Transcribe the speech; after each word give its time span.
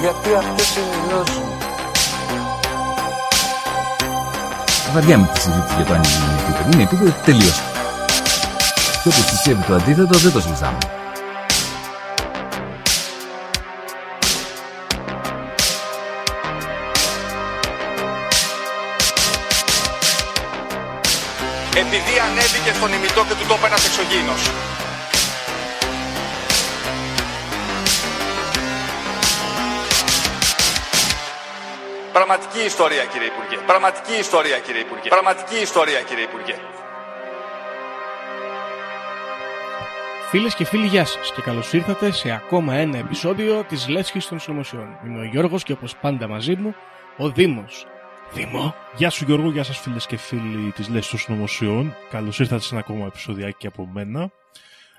Γιατί 0.00 0.34
αυτές 0.34 0.76
είναι 0.76 0.86
οι 0.96 1.08
γνώσεις 1.08 1.36
μου. 1.36 1.58
Βαριά 4.92 5.18
με 5.18 5.30
τη 5.32 5.40
συζήτηση 5.40 5.74
για 5.76 5.84
το 5.84 5.92
αν 5.92 6.02
είναι 6.02 6.40
επίπεδο. 6.40 6.70
Είναι 6.72 6.82
επίπεδο 6.82 7.14
τελείω. 7.24 7.52
Και 9.02 9.08
όποιο 9.08 9.22
πιστεύει 9.30 9.62
το 9.62 9.74
αντίθετο 9.74 10.18
δεν 10.18 10.32
το 10.32 10.40
συζητάμε. 10.40 10.78
επειδή 21.84 22.14
ανέβηκε 22.28 22.72
στον 22.78 22.92
ημιτό 22.92 23.24
και 23.28 23.34
του 23.38 23.46
τόπου 23.50 23.66
ένας 23.66 23.82
εξωγήινος. 23.88 24.42
Πραγματική 32.12 32.60
ιστορία 32.66 33.04
κύριε 33.12 33.26
Υπουργέ. 33.26 33.56
Πραγματική 33.66 34.14
ιστορία 34.18 34.58
κύριε 34.58 34.80
Υπουργέ. 34.80 35.08
Πραγματική 35.08 35.58
ιστορία 35.68 36.00
κύριε 36.08 36.24
Υπουργέ. 36.24 36.56
Φίλες 40.30 40.54
και 40.54 40.64
φίλοι, 40.64 40.86
γεια 40.86 41.04
σας 41.04 41.32
και 41.32 41.42
καλώς 41.42 41.72
ήρθατε 41.72 42.10
σε 42.10 42.30
ακόμα 42.30 42.74
ένα 42.74 42.98
επεισόδιο 42.98 43.64
της 43.68 43.88
Λέσχης 43.88 44.28
των 44.28 44.38
Συνωμοσιών. 44.38 44.88
Είμαι 45.06 45.20
ο 45.20 45.24
Γιώργος 45.24 45.62
και 45.62 45.72
όπως 45.72 45.96
πάντα 45.96 46.28
μαζί 46.28 46.56
μου, 46.56 46.74
ο 47.16 47.30
Δήμος. 47.30 47.86
Δήμο. 48.32 48.74
Γεια 48.96 49.10
σου 49.10 49.24
Γιώργο, 49.24 49.50
γεια 49.50 49.64
σας 49.64 49.78
φίλες 49.78 50.06
και 50.06 50.16
φίλοι 50.16 50.72
της 50.72 50.88
Λέσχης 50.88 51.10
των 51.10 51.18
Συνωμοσιών. 51.18 51.94
Καλώς 52.10 52.38
ήρθατε 52.38 52.62
σε 52.62 52.74
ένα 52.74 52.84
ακόμα 52.86 53.06
επεισοδιάκι 53.06 53.66
από 53.66 53.88
μένα. 53.92 54.30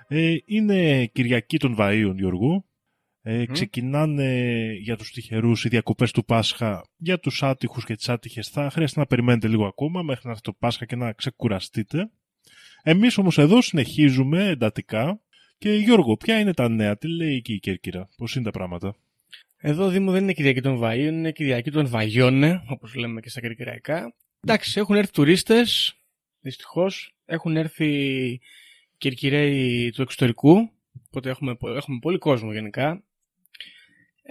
Ε, 0.07 0.35
είναι 0.45 1.05
Κυριακή 1.05 1.57
των 1.57 1.75
Βαΐων 1.79 2.13
Γιώργο. 2.15 2.63
Ε, 3.31 3.45
Ξεκινάνε 3.45 4.71
για 4.81 4.97
τους 4.97 5.11
τυχερούς 5.11 5.65
οι 5.65 5.69
διακοπές 5.69 6.11
του 6.11 6.25
Πάσχα. 6.25 6.85
Για 6.97 7.19
τους 7.19 7.43
άτυχους 7.43 7.85
και 7.85 7.95
τις 7.95 8.09
άτυχες 8.09 8.47
θα 8.47 8.69
χρειάζεται 8.69 8.99
να 8.99 9.05
περιμένετε 9.05 9.47
λίγο 9.47 9.65
ακόμα 9.65 10.01
μέχρι 10.01 10.21
να 10.23 10.29
έρθει 10.29 10.41
το 10.41 10.53
Πάσχα 10.53 10.85
και 10.85 10.95
να 10.95 11.13
ξεκουραστείτε. 11.13 12.09
Εμείς 12.83 13.17
όμως 13.17 13.37
εδώ 13.37 13.61
συνεχίζουμε 13.61 14.47
εντατικά. 14.47 15.21
Και 15.57 15.73
Γιώργο, 15.73 16.17
ποια 16.17 16.39
είναι 16.39 16.53
τα 16.53 16.69
νέα, 16.69 16.97
τι 16.97 17.07
λέει 17.07 17.35
εκεί 17.35 17.53
η 17.53 17.59
Κέρκυρα, 17.59 18.09
πώς 18.17 18.35
είναι 18.35 18.43
τα 18.43 18.51
πράγματα; 18.51 18.95
Εδώ 19.57 19.89
Δήμο 19.89 20.11
δεν 20.11 20.23
είναι 20.23 20.33
Κυριακή 20.33 20.61
των 20.61 20.79
Βαΐων, 20.81 20.97
είναι 20.97 21.31
Κυριακή 21.31 21.71
των 21.71 21.87
Βαγιώνε, 21.87 22.63
όπως 22.67 22.95
λέμε 22.95 23.21
και 23.21 23.29
στα 23.29 23.41
κερκυραϊκά. 23.41 24.15
Εντάξει, 24.39 24.79
έχουν 24.79 24.95
έρθει 24.95 25.11
τουρίστες, 25.11 25.95
δυστυχώς. 26.39 27.15
Έχουν 27.25 27.57
έρθει 27.57 28.39
Κερκυραίοι 28.97 29.89
του 29.89 30.01
εξωτερικού, 30.01 30.71
οπότε 31.07 31.29
έχουμε, 31.29 31.57
έχουμε 31.61 31.99
πολύ 32.01 32.17
κόσμο 32.17 32.53
γενικά. 32.53 33.03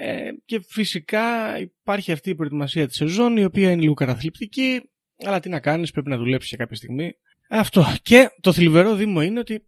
Ε, 0.00 0.30
και 0.44 0.60
φυσικά 0.68 1.58
υπάρχει 1.58 2.12
αυτή 2.12 2.30
η 2.30 2.34
προετοιμασία 2.34 2.86
της 2.86 2.96
σεζόν, 2.96 3.36
η 3.36 3.44
οποία 3.44 3.70
είναι 3.70 3.82
λίγο 3.82 3.94
καταθλιπτική, 3.94 4.90
αλλά 5.24 5.40
τι 5.40 5.48
να 5.48 5.60
κάνεις, 5.60 5.90
πρέπει 5.90 6.08
να 6.08 6.16
δουλέψεις 6.16 6.48
για 6.48 6.58
κάποια 6.58 6.76
στιγμή. 6.76 7.16
Αυτό. 7.48 7.86
Και 8.02 8.30
το 8.40 8.52
θλιβερό 8.52 8.94
Δήμο 8.94 9.22
είναι 9.22 9.38
ότι 9.38 9.64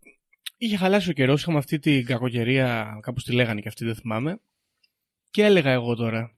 είχε 0.57 0.77
χαλάσει 0.77 1.11
ο 1.11 1.13
καιρός, 1.13 1.41
είχαμε 1.41 1.59
αυτή 1.59 1.79
την 1.79 2.05
κακοκαιρία, 2.05 2.99
κάπως 3.03 3.25
τη 3.25 3.33
λέγανε 3.33 3.61
και 3.61 3.69
αυτή, 3.69 3.85
δεν 3.85 3.95
θυμάμαι. 3.95 4.41
Και 5.31 5.45
έλεγα 5.45 5.71
εγώ 5.71 5.95
τώρα, 5.95 6.37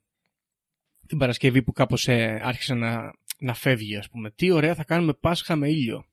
την 1.06 1.18
Παρασκευή 1.18 1.62
που 1.62 1.72
κάπως 1.72 2.08
ε, 2.08 2.40
άρχισε 2.42 2.74
να, 2.74 3.12
να 3.38 3.54
φεύγει, 3.54 3.96
ας 3.96 4.08
πούμε, 4.08 4.30
τι 4.30 4.50
ωραία 4.50 4.74
θα 4.74 4.84
κάνουμε 4.84 5.12
Πάσχα 5.12 5.56
με 5.56 5.68
ήλιο. 5.68 6.06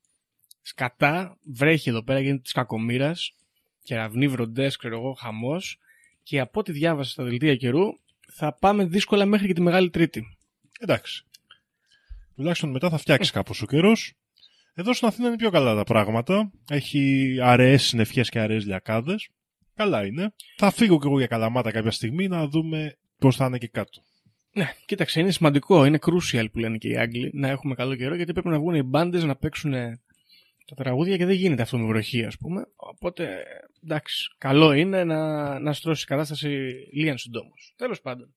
Σκατά, 0.61 1.37
βρέχει 1.43 1.89
εδώ 1.89 2.03
πέρα, 2.03 2.19
γίνεται 2.19 2.41
της 2.41 2.51
κακομήρας, 2.51 3.35
κεραυνοί 3.83 4.27
βροντές, 4.27 4.75
ξέρω 4.75 4.97
εγώ, 4.97 5.13
χαμός, 5.13 5.79
και 6.23 6.39
από 6.39 6.59
ό,τι 6.59 6.71
διάβασα 6.71 7.09
στα 7.09 7.23
δελτία 7.23 7.55
καιρού, 7.55 7.85
θα 8.31 8.53
πάμε 8.53 8.85
δύσκολα 8.85 9.25
μέχρι 9.25 9.47
και 9.47 9.53
τη 9.53 9.61
Μεγάλη 9.61 9.89
Τρίτη. 9.89 10.37
Εντάξει. 10.79 11.23
Τουλάχιστον 12.35 12.69
μετά 12.69 12.89
θα 12.89 12.97
φτιάξεις 12.97 13.31
κάπως 13.31 13.61
ο 13.61 13.65
καιρός. 13.65 14.13
Εδώ 14.73 14.93
στην 14.93 15.07
Αθήνα 15.07 15.27
είναι 15.27 15.37
πιο 15.37 15.49
καλά 15.49 15.75
τα 15.75 15.83
πράγματα. 15.83 16.51
Έχει 16.69 17.35
αραιές 17.41 17.83
συννεφιές 17.83 18.29
και 18.29 18.39
αραιές 18.39 18.65
λιακάδες. 18.65 19.29
Καλά 19.75 20.05
είναι. 20.05 20.33
Θα 20.57 20.71
φύγω 20.71 20.99
κι 20.99 21.07
εγώ 21.07 21.17
για 21.17 21.27
καλαμάτα 21.27 21.71
κάποια 21.71 21.91
στιγμή 21.91 22.27
να 22.27 22.47
δούμε 22.47 22.97
πώς 23.17 23.35
θα 23.35 23.45
είναι 23.45 23.57
και 23.57 23.67
κάτω. 23.67 24.01
Ναι, 24.53 24.73
κοίταξε, 24.85 25.19
είναι 25.19 25.31
σημαντικό, 25.31 25.85
είναι 25.85 25.99
crucial 26.01 26.45
που 26.51 26.59
λένε 26.59 26.77
και 26.77 26.87
οι 26.87 26.97
Άγγλοι 26.97 27.31
να 27.33 27.47
έχουμε 27.47 27.75
καλό 27.75 27.95
καιρό 27.95 28.15
γιατί 28.15 28.31
πρέπει 28.33 28.47
να 28.47 28.59
βγουν 28.59 28.75
οι 28.75 28.83
μπάντες 28.83 29.23
να 29.23 29.35
παίξουν 29.35 29.73
τα 30.69 30.83
τραγούδια 30.83 31.17
και 31.17 31.25
δεν 31.25 31.35
γίνεται 31.35 31.61
αυτό 31.61 31.77
με 31.77 31.85
βροχή, 31.85 32.25
ας 32.25 32.37
πούμε. 32.37 32.67
Οπότε, 32.75 33.43
εντάξει, 33.83 34.35
καλό 34.37 34.71
είναι 34.71 35.03
να, 35.03 35.59
να 35.59 35.73
στρώσει 35.73 36.03
η 36.03 36.07
κατάσταση 36.07 36.47
λίγαν 36.93 37.17
συντόμως. 37.17 37.73
Τέλος 37.75 38.01
πάντων. 38.01 38.33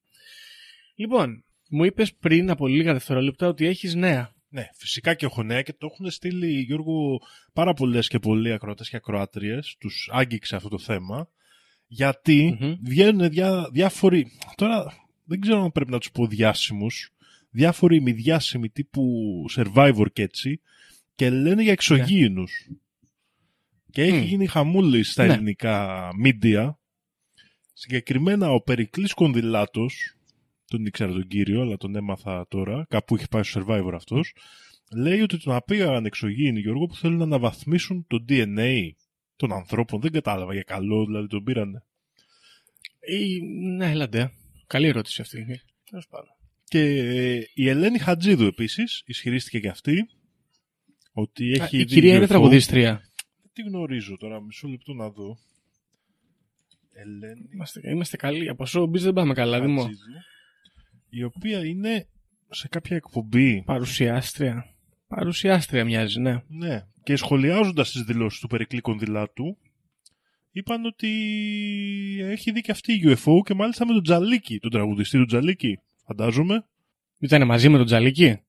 Λοιπόν, 0.95 1.43
μου 1.69 1.83
είπες 1.83 2.13
πριν 2.13 2.49
από 2.49 2.67
λίγα 2.67 2.93
δευτερόλεπτα 2.93 3.47
ότι 3.47 3.65
έχεις 3.65 3.95
νέα. 3.95 4.33
Ναι, 4.49 4.69
φυσικά 4.73 5.13
και 5.13 5.25
έχω 5.25 5.43
νέα 5.43 5.61
και 5.61 5.73
το 5.73 5.89
έχουν 5.91 6.09
στείλει 6.09 6.61
Γιώργο 6.61 7.21
πάρα 7.53 7.73
πολλές 7.73 8.07
και 8.07 8.19
πολλοί 8.19 8.51
ακροατές 8.51 8.89
και 8.89 8.95
ακροάτριες. 8.95 9.75
Τους 9.79 10.09
άγγιξε 10.11 10.55
αυτό 10.55 10.69
το 10.69 10.79
θέμα. 10.79 11.29
Γιατί 11.87 12.57
Μμμ. 12.59 12.75
βγαίνουν 12.81 13.29
διά, 13.29 13.69
διάφοροι. 13.71 14.31
Τώρα 14.55 14.93
δεν 15.23 15.39
ξέρω 15.39 15.63
αν 15.63 15.71
πρέπει 15.71 15.91
να 15.91 15.99
τους 15.99 16.11
πω 16.11 16.27
διάσημους. 16.27 17.13
Διάφοροι 17.49 18.01
μη 18.01 18.11
διάσημοι 18.11 18.69
τύπου 18.69 19.03
survivor 19.55 20.05
και 20.13 20.21
έτσι. 20.21 20.61
Και 21.15 21.29
λένε 21.29 21.63
για 21.63 21.71
εξωγήινους. 21.71 22.69
Και 23.91 24.01
έχει 24.03 24.17
Μμ. 24.17 24.23
γίνει 24.23 24.47
χαμούλη 24.47 25.03
στα 25.03 25.25
Ναι. 25.25 25.33
ελληνικά 25.33 26.09
media. 26.25 26.73
Συγκεκριμένα 27.73 28.49
ο 28.51 28.61
Περικλής 28.61 29.13
Κονδυλάτος, 29.13 30.15
τον 30.67 30.85
ήξερα 30.85 31.11
τον 31.11 31.27
κύριο, 31.27 31.61
αλλά 31.61 31.77
τον 31.77 31.95
έμαθα 31.95 32.45
τώρα, 32.49 32.85
κάπου 32.89 33.15
έχει 33.15 33.27
πάει 33.29 33.43
στο 33.43 33.65
Survivor 33.67 33.91
αυτός, 33.93 34.33
λέει 34.95 35.21
ότι 35.21 35.37
τον 35.37 35.55
απήγαγαν 35.55 36.05
εξωγήινοι, 36.05 36.59
Γιώργο, 36.59 36.85
που 36.85 36.95
θέλουν 36.95 37.17
να 37.17 37.23
αναβαθμίσουν 37.23 38.05
το 38.07 38.25
DNA 38.29 38.89
των 39.35 39.51
ανθρώπων. 39.53 40.01
Δεν 40.01 40.11
κατάλαβα 40.11 40.53
για 40.53 40.63
καλό, 40.63 41.05
δηλαδή 41.05 41.27
τον 41.27 41.43
πήρανε. 41.43 41.83
Ή, 42.99 43.41
ναι, 43.75 43.91
έλατε. 43.91 44.31
Καλή 44.67 44.87
ερώτηση 44.87 45.21
αυτή. 45.21 45.61
Τέλος 45.89 46.07
πάντων. 46.07 46.29
Και 46.63 46.79
ε, 46.79 47.43
η 47.53 47.69
Ελένη 47.69 47.97
Χατζίδου 47.97 48.45
επίσης 48.45 49.03
ισχυρίστηκε 49.05 49.59
και 49.59 49.67
αυτή 49.67 50.07
ότι 51.13 51.59
Α, 51.59 51.63
έχει 51.63 51.75
η 51.75 51.79
δει 51.79 51.85
κυρία 51.85 52.15
είναι 52.15 52.25
UFO. 52.25 52.27
τραγουδίστρια. 52.27 52.91
Δεν 53.41 53.51
τη 53.53 53.61
γνωρίζω 53.61 54.17
τώρα, 54.17 54.41
μισό 54.41 54.67
λεπτό 54.67 54.93
να 54.93 55.09
δω. 55.09 55.37
Ελένη 56.93 57.49
Είμαστε, 57.53 57.81
είμαστε 57.89 58.17
καλοί. 58.17 58.49
Από 58.49 58.65
showbiz 58.67 58.99
δεν 58.99 59.13
πάμε 59.13 59.33
καλά, 59.33 59.61
Δήμο. 59.61 59.81
Χατζίδου, 59.81 60.03
η 61.09 61.23
οποία 61.23 61.65
είναι 61.65 62.07
σε 62.49 62.67
κάποια 62.67 62.95
εκπομπή 62.95 63.63
Παρουσιάστρια. 63.65 64.65
Παρουσιάστρια 65.07 65.85
μοιάζει, 65.85 66.19
ναι. 66.19 66.43
Ναι, 66.47 66.85
και 67.03 67.15
σχολιάζοντας 67.15 67.91
τις 67.91 68.01
δηλώσεις 68.01 68.39
του 68.39 68.47
Περικλή 68.47 68.79
Κονδυλάτου, 68.81 69.57
είπαν 70.51 70.85
ότι 70.85 71.09
έχει 72.21 72.51
δει 72.51 72.61
και 72.61 72.71
αυτή 72.71 72.93
η 72.93 73.01
UFO 73.05 73.33
και 73.45 73.53
μάλιστα 73.53 73.85
με 73.85 73.93
τον 73.93 74.03
Τζαλίκη, 74.03 74.59
τον 74.59 74.71
τραγουδιστή 74.71 75.17
του 75.17 75.25
Τζαλίκη, 75.25 75.79
φαντάζομαι. 76.05 76.65
Ήταν 77.19 77.45
μαζί 77.45 77.69
με 77.69 77.77
τον 77.77 77.85
Τζαλίκη; 77.85 78.39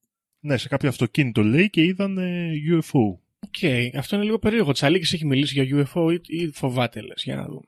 Ναι, 0.45 0.57
σε 0.57 0.67
κάποιο 0.67 0.89
αυτοκίνητο 0.89 1.43
λέει 1.43 1.69
και 1.69 1.83
είδαν 1.83 2.17
ε, 2.17 2.51
UFO. 2.71 3.17
OK, 3.39 3.95
αυτό 3.97 4.15
είναι 4.15 4.25
λίγο 4.25 4.39
περίεργο. 4.39 4.69
Ο 4.69 4.73
Τζαλίκη 4.73 5.15
έχει 5.15 5.25
μιλήσει 5.25 5.63
για 5.63 5.85
UFO 5.93 6.17
ή, 6.27 6.39
ή 6.43 6.47
φοβάται, 6.53 7.01
λες, 7.01 7.23
για 7.23 7.35
να 7.35 7.45
δούμε. 7.45 7.65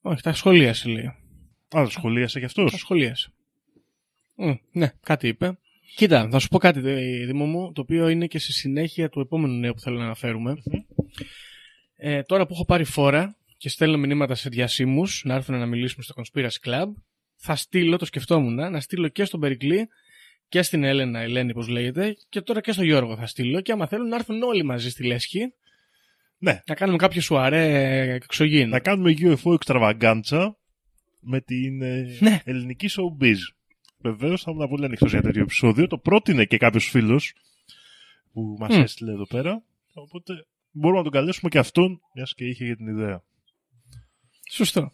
Όχι, 0.00 0.22
τα 0.22 0.32
σχολίασε, 0.32 0.88
λέει. 0.88 1.04
Α, 1.06 1.84
το 1.84 1.90
σχολίασε 1.90 2.40
κι 2.40 2.46
Τα 2.54 2.62
αυτός. 2.62 2.80
σχολίασε. 2.80 3.32
Μμ, 4.34 4.52
ναι, 4.72 4.92
κάτι 5.02 5.28
είπε. 5.28 5.58
Κοίτα, 5.96 6.28
θα 6.30 6.38
σου 6.38 6.48
πω 6.48 6.58
κάτι, 6.58 6.80
δε- 6.80 7.24
Δήμο 7.26 7.44
μου, 7.46 7.72
το 7.72 7.80
οποίο 7.80 8.08
είναι 8.08 8.26
και 8.26 8.38
στη 8.38 8.52
συνέχεια 8.52 9.08
του 9.08 9.20
επόμενου 9.20 9.54
νέου 9.58 9.72
που 9.72 9.80
θέλω 9.80 9.98
να 9.98 10.04
αναφέρουμε. 10.04 10.56
Ε, 11.96 12.22
τώρα 12.22 12.46
που 12.46 12.52
έχω 12.54 12.64
πάρει 12.64 12.84
φόρα 12.84 13.36
και 13.58 13.68
στέλνω 13.68 13.96
μηνύματα 13.98 14.34
σε 14.34 14.48
διασύμους 14.48 15.22
να 15.24 15.34
έρθουν 15.34 15.58
να 15.58 15.66
μιλήσουμε 15.66 16.02
στο 16.02 16.14
Conspiracy 16.16 16.68
Club, 16.68 16.86
θα 17.36 17.56
στείλω, 17.56 17.96
το 17.96 18.04
σκεφτόμουν, 18.04 18.54
να 18.54 18.80
στείλω 18.80 19.08
και 19.08 19.24
στον 19.24 19.40
Περικλή 19.40 19.88
και 20.50 20.62
στην 20.62 20.84
Έλενα, 20.84 21.20
Ελένη, 21.20 21.52
πώς 21.52 21.68
λέγεται, 21.68 22.16
και 22.28 22.40
τώρα 22.40 22.60
και 22.60 22.72
στο 22.72 22.82
Γιώργο 22.82 23.16
θα 23.16 23.26
στείλω. 23.26 23.60
Και 23.60 23.72
άμα 23.72 23.86
θέλουν 23.86 24.08
να 24.08 24.16
έρθουν 24.16 24.42
όλοι 24.42 24.62
μαζί 24.64 24.90
στη 24.90 25.04
Λέσχη, 25.06 25.52
Ναι, 26.38 26.60
να 26.66 26.74
κάνουμε 26.74 26.98
κάποιο 26.98 27.20
σουαρέ 27.20 28.00
εξωγήινο. 28.14 28.68
να 28.70 28.80
κάνουμε 28.80 29.14
UFO 29.18 29.52
εξτραβαγκάντσα 29.54 30.56
με 31.20 31.40
την 31.40 31.82
ε, 31.82 32.16
Ναι. 32.20 32.40
ελληνική 32.44 32.88
showbiz. 32.90 33.36
Βεβαίως 33.98 34.42
θα 34.42 34.50
ήμουν 34.50 34.68
πολύ 34.68 34.84
ανοιχτός 34.84 35.10
για 35.10 35.22
τέτοιο 35.22 35.42
επεισόδιο. 35.42 35.86
Το 35.86 35.98
πρότεινε 35.98 36.44
και 36.44 36.56
κάποιος 36.56 36.88
φίλος 36.88 37.34
που 38.32 38.56
μας 38.58 38.76
Μμ. 38.76 38.80
έστειλε 38.80 39.12
εδώ 39.12 39.26
πέρα. 39.26 39.62
Οπότε 39.92 40.46
μπορούμε 40.70 40.98
να 40.98 41.04
τον 41.04 41.12
καλέσουμε 41.12 41.50
και 41.50 41.58
αυτόν, 41.58 42.00
μιας 42.14 42.34
και 42.34 42.44
είχε 42.44 42.64
για 42.64 42.76
την 42.76 42.86
ιδέα. 42.86 43.22
Σωστό. 44.50 44.92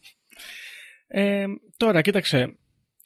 Ε, 1.07 1.45
τώρα, 1.77 2.01
κοίταξε. 2.03 2.57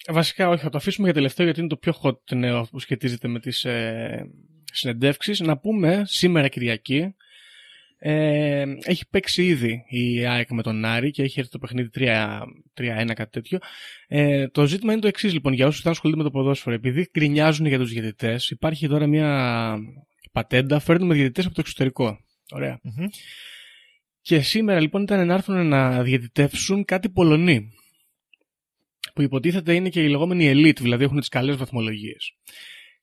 Βασικά, 0.08 0.48
όχι, 0.48 0.62
θα 0.62 0.68
το 0.68 0.78
αφήσουμε 0.78 1.06
για 1.06 1.14
τελευταίο 1.14 1.44
γιατί 1.44 1.60
είναι 1.60 1.68
το 1.68 1.76
πιο 1.76 1.94
hot 2.02 2.36
νέο 2.36 2.66
που 2.70 2.78
σχετίζεται 2.78 3.28
με 3.28 3.40
τις 3.40 3.64
ε, 3.64 4.30
συνεντεύξεις. 4.72 5.40
Να 5.40 5.58
πούμε 5.58 6.02
σήμερα 6.06 6.48
Κυριακή 6.48 7.14
ε, 8.02 8.64
έχει 8.84 9.08
παίξει 9.08 9.44
ήδη 9.44 9.84
η 9.88 10.26
ΑΕΚ 10.26 10.50
με 10.50 10.62
τον 10.62 10.84
Άρη 10.84 11.10
και 11.10 11.22
έχει 11.22 11.38
έρθει 11.38 11.50
το 11.50 11.58
παιχνίδι 11.58 11.88
3 11.94 12.40
3-1 12.80 13.10
κάτι 13.14 13.30
τέτοιο. 13.30 13.58
Ε, 14.08 14.48
το 14.48 14.66
ζήτημα 14.66 14.92
είναι 14.92 15.00
το 15.00 15.08
εξής 15.08 15.32
λοιπόν 15.32 15.52
για 15.52 15.66
όσους 15.66 15.82
δεν 15.82 15.92
ασχολούνται 15.92 16.22
με 16.22 16.28
το 16.28 16.30
ποδόσφαιρο. 16.30 16.74
Επειδή 16.74 17.10
γκρινιάζουν 17.18 17.66
για 17.66 17.78
τους 17.78 17.92
διαιτητές 17.92 18.50
υπάρχει 18.50 18.88
τώρα 18.88 19.06
μια 19.06 19.76
πατέντα, 20.32 20.78
φέρνουμε 20.78 21.14
διαιτητές 21.14 21.44
από 21.44 21.54
το 21.54 21.60
εξωτερικό. 21.60 22.18
Ωραία. 22.50 22.80
Μμμ. 22.82 23.06
Και 24.20 24.40
σήμερα 24.40 24.80
λοιπόν 24.80 25.02
ήταν 25.02 25.26
να 25.26 25.34
έρθουν 25.34 25.66
να 25.66 26.02
διαιτητεύσουν 26.02 26.84
κάτι 26.84 27.10
Πολωνοί. 27.10 27.70
Που 29.14 29.22
υποτίθεται 29.22 29.74
είναι 29.74 29.88
και 29.88 30.02
η 30.02 30.08
λεγόμενη 30.08 30.50
elite, 30.52 30.80
δηλαδή 30.80 31.04
έχουν 31.04 31.18
τις 31.18 31.28
καλές 31.28 31.56
βαθμολογίες. 31.56 32.34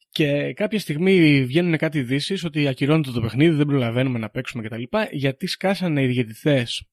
Και 0.09 0.53
κάποια 0.53 0.79
στιγμή 0.79 1.45
βγαίνουν 1.45 1.77
κάτι 1.77 1.97
ειδήσεις 1.97 2.43
ότι 2.43 2.67
ακυρώνεται 2.67 3.11
το 3.11 3.21
παιχνίδι, 3.21 3.55
δεν 3.55 3.65
προλαβαίνουμε 3.65 4.19
να 4.19 4.29
παίξουμε 4.29 4.63
κτλ. 4.63 4.83
Γιατί 5.11 5.47
σκάσανε 5.47 6.03
οι 6.03 6.07
διαιτητές 6.07 6.87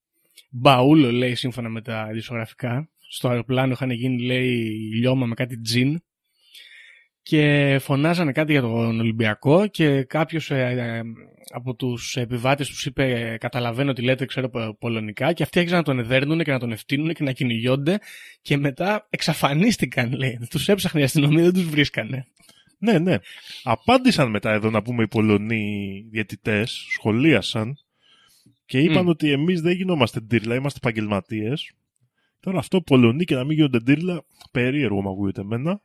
μπαούλο, 0.51 1.13
λέει, 1.13 1.35
σύμφωνα 1.35 1.69
με 1.69 1.83
τα 1.83 2.09
ειδησογραφικά. 2.11 2.89
Στο 3.09 3.29
αεροπλάνο 3.29 3.73
είχαν 3.73 3.91
γίνει, 3.91 4.23
λέει, 4.23 4.55
λιώμα 4.95 5.27
με 5.27 5.35
κάτι 5.35 5.61
τζιν. 5.61 6.03
Και 7.27 7.77
φωνάζανε 7.81 8.33
κάτι 8.33 8.53
για 8.53 8.61
τον 8.61 9.01
Ολυμπιακό 9.01 9.67
και 9.67 10.03
κάποιος 10.03 10.51
ε, 10.51 11.03
από 11.53 11.75
τους 11.75 12.17
επιβάτες 12.17 12.69
τους 12.69 12.87
είπε 12.87 13.37
καταλαβαίνω 13.41 13.91
ότι 13.91 14.03
λέτε 14.03 14.25
ξέρω 14.25 14.49
πο- 14.49 14.77
πολωνικά 14.79 15.33
και 15.33 15.43
αυτοί 15.43 15.59
άρχισαν 15.59 15.79
να 15.79 15.85
τον 15.85 15.99
εδέρνουν 15.99 16.43
και 16.45 16.51
να 16.51 16.59
τον 16.59 16.73
ευθύνουν 16.73 17.13
και 17.15 17.25
να 17.25 17.33
κυνηγιόνται 17.33 17.99
και 18.43 18.57
μετά 18.57 19.07
εξαφανίστηκαν 19.11 20.13
λέει. 20.13 20.39
Τους 20.51 20.69
έψαχνε 20.69 21.01
η 21.01 21.05
αστυνομία, 21.05 21.43
δεν 21.43 21.53
τους 21.53 21.65
βρίσκανε. 21.69 22.27
Ναι, 22.79 22.99
ναι. 22.99 23.17
Απάντησαν 23.63 24.31
μετά 24.31 24.53
εδώ 24.53 24.71
να 24.71 24.83
πούμε 24.83 25.03
οι 25.03 25.09
Πολωνοί 25.09 26.05
διαιτητές, 26.11 26.87
σχολίασαν 26.91 27.77
και 28.67 28.79
είπαν 28.79 29.05
Μμ. 29.05 29.09
ότι 29.09 29.31
εμείς 29.33 29.61
δεν 29.61 29.73
γινόμαστε 29.73 30.21
ντύρλα, 30.21 30.55
είμαστε 30.55 30.79
επαγγελματίες. 30.83 31.73
Τώρα 32.41 32.59
αυτό 32.59 32.81
Πολωνοί 32.81 33.25
και 33.25 33.35
να 33.35 33.45
μην 33.45 33.57
γίνονται 33.57 33.79
ντύρλα, 33.79 34.25
περίεργο 34.51 35.03
μου 35.03 35.11
ακούγεται 35.11 35.41
εμένα. 35.41 35.81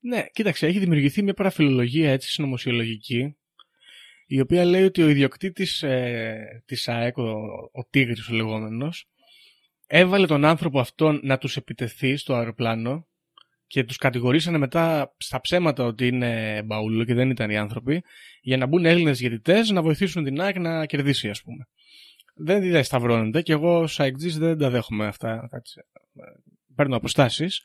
Ναι, 0.00 0.26
κοίταξε, 0.32 0.66
έχει 0.66 0.78
δημιουργηθεί 0.78 1.22
μια 1.22 1.34
παραφιλολογία 1.34 2.10
έτσι 2.10 2.30
συνωμοσιολογική 2.30 3.36
η 4.26 4.40
οποία 4.40 4.64
λέει 4.64 4.82
ότι 4.82 5.02
ο 5.02 5.08
ιδιοκτήτης 5.08 5.82
ε, 5.82 6.62
της 6.66 6.88
ΑΕΚ, 6.88 7.16
ο, 7.16 7.30
ο 7.72 7.84
Τίγρης 7.90 8.28
ο 8.28 8.34
λεγόμενος, 8.34 9.08
έβαλε 9.86 10.26
τον 10.26 10.44
άνθρωπο 10.44 10.80
αυτόν 10.80 11.20
να 11.22 11.38
τους 11.38 11.56
επιτεθεί 11.56 12.16
στο 12.16 12.34
αεροπλάνο 12.34 13.08
και 13.66 13.84
τους 13.84 13.96
κατηγορήσανε 13.96 14.58
μετά 14.58 15.14
στα 15.18 15.40
ψέματα 15.40 15.84
ότι 15.84 16.06
είναι 16.06 16.62
μπαούλο 16.64 17.04
και 17.04 17.14
δεν 17.14 17.30
ήταν 17.30 17.50
οι 17.50 17.56
άνθρωποι 17.56 18.02
για 18.40 18.56
να 18.56 18.66
μπουν 18.66 18.84
Έλληνες 18.84 19.18
διαιτητές 19.18 19.70
να 19.70 19.82
βοηθήσουν 19.82 20.24
την 20.24 20.40
ΑΕΚ 20.40 20.58
να 20.58 20.86
κερδίσει 20.86 21.28
ας 21.28 21.42
πούμε. 21.42 21.68
Δεν, 22.34 22.70
δεν 22.70 22.84
σταυρώνεται 22.84 23.42
και 23.42 23.52
εγώ 23.52 23.78
ως 23.78 24.00
ΑΕΚΤΖΙΣ 24.00 24.38
δεν 24.38 24.58
τα 24.58 24.70
δέχομαι 24.70 25.06
αυτά. 25.06 25.48
έτσι. 25.52 25.80
Παίρνω 26.74 26.96
αποστάσεις. 26.96 27.62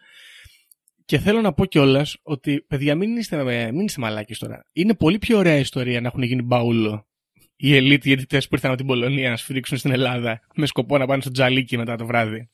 Και 1.06 1.18
θέλω 1.20 1.42
να 1.42 1.54
πω 1.54 1.66
κιόλας 1.66 2.18
ότι, 2.24 2.66
παιδιά, 2.68 2.96
μην 2.96 3.18
είστε, 3.18 3.44
μην 3.72 3.86
είστε 3.86 4.02
μαλάκες 4.02 4.38
τώρα. 4.38 4.66
Είναι 4.74 4.96
πολύ 4.96 5.20
πιο 5.20 5.38
ωραία 5.38 5.56
ιστορία 5.58 6.02
να 6.02 6.08
έχουν 6.08 6.24
γίνει 6.24 6.42
μπαούλο 6.42 7.08
οι 7.56 7.78
elite 7.78 8.02
διαιτητές 8.02 8.48
που 8.48 8.56
ήρθαν 8.56 8.70
από 8.70 8.80
την 8.80 8.88
Πολωνία 8.88 9.30
να 9.30 9.38
σφυρίξουν 9.38 9.78
στην 9.78 9.92
Ελλάδα 9.92 10.42
με 10.56 10.66
σκοπό 10.66 10.98
να 10.98 11.06
πάνε 11.06 11.22
στο 11.22 11.32
τζαλίκι 11.32 11.78
μετά 11.78 11.96
το 11.96 12.06
βράδυ. 12.06 12.50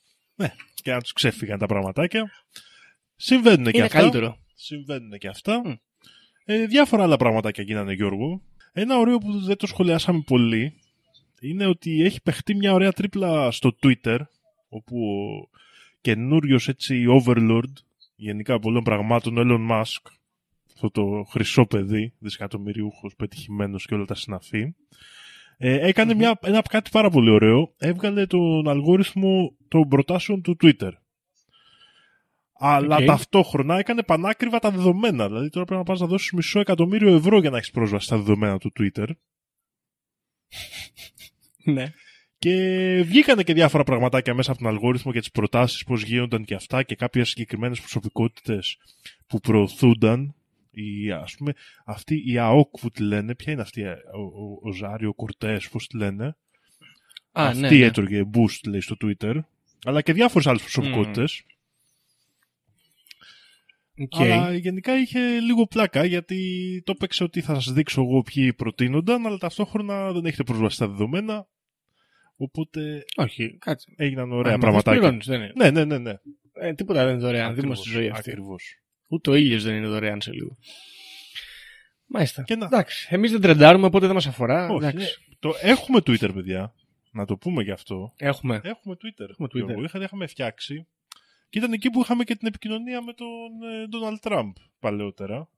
Και 0.84 0.92
να 0.92 1.02
τους 1.02 1.14
ξέφυγαν 1.14 1.60
τα 1.60 1.66
πραγματάκια. 1.66 2.32
Συμβαίνουν 3.16 3.64
και 3.64 3.78
Είναι 3.78 3.86
αυτά. 3.86 4.00
καλύτερο. 4.00 4.38
Συμβαίνουν 4.56 5.18
και 5.18 5.28
αυτά. 5.28 5.62
Μμ. 5.66 5.74
Ε, 6.46 6.66
διάφορα 6.66 7.04
άλλα 7.04 7.18
πραγματάκια 7.18 7.64
γίνανε 7.64 7.94
Γιώργο. 7.94 8.42
Ένα 8.74 8.98
ωραίο 8.98 9.18
που 9.18 9.40
δεν 9.40 9.58
το 9.58 9.68
σχολιάσαμε 9.68 10.24
πολύ 10.26 10.74
είναι 11.42 11.66
ότι 11.66 12.02
έχει 12.02 12.22
παιχτεί 12.22 12.56
μια 12.56 12.74
ωραία 12.74 12.92
τρίπλα 12.92 13.52
στο 13.52 13.76
Twitter 13.82 14.20
όπου 14.70 14.98
ο 15.04 15.50
καινούριος 16.02 16.68
έτσι 16.68 17.06
overlord 17.10 17.74
γενικά 18.20 18.60
πολλών 18.60 18.84
πραγμάτων 18.84 19.38
ο 19.38 19.42
Elon 19.46 19.72
Musk 19.72 20.12
αυτό 20.74 20.92
το 20.92 21.24
χρυσό 21.30 21.66
παιδί, 21.66 22.14
δισεκατομμυριούχος, 22.20 23.16
πετυχημένος 23.16 23.86
και 23.86 23.94
όλα 23.94 24.06
τα 24.06 24.16
συναφή 24.16 24.76
ε, 25.58 25.88
έκανε 25.88 26.14
μια, 26.14 26.40
ένα 26.42 26.62
κάτι 26.62 26.90
πάρα 26.90 27.10
πολύ 27.10 27.30
ωραίο 27.30 27.74
έβγαλε 27.78 28.26
τον 28.26 28.68
αλγόριθμο 28.68 29.56
των 29.68 29.88
προτάσεων 29.88 30.42
του 30.42 30.58
Twitter 30.64 30.92
αλλά 32.62 32.96
Οκ. 32.96 33.06
ταυτόχρονα 33.06 33.78
έκανε 33.78 34.04
πανάκριβα 34.04 34.60
τα 34.60 34.72
δεδομένα. 34.72 35.28
Δηλαδή 35.28 35.50
τώρα 35.50 35.66
πρέπει 35.66 35.82
να 35.82 35.86
πας 35.86 36.00
να 36.00 36.08
δώσεις 36.08 36.32
μισό 36.32 36.60
εκατομμύριο 36.60 37.16
ευρώ 37.16 37.40
για 37.40 37.50
να 37.50 37.58
έχεις 37.58 37.72
πρόσβαση 37.72 38.06
στα 38.06 38.18
δεδομένα 38.18 38.58
του 38.58 38.72
Twitter. 38.80 39.08
Ναι. 41.64 41.94
Και 42.40 42.56
βγήκανε 43.06 43.44
και 43.44 43.54
διάφορα 43.54 43.84
πραγματάκια 43.84 44.34
μέσα 44.34 44.52
από 44.52 44.60
τον 44.60 44.70
αλγόριθμο 44.70 45.12
για 45.12 45.22
τις 45.22 45.32
προτάσεις, 45.32 45.84
πώς 45.84 46.04
γίνονταν 46.04 46.46
και 46.46 46.56
αυτά 46.56 46.84
και 46.84 46.96
κάποιες 46.96 47.30
συγκεκριμένες 47.30 47.80
προσωπικότητες 47.80 48.78
που 49.28 49.40
προωθούνταν. 49.40 50.34
Η, 50.72 51.12
ας 51.12 51.36
πούμε, 51.38 51.54
αυτή 51.86 52.24
η 52.26 52.38
AOC 52.38 52.80
που 52.80 52.90
τη 52.90 53.04
λένε, 53.04 53.36
ποια 53.36 53.54
είναι 53.54 53.62
αυτή, 53.62 53.84
ο, 53.84 53.92
ο, 54.22 54.60
Οκάζιο 54.62 55.14
Κορτέζ, 55.14 55.70
πώς 55.70 55.88
τη 55.88 55.98
λένε; 55.98 56.26
Α, 57.32 57.48
αυτή 57.48 57.62
ναι, 57.62 57.70
ναι. 57.70 57.86
έτρωγε 57.86 58.22
boost, 58.34 58.68
λέει, 58.68 58.82
στο 58.82 58.96
Twitter. 59.04 59.40
Αλλά 59.86 60.02
και 60.02 60.14
διάφορες 60.14 60.48
άλλες 60.48 60.62
προσωπικότητες. 60.62 61.44
Οκ. 63.98 64.22
Αλλά 64.22 64.54
γενικά 64.54 65.00
είχε 65.00 65.40
λίγο 65.40 65.68
πλάκα 65.68 66.06
γιατί 66.06 66.82
το 66.86 66.92
έπαιξε 66.96 67.24
ότι 67.24 67.42
θα 67.42 67.54
σας 67.54 67.74
δείξω 67.74 68.02
εγώ 68.02 68.22
ποιοι 68.22 68.54
προτείνονταν, 68.54 69.26
αλλά 69.26 69.38
ταυτόχρονα 69.38 70.12
δεν 70.12 70.26
έχετε 70.26 70.44
πρόσβαση 70.44 70.76
στα 70.76 70.88
δεδομένα. 70.88 71.48
Οπότε 72.42 73.04
Όχι, 73.16 73.58
κάτσε. 73.58 73.94
έγιναν 73.98 74.32
Α, 74.32 74.36
ωραία 74.36 74.52
μα 74.54 74.58
πραγματάκια. 74.58 75.00
πληρώνεις, 75.00 75.26
δεν 75.26 75.42
είναι. 75.42 75.52
Ναι, 75.56 75.70
ναι, 75.72 75.86
ναι, 75.86 75.98
ναι. 75.98 76.14
Ε, 76.54 76.74
τίποτα 76.74 77.04
δεν 77.06 77.14
είναι 77.14 77.22
δωρεάν. 77.22 77.52
Ακριβώς, 77.52 77.62
Δημόσια 77.82 77.92
ζωή 78.02 78.10
αυτή. 78.10 78.30
ακριβώς. 78.30 78.80
Ούτε 79.08 79.30
ο 79.30 79.36
ήλιος 79.36 79.64
δεν 79.64 79.76
είναι 79.76 79.88
δωρεάν 79.88 80.22
σε 80.22 80.32
λίγο. 80.32 80.58
Μάλιστα. 82.06 82.44
Και 82.44 82.56
να- 82.56 82.66
Εντάξει. 82.66 83.08
Εμείς 83.12 83.32
δεν 83.32 83.42
τρεντάρουμε, 83.42 83.86
οπότε 83.86 84.06
δεν 84.06 84.16
μας 84.16 84.28
αφορά. 84.28 84.66
Όχι, 84.70 84.86
Εντάξει. 84.86 85.06
ναι. 85.30 85.36
Το 85.40 85.54
έχουμε 85.62 85.98
Twitter, 86.00 86.34
παιδιά. 86.34 86.74
Να 87.12 87.26
το 87.26 87.38
πούμε 87.38 87.64
γι' 87.64 87.72
αυτό. 87.72 88.14
Έχουμε. 88.18 88.62
Έχουμε 88.64 88.96
Twitter. 88.96 89.30
Έχουμε 89.30 89.48
Twitter. 89.52 89.66
Γιώργο. 89.66 89.84
Είχα, 89.84 90.00
είχαμε 90.04 90.28
φτιάξει. 90.28 90.88
Και 91.50 91.58
ήταν 91.60 91.74
εκεί 91.74 91.90
που 91.90 92.02
είχαμε 92.02 92.24
και 92.24 92.36
την 92.36 92.48
επικοινωνία 92.48 93.02
με 93.04 93.14
τον 93.14 93.28
ε, 93.70 93.86
Donald 93.92 94.32
Trump 94.32 94.52
παλαιότερα. 94.80 95.50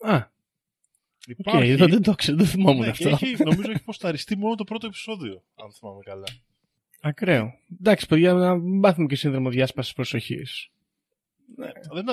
Α, 0.00 0.16
οκ, 0.16 0.22
Υπάρχει. 1.26 1.74
δεν, 1.74 1.88
δεν 1.90 2.02
το 2.02 2.14
ξέρω, 2.14 2.36
δεν 2.36 2.46
θυμόμουν 2.46 2.78
Ναι, 2.86 2.90
και 2.90 3.08
αυτό. 3.08 3.26
έχει, 3.26 3.42
νομίζω 3.44 3.70
έχει 3.70 3.82
ποσταριστεί 3.84 4.36
μόνο 4.36 4.54
το 4.54 4.64
πρώτο 4.64 4.86
επεισόδιο, 4.86 5.42
αν 5.64 5.72
θυμάμαι 5.72 6.00
καλά. 6.04 6.24
Ακραίο. 7.00 7.52
Εντάξει, 7.80 8.06
παιδιά, 8.06 8.32
να 8.32 8.56
μάθουμε 8.58 9.06
και 9.06 9.16
σύνδρομο 9.16 9.50
διάσπασης 9.50 9.92
προσοχής. 9.92 10.68
Δεν, 11.92 12.04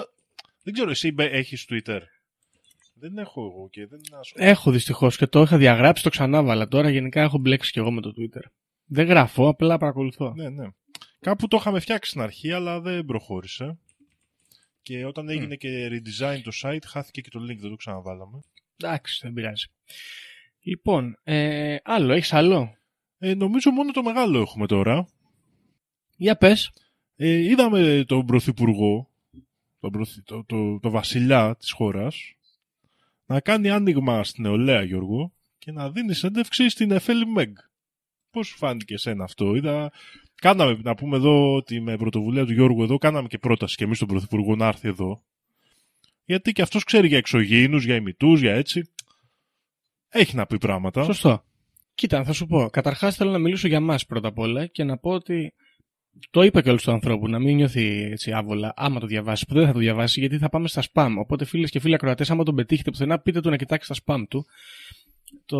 δεν 0.63 0.73
ξέρω, 0.73 0.89
εσύ 0.89 1.11
μπε- 1.11 1.33
έχεις 1.33 1.65
Twitter. 1.69 1.99
Δεν 2.93 3.17
έχω 3.17 3.41
εγώ 3.41 3.69
και 3.71 3.85
δεν 3.87 3.99
ασχολούμαι. 4.19 4.51
Έχω 4.51 4.71
δυστυχώς 4.71 5.17
και 5.17 5.27
το 5.27 5.41
είχα 5.41 5.57
διαγράψει, 5.57 6.03
το 6.03 6.09
ξανάβαλα. 6.09 6.67
Τώρα 6.67 6.89
γενικά 6.89 7.21
έχω 7.21 7.37
μπλέξει 7.37 7.71
κι 7.71 7.79
εγώ 7.79 7.91
με 7.91 8.01
το 8.01 8.13
Twitter. 8.17 8.41
Δεν 8.85 9.07
γράφω, 9.07 9.47
απλά 9.47 9.77
παρακολουθώ. 9.77 10.33
Ναι, 10.35 10.49
ναι. 10.49 10.67
Κάπου 11.19 11.47
το 11.47 11.57
είχαμε 11.57 11.79
φτιάξει 11.79 12.09
στην 12.09 12.21
αρχή, 12.21 12.51
αλλά 12.51 12.81
δεν 12.81 13.05
προχώρησε. 13.05 13.77
Και 14.81 15.05
όταν 15.05 15.29
έγινε 15.29 15.55
και 15.55 15.87
redesign 15.91 16.39
το 16.43 16.51
site, 16.61 16.83
χάθηκε 16.85 17.21
και 17.21 17.29
το 17.29 17.39
link, 17.39 17.57
δεν 17.57 17.69
το 17.69 17.75
ξαναβάλαμε. 17.75 18.39
Εντάξει, 18.77 19.19
δεν 19.23 19.33
πειράζει. 19.33 19.65
Λοιπόν, 20.61 21.17
ε, 21.23 21.75
άλλο, 21.83 22.13
έχεις 22.13 22.33
άλλο; 22.33 22.77
Ε, 23.17 23.33
νομίζω 23.33 23.71
μόνο 23.71 23.91
το 23.91 24.03
μεγάλο 24.03 24.39
έχουμε 24.39 24.65
τώρα. 24.65 25.07
Για 26.15 26.37
πες. 26.37 26.71
Ε, 27.15 27.29
είδαμε 27.29 28.03
τον 28.07 28.25
Πρωθυπουργό, 28.25 29.09
τον, 29.79 29.91
πρωθυ- 29.91 30.25
το, 30.25 30.43
το, 30.45 30.79
το 30.79 30.89
βασιλιά 30.89 31.55
της 31.59 31.71
χώρας, 31.71 32.35
να 33.25 33.39
κάνει 33.39 33.69
άνοιγμα 33.69 34.23
στην 34.23 34.43
νεολαία, 34.43 34.83
Γιώργο, 34.83 35.33
και 35.57 35.71
να 35.71 35.91
δίνει 35.91 36.13
συνέντευξη 36.13 36.69
στην 36.69 36.91
Εφέλη 36.91 37.25
Μεγ. 37.25 37.49
Πώς 38.31 38.47
σου 38.47 38.57
φάνηκε 38.57 38.93
εσένα 38.93 39.23
αυτό, 39.23 39.55
είδα... 39.55 39.91
Κάναμε, 40.41 40.79
να 40.83 40.95
πούμε 40.95 41.17
εδώ 41.17 41.53
ότι 41.55 41.81
με 41.81 41.97
πρωτοβουλία 41.97 42.45
του 42.45 42.53
Γιώργου 42.53 42.83
εδώ, 42.83 42.97
κάναμε 42.97 43.27
και 43.27 43.37
πρόταση 43.37 43.75
και 43.75 43.83
εμείς 43.83 43.99
τον 43.99 44.07
Πρωθυπουργό 44.07 44.55
να 44.55 44.67
έρθει 44.67 44.87
εδώ. 44.87 45.23
Γιατί 46.27 46.51
και 46.51 46.61
αυτός 46.61 46.83
ξέρει 46.83 47.07
για 47.07 47.17
εξωγήινους, 47.17 47.85
για 47.85 47.95
ημιτούς, 47.95 48.41
για 48.41 48.53
έτσι. 48.53 48.91
Έχει 50.09 50.35
να 50.35 50.45
πει 50.45 50.57
πράγματα. 50.57 51.03
Σωστό. 51.03 51.43
Κοίτα, 51.93 52.23
θα 52.23 52.33
σου 52.33 52.45
πω. 52.45 52.69
Καταρχάς 52.69 53.15
θέλω 53.15 53.31
να 53.31 53.37
μιλήσω 53.37 53.67
για 53.67 53.79
μας 53.79 54.05
πρώτα 54.05 54.27
απ' 54.27 54.39
όλα 54.39 54.65
και 54.65 54.83
να 54.83 54.97
πω 54.97 55.11
ότι 55.11 55.53
Το 56.29 56.41
είπα 56.41 56.61
και 56.61 56.69
όλου 56.69 56.79
του 56.83 56.91
ανθρώπου 56.91 57.27
να 57.27 57.39
μην 57.39 57.55
νιώθει 57.55 58.09
έτσι 58.11 58.31
άβολα 58.31 58.73
άμα 58.75 58.99
το 58.99 59.07
διαβάσει. 59.07 59.45
Που 59.45 59.53
δεν 59.53 59.65
θα 59.65 59.71
το 59.73 59.79
διαβάσει 59.79 60.19
γιατί 60.19 60.37
θα 60.37 60.49
πάμε 60.49 60.67
στα 60.67 60.83
spam. 60.93 61.13
Οπότε 61.17 61.45
φίλες 61.45 61.69
και 61.69 61.79
φίλοι 61.79 61.93
ακροατές, 61.93 62.29
άμα 62.29 62.43
τον 62.43 62.55
πετύχετε 62.55 62.91
πουθενά, 62.91 63.19
πείτε 63.19 63.41
του 63.41 63.49
να 63.49 63.55
κοιτάξει 63.55 63.93
τα 63.93 63.95
spam 64.05 64.23
του. 64.29 64.45
Το... 65.45 65.57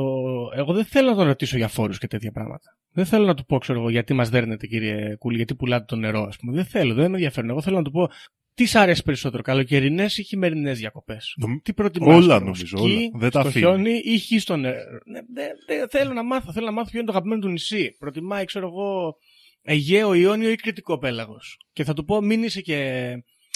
Εγώ 0.56 0.74
δεν 0.74 0.86
θέλω 0.86 1.10
να 1.10 1.16
τον 1.16 1.26
ρωτήσω 1.26 1.58
για 1.58 1.68
φόρους 1.68 1.98
και 1.98 2.08
τέτοια 2.08 2.32
πράγματα. 2.32 2.78
Δεν 2.92 3.06
θέλω 3.06 3.26
να 3.26 3.34
του 3.34 3.46
πω, 3.46 3.58
ξέρω 3.58 3.80
εγώ, 3.80 3.90
γιατί 3.90 4.14
μας 4.14 4.30
δέρνετε, 4.30 4.68
κύριε 4.68 5.16
Κούλη, 5.16 5.36
γιατί 5.36 5.56
πουλάτε 5.56 5.86
το 5.86 5.96
νερό, 5.96 6.24
ας 6.24 6.38
πούμε. 6.38 6.54
Δεν 6.54 6.66
θέλω, 6.66 6.94
δεν 6.94 7.10
με 7.10 7.16
ενδιαφέρουν. 7.16 7.50
Εγώ 7.50 7.62
θέλω 7.62 7.78
να 7.78 7.84
του 7.84 7.92
πω 7.92 8.10
τις 8.58 8.70
σ' 8.70 8.76
αρέσει 8.76 9.04
περισσότερο, 9.04 9.44
καλοκαιρινές 9.44 10.18
ή 10.18 10.24
χειμερινές 10.24 10.80
διακοπές; 10.80 11.34
Νομ- 11.38 11.62
Τι 11.64 11.74
προτιμάς, 11.74 12.16
Όλα, 12.16 12.26
ξέρω, 12.28 12.40
νομίζω, 12.40 12.66
σκι, 12.66 12.80
όλα. 12.82 13.00
Δεν 13.14 13.30
τα 13.30 13.40
στο 13.40 13.50
αφήνει. 13.50 13.66
χιόνι 13.66 14.02
ή 14.04 14.20
χ 14.20 14.42
στο 14.42 14.56
νερό. 14.58 14.76
Ναι, 15.06 15.20
δεν 15.34 15.50
δεν 15.68 15.90
θέλω 15.90 16.14
να 16.14 16.24
μάθω. 16.24 16.52
Θέλω 16.52 16.66
να 16.66 16.72
μάθω 16.72 16.90
ποιο 16.90 16.98
είναι 17.00 17.08
το 17.08 17.14
αγαπημένο 17.14 17.42
του 17.42 17.48
νησί. 17.50 17.96
Προτιμάει, 18.00 18.46
ξέρω 18.46 18.68
εγώ, 18.68 19.16
Αιγαίο, 19.62 20.14
Ιόνιο 20.14 20.50
ή 20.50 20.56
Κρητικό 20.56 20.98
πέλαγος. 20.98 21.58
Και 21.74 21.84
θα 21.84 21.94
του 21.94 22.06
πω, 22.06 22.22
μην 22.22 22.44
είσαι 22.44 22.62
και 22.62 23.12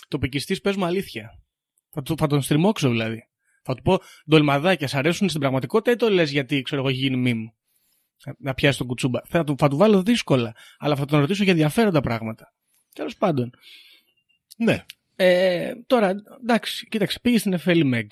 τοπικιστής, 0.08 0.62
πες 0.62 0.75
μου 0.75 0.86
αλήθεια. 0.86 1.29
Θα, 1.89 2.01
του, 2.01 2.15
θα 2.17 2.27
τον 2.27 2.41
στριμώξω 2.41 2.89
δηλαδή. 2.89 3.20
Θα 3.63 3.75
του 3.75 3.81
πω, 3.81 4.00
ντολμαδάκια, 4.29 4.88
σ' 4.88 4.96
αρέσουν 4.96 5.27
στην 5.29 5.39
πραγματικότητα 5.39 5.91
ή 5.91 5.96
το 5.96 6.10
λες 6.10 6.31
γιατί, 6.31 6.62
ξέρω 6.62 6.81
εγώ, 6.81 6.89
έχει 6.89 7.00
γίνει 7.00 7.17
μήμ. 7.17 7.39
Να 8.39 8.53
πιάσει 8.53 8.77
τον 8.77 8.88
κουτσούμπα. 8.88 9.20
Θα 9.27 9.43
του, 9.43 9.55
θα 9.58 9.67
του 9.67 9.77
βάλω 9.77 10.03
δύσκολα. 10.03 10.55
Αλλά 10.77 10.96
θα 10.96 11.05
τον 11.05 11.20
ρωτήσω 11.20 11.43
για 11.43 11.51
ενδιαφέροντα 11.51 12.01
πράγματα. 12.01 12.53
Τέλος 12.96 13.17
πάντων. 13.17 13.50
Ναι. 14.63 14.84
Ε, 15.15 15.72
τώρα, 15.88 16.15
εντάξει, 16.41 16.88
κοίταξε, 16.88 17.20
πήγε 17.22 17.38
στην 17.38 17.53
Εφέλη 17.53 17.84
Μεγ. 17.84 18.06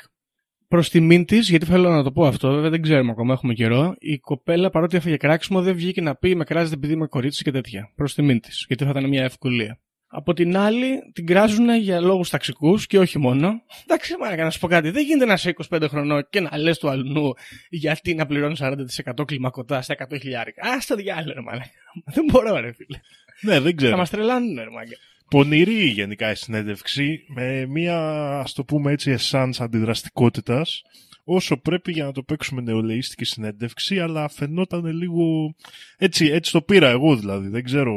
Προς 0.68 0.90
τιμήν 0.90 1.26
της, 1.26 1.50
γιατί 1.50 1.66
θέλω 1.66 1.90
να 1.90 2.04
το 2.04 2.12
πω 2.12 2.26
αυτό, 2.26 2.54
βέβαια 2.54 2.70
δεν 2.70 2.82
ξέρουμε 2.82 3.12
ακόμα, 3.12 3.34
έχουμε 3.34 3.54
καιρό. 3.54 3.96
Η 4.00 4.18
κοπέλα, 4.18 4.70
παρότι 4.70 4.98
έφαγε 4.98 5.18
κράξιμο, 5.18 5.62
δεν 5.62 5.74
βγήκε 5.74 6.02
να 6.02 6.16
πει 6.16 6.36
με 6.36 6.44
κράζεται 6.44 6.76
επειδή 6.76 6.94
είμαι 6.94 7.08
κορίτσι 7.08 7.44
και 7.44 7.52
τέτοια. 7.52 7.92
Προς 7.96 8.14
τιμήν 8.14 8.40
της, 8.40 8.66
γιατί 8.68 8.84
θα 8.84 8.90
ήταν 8.90 9.08
μια 9.08 9.24
ευκολία. 9.24 9.80
Από 10.12 10.34
την 10.34 10.58
άλλη, 10.58 11.12
την 11.14 11.26
κράζουν 11.26 11.76
για 11.76 12.02
λόγους 12.02 12.30
ταξικούς 12.30 12.88
και 12.88 13.00
όχι 13.00 13.20
μόνο. 13.20 13.62
Εντάξει, 13.84 14.16
μάνα, 14.20 14.44
να 14.44 14.50
σου 14.50 14.60
πω 14.60 14.68
κάτι. 14.68 14.90
Δεν 14.90 15.04
γίνεται 15.04 15.26
να 15.26 15.34
είσαι 15.34 15.54
25 15.70 15.86
χρονών 15.90 16.28
και 16.30 16.40
να 16.40 16.58
λες 16.58 16.78
του 16.78 16.90
αλλού 16.90 17.34
γιατί 17.70 18.14
να 18.14 18.26
πληρώνεις 18.26 18.60
40% 18.62 19.26
κλιμακωτά 19.26 19.82
στα 19.82 19.96
100 20.10 20.20
χιλιάρικα. 20.20 20.62
Α 20.68 20.78
το 20.88 20.96
διάλογο, 20.96 21.34
ρε 21.34 21.42
μάνα. 21.42 21.66
Δεν 22.14 22.26
μπορώ, 22.32 22.60
ρε 22.60 22.72
φίλε. 22.74 23.00
Ναι, 23.42 23.60
δεν 23.60 23.76
ξέρω. 23.76 23.92
Θα 23.92 23.98
μας 23.98 24.10
τρελάνουν, 24.10 24.56
ρε 24.56 24.70
μάγκα. 24.70 24.96
Πονηρή 25.30 25.86
γενικά 25.88 26.32
η 26.32 26.36
συνέντευξη, 26.36 27.24
με 27.28 27.66
μία, 27.66 28.00
ας 28.40 28.54
το 28.54 28.64
πούμε 28.64 28.92
έτσι, 28.92 29.12
εσάνς 29.12 29.62
αντιδραστικότητας, 29.62 30.82
όσο 31.24 31.58
πρέπει 31.58 31.92
για 31.92 32.06
να 32.06 32.12
το 32.12 32.24
παίξουμε 32.24 32.62
νεολαίστικη 32.62 33.26
συνέντευξη, 33.26 34.00
αλλά 34.00 34.30
φαινόταν 34.30 34.86
λίγο... 34.86 35.56
Έτσι, 35.98 36.26
έτσι 36.26 36.52
το 36.52 36.62
πήρα 36.62 36.90
εγώ 36.90 37.16
δηλαδή, 37.16 37.48
δεν 37.48 37.64
ξέρω 37.64 37.94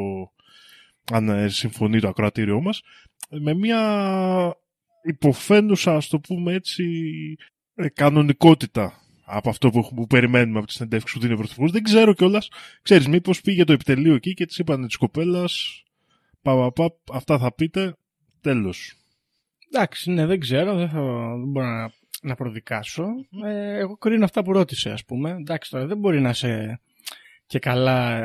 αν 1.13 1.29
ε, 1.29 1.49
συμφωνεί 1.49 2.01
το 2.01 2.09
ακροατήριό 2.09 2.61
μας, 2.61 2.83
με 3.31 3.55
μία 3.55 3.81
υποφαίνουσα, 5.03 5.97
ας 5.97 6.09
το 6.09 6.21
πούμε 6.21 6.53
έτσι, 6.55 6.85
ε, 7.75 7.89
κανονικότητα 7.89 9.03
από 9.25 9.49
αυτό 9.49 9.71
που, 9.71 9.79
έχουμε- 9.79 10.01
που 10.01 10.07
περιμένουμε 10.07 10.59
από 10.59 10.67
τη 10.67 10.73
συνέντευξη 10.73 11.15
που 11.15 11.21
δίνει 11.21 11.33
ο 11.33 11.37
Πρωθυπουργός. 11.37 11.73
Δεν 11.73 11.83
ξέρω 11.83 12.15
κιόλας. 12.15 12.49
Ξέρεις, 12.83 13.07
μήπως 13.09 13.41
πήγε 13.41 13.65
το 13.65 13.73
επιτελείο 13.73 14.15
εκεί 14.15 14.35
και 14.35 14.47
της 14.47 14.59
είπανε 14.59 14.87
της 14.87 14.97
κοπέλας 14.97 15.82
πα, 16.43 16.73
πα, 16.73 16.73
πα, 16.73 16.95
αυτά 17.13 17.39
θα 17.39 17.55
πείτε, 17.55 17.97
τέλος. 18.41 18.97
Εντάξει, 19.75 20.11
ναι, 20.11 20.27
δεν 20.27 20.41
ξέρω, 20.41 20.77
δεν, 20.77 20.89
θα, 20.89 21.01
δεν 21.39 21.49
μπορώ 21.49 21.67
να, 21.67 21.93
να 22.23 22.35
προδικάσω. 22.35 23.07
Ε, 23.45 23.79
εγώ 23.79 23.97
κρίνω 23.97 24.25
αυτά 24.25 24.43
που 24.43 24.53
ρώτησε, 24.53 24.91
ας 24.91 25.05
πούμε. 25.05 25.31
Εντάξει, 25.31 25.71
τώρα 25.71 25.87
δεν 25.87 25.99
μπορεί 25.99 26.21
να 26.21 26.31
είσαι 26.31 26.81
και 27.47 27.59
καλά. 27.59 28.21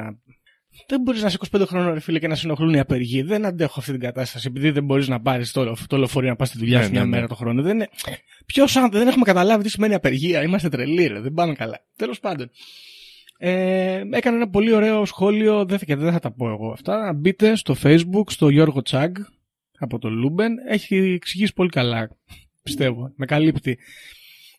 Δεν 0.87 1.01
μπορείς 1.01 1.21
να 1.21 1.27
είσαι 1.27 1.37
25 1.51 1.63
χρόνων, 1.67 1.93
ρε 1.93 1.99
φίλε, 1.99 2.19
και 2.19 2.27
να 2.27 2.35
σε 2.35 2.45
ενοχλούν 2.45 2.73
οι 2.73 2.79
απεργοί. 2.79 3.21
Δεν 3.21 3.45
αντέχω 3.45 3.79
αυτή 3.79 3.91
την 3.91 4.01
κατάσταση, 4.01 4.47
επειδή 4.47 4.71
δεν 4.71 4.83
μπορείς 4.83 5.07
να 5.07 5.21
πάρεις 5.21 5.51
το, 5.51 5.75
το 5.87 5.97
λεωφορείο 5.97 6.29
να 6.29 6.35
πας 6.35 6.47
στη 6.47 6.57
δουλειά 6.57 6.77
Ναι, 6.77 6.83
σου 6.83 6.89
ναι, 6.89 6.95
μια 6.95 7.05
ναι. 7.05 7.15
μέρα 7.15 7.27
το 7.27 7.35
χρόνο. 7.35 7.61
Δεν 7.61 7.73
είναι... 7.73 7.89
Ποιος 8.45 8.75
άνθρωπο, 8.75 8.97
δεν 8.97 9.07
έχουμε 9.07 9.25
καταλάβει 9.25 9.63
τι 9.63 9.69
σημαίνει 9.69 9.93
απεργία. 9.93 10.43
Είμαστε 10.43 10.69
τρελοί, 10.69 11.07
ρε. 11.07 11.19
Δεν 11.19 11.33
πάμε 11.33 11.53
καλά. 11.53 11.79
Τέλος 11.95 12.19
πάντων. 12.19 12.49
Ε, 13.37 14.01
έκανε 14.11 14.35
ένα 14.35 14.49
πολύ 14.49 14.73
ωραίο 14.73 15.05
σχόλιο, 15.05 15.65
δεν 15.65 15.79
θα, 15.79 15.85
και 15.85 15.95
δεν 15.95 16.11
θα 16.11 16.19
τα 16.19 16.31
πω 16.31 16.49
εγώ 16.49 16.71
αυτά. 16.71 16.97
Να 17.05 17.13
μπείτε 17.13 17.55
στο 17.55 17.75
facebook, 17.83 18.23
στο 18.27 18.49
Γιώργο 18.49 18.81
Τσάγκ 18.81 19.15
από 19.79 19.99
το 19.99 20.09
Λούμπεν. 20.09 20.53
Έχει 20.69 20.95
εξηγήσει 20.95 21.53
πολύ 21.53 21.69
καλά, 21.69 22.09
πιστεύω. 22.63 23.11
Με 23.15 23.25
καλύπτει 23.25 23.77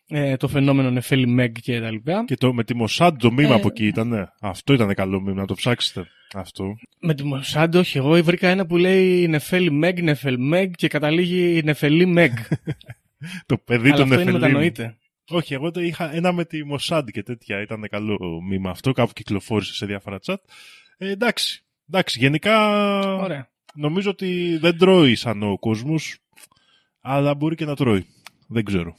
ε, 0.07 0.37
το 0.37 0.47
φαινόμενο 0.47 0.91
Νεφέλη 0.91 1.27
Μέγ 1.27 1.51
και 1.51 1.79
τα 1.81 1.91
λοιπά. 1.91 2.23
Και 2.27 2.35
το, 2.35 2.53
με 2.53 2.63
τη 2.63 2.75
Μοσάντ 2.75 3.17
το 3.19 3.31
meme 3.31 3.53
Ε. 3.53 3.55
από 3.55 3.67
εκεί 3.67 3.85
ήταν. 3.87 4.33
Αυτό 4.41 4.73
ήταν 4.73 4.93
καλό 4.93 5.21
meme, 5.21 5.35
να 5.41 5.45
το 5.45 5.53
ψάξετε. 5.53 6.07
Αυτό. 6.33 6.75
Με 6.99 7.13
τη 7.13 7.23
Μοσάντ, 7.23 7.75
όχι, 7.75 7.97
εγώ 7.97 8.23
βρήκα 8.23 8.47
ένα 8.47 8.65
που 8.65 8.77
λέει 8.77 9.27
Νεφέλη 9.27 9.71
Μέγ, 9.71 10.01
Νεφελ 10.01 10.35
Μέγ 10.39 10.69
και 10.71 10.87
καταλήγει 10.87 11.61
Νεφελή 11.63 12.05
Μέγ. 12.05 12.31
Το 13.45 13.57
παιδί 13.57 13.87
Αλλά 13.89 13.97
των 13.97 14.01
αυτό 14.11 14.13
είναι 14.21 14.23
Νεφελίμ. 14.23 14.41
μετανοείτε. 14.41 14.97
Όχι, 15.29 15.53
εγώ 15.53 15.71
το 15.71 15.81
είχα 15.81 16.13
ένα 16.15 16.31
με 16.33 16.45
τη 16.45 16.65
Μοσάντ 16.65 17.09
και 17.09 17.23
τέτοια. 17.23 17.61
Ήταν 17.61 17.87
καλό 17.89 18.41
μήμα 18.49 18.69
αυτό. 18.69 18.91
Κάπου 18.91 19.13
κυκλοφόρησε 19.13 19.73
σε 19.73 19.85
διάφορα 19.85 20.19
chat. 20.25 20.35
Ε, 20.97 21.09
εντάξει. 21.09 21.63
Εντάξει, 21.89 22.19
γενικά 22.19 22.55
Ωραία. 23.15 23.49
νομίζω 23.73 24.09
ότι 24.09 24.57
δεν 24.57 24.77
τρώει 24.77 25.15
σαν 25.15 25.43
ο 25.43 25.57
κόσμος, 25.59 26.17
αλλά 27.01 27.33
μπορεί 27.35 27.55
και 27.55 27.65
να 27.65 27.75
τρώει. 27.75 28.05
Δεν 28.47 28.63
ξέρω. 28.63 28.95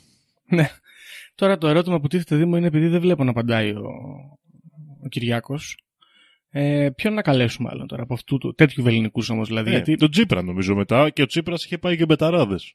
Ναι. 0.49 0.69
Τώρα 1.35 1.59
το 1.59 1.69
ερώτημα 1.69 2.01
που 2.01 2.09
τίθεται 2.09 2.37
Δήμο 2.37 2.57
είναι 2.57 2.67
επειδή 2.67 2.89
δεν 2.89 3.01
βλέπω 3.01 3.25
να 3.25 3.31
απαντάει 3.31 3.71
ο, 3.71 3.89
ο 5.05 5.09
Κυριάκος. 5.09 5.79
Ε, 6.51 6.89
ποιον 6.97 7.15
να 7.15 7.23
καλέσουμε 7.23 7.69
άλλον 7.73 7.87
τώρα 7.87 8.03
από 8.03 8.15
αυτού 8.15 8.39
του 8.39 8.55
τέτοιου 8.55 8.83
βεληνικούς 8.83 9.31
όμως 9.31 9.49
δηλαδή. 9.49 9.69
Ε, 9.69 9.73
γιατί 9.73 9.95
Τον 9.97 10.11
Τσίπρα 10.11 10.43
νομίζω 10.43 10.75
μετά 10.75 11.11
και 11.11 11.23
ο 11.23 11.27
Τσίπρας 11.27 11.65
είχε 11.65 11.79
πάει 11.79 11.97
και 11.97 12.05
μπεταράδες. 12.05 12.75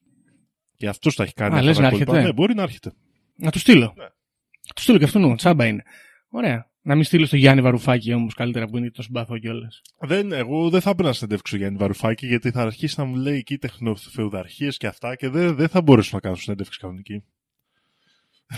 Και 0.78 0.88
αυτός 0.88 1.16
τα 1.16 1.24
έχει 1.24 1.34
κάνει. 1.34 1.54
Α, 1.54 1.58
αυτά 1.58 1.68
λες 1.68 1.76
τα 1.78 1.82
να 1.82 1.90
κόλπα. 1.90 2.04
έρχεται. 2.12 2.28
Ναι, 2.28 2.34
μπορεί 2.34 2.54
να 2.54 2.64
έρχεται. 2.64 2.94
Να 3.36 3.52
του 3.52 3.60
στείλω. 3.60 3.94
Ναι. 3.98 4.04
Να 4.04 4.74
του 4.76 4.82
στείλω 4.82 4.98
και 4.98 5.04
αυτόν, 5.04 5.36
τσάμπα 5.36 5.66
είναι. 5.66 5.84
Ωραία. 6.30 6.70
Να 6.82 6.96
μην 6.96 7.04
στείλω 7.04 7.26
στο 7.26 7.36
Γιάννη 7.36 7.62
Βαρουφάκη 7.62 8.14
όμως 8.14 8.34
καλύτερα 8.34 8.68
που 8.68 8.78
είναι 8.78 8.92
το 8.92 9.02
συμπαθώ 9.02 9.38
κιόλας. 9.38 9.82
Δεν, 10.00 10.32
εγώ 10.32 10.70
δεν 10.70 10.82
θα 10.82 10.90
έπαιρνα 10.90 11.08
να 11.10 11.16
συνεντεύξω 11.16 11.58
Γιάννη 11.58 11.78
Βαρουφάκη 11.78 12.28
γιατί 12.28 12.52
θα 12.52 12.62
αρχίσει 12.62 12.96
να 13.00 13.06
μου 13.06 13.16
λέει 13.16 13.38
εκεί 13.38 13.58
τεχνοφεουδαρχίες 13.58 14.78
και 14.78 14.88
αυτά 14.88 15.16
και 15.16 15.30
δεν, 15.30 15.56
δεν 15.56 15.68
θα 15.68 15.82
μπορέσω 15.82 16.10
να 16.14 16.20
κάνω 16.20 16.36
συνέντευξη 16.36 16.80
κανονική. 16.80 17.24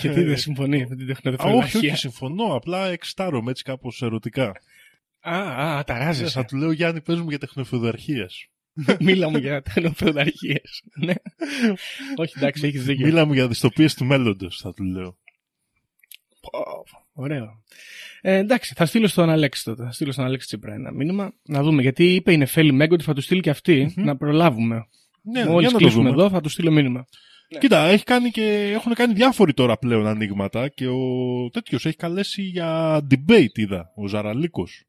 Γιατί 0.01 0.23
δεν 0.23 0.37
συμφωνεί 0.37 0.85
με 0.89 0.95
την 0.95 0.99
Α, 0.99 1.03
όχι, 1.03 1.05
τεχνοδεφαλαχία. 1.05 1.79
όχι, 1.79 1.95
συμφωνώ. 1.99 2.55
Απλά 2.55 2.87
εξτάρομαι 2.87 3.51
έτσι 3.51 3.63
κάπως 3.63 4.01
ερωτικά. 4.01 4.47
Α, 5.19 5.37
α, 5.37 5.75
Θα 5.77 5.83
ταράζεσαι. 5.83 6.43
του 6.43 6.57
λέω 6.57 6.71
Γιάννη, 6.71 7.01
πες 7.01 7.19
μου 7.19 7.29
για 7.29 7.39
τεχνοφεουδαρχίες. 7.39 8.47
Μίλα 8.99 9.29
μου 9.29 9.37
για 9.37 9.61
τεχνοφεουδαρχίε. 9.61 10.61
ναι. 10.95 11.13
Όχι, 12.15 12.33
εντάξει, 12.37 12.67
έχεις 12.67 12.83
δίκιο. 12.83 13.05
Μίλα 13.05 13.25
μου 13.25 13.33
για 13.33 13.47
δυστοπίες 13.47 13.93
του 13.93 14.05
μέλλοντος, 14.05 14.59
θα 14.61 14.73
του 14.73 14.83
λέω. 14.83 15.17
Πω, 16.41 16.83
Ωραίο. 17.13 17.63
Ε, 18.21 18.35
εντάξει, 18.35 18.73
θα 18.75 18.85
στείλω 18.85 19.07
στον 19.07 19.29
Αλέξη 19.29 19.63
τότε. 19.63 19.83
Θα 19.83 19.91
στείλω 19.91 20.11
στον 20.11 20.25
Αλέξη 20.25 20.47
Τσίπρα 20.47 20.73
ένα 20.73 20.91
μήνυμα. 20.91 21.33
Να 21.43 21.63
δούμε. 21.63 21.81
Γιατί 21.81 22.13
είπε 22.15 22.31
η 22.33 22.37
Νεφέλη 22.37 22.71
Μέγκο 22.71 22.93
ότι 22.93 23.03
θα 23.03 23.13
του 23.13 23.21
στείλει 23.21 23.41
και 23.41 23.49
αυτή. 23.49 23.93
Να 23.95 24.17
προλάβουμε. 24.17 24.87
Ναι, 25.21 25.45
Μόλις 25.45 25.59
για 25.59 25.67
να 25.67 25.71
το 25.71 25.77
κλείσουμε 25.77 26.09
δούμε. 26.09 26.21
εδώ, 26.21 26.29
θα 26.29 26.41
του 26.41 26.49
στείλω 26.49 26.71
μήνυμα. 26.71 27.05
Κοίτα, 27.59 27.79
έχει 27.87 28.03
κάνει 28.03 28.29
και, 28.29 28.71
έχουν 28.73 28.93
κάνει 28.93 29.13
διάφοροι 29.13 29.53
τώρα 29.53 29.77
πλέον 29.77 30.07
ανοίγματα 30.07 30.67
και 30.69 30.87
ο 30.87 30.97
τέτοιος 31.51 31.85
έχει 31.85 31.95
καλέσει 31.95 32.41
για 32.41 32.99
debate, 33.11 33.57
είδα, 33.57 33.91
ο 33.95 34.07
Ζαραλίκος. 34.07 34.86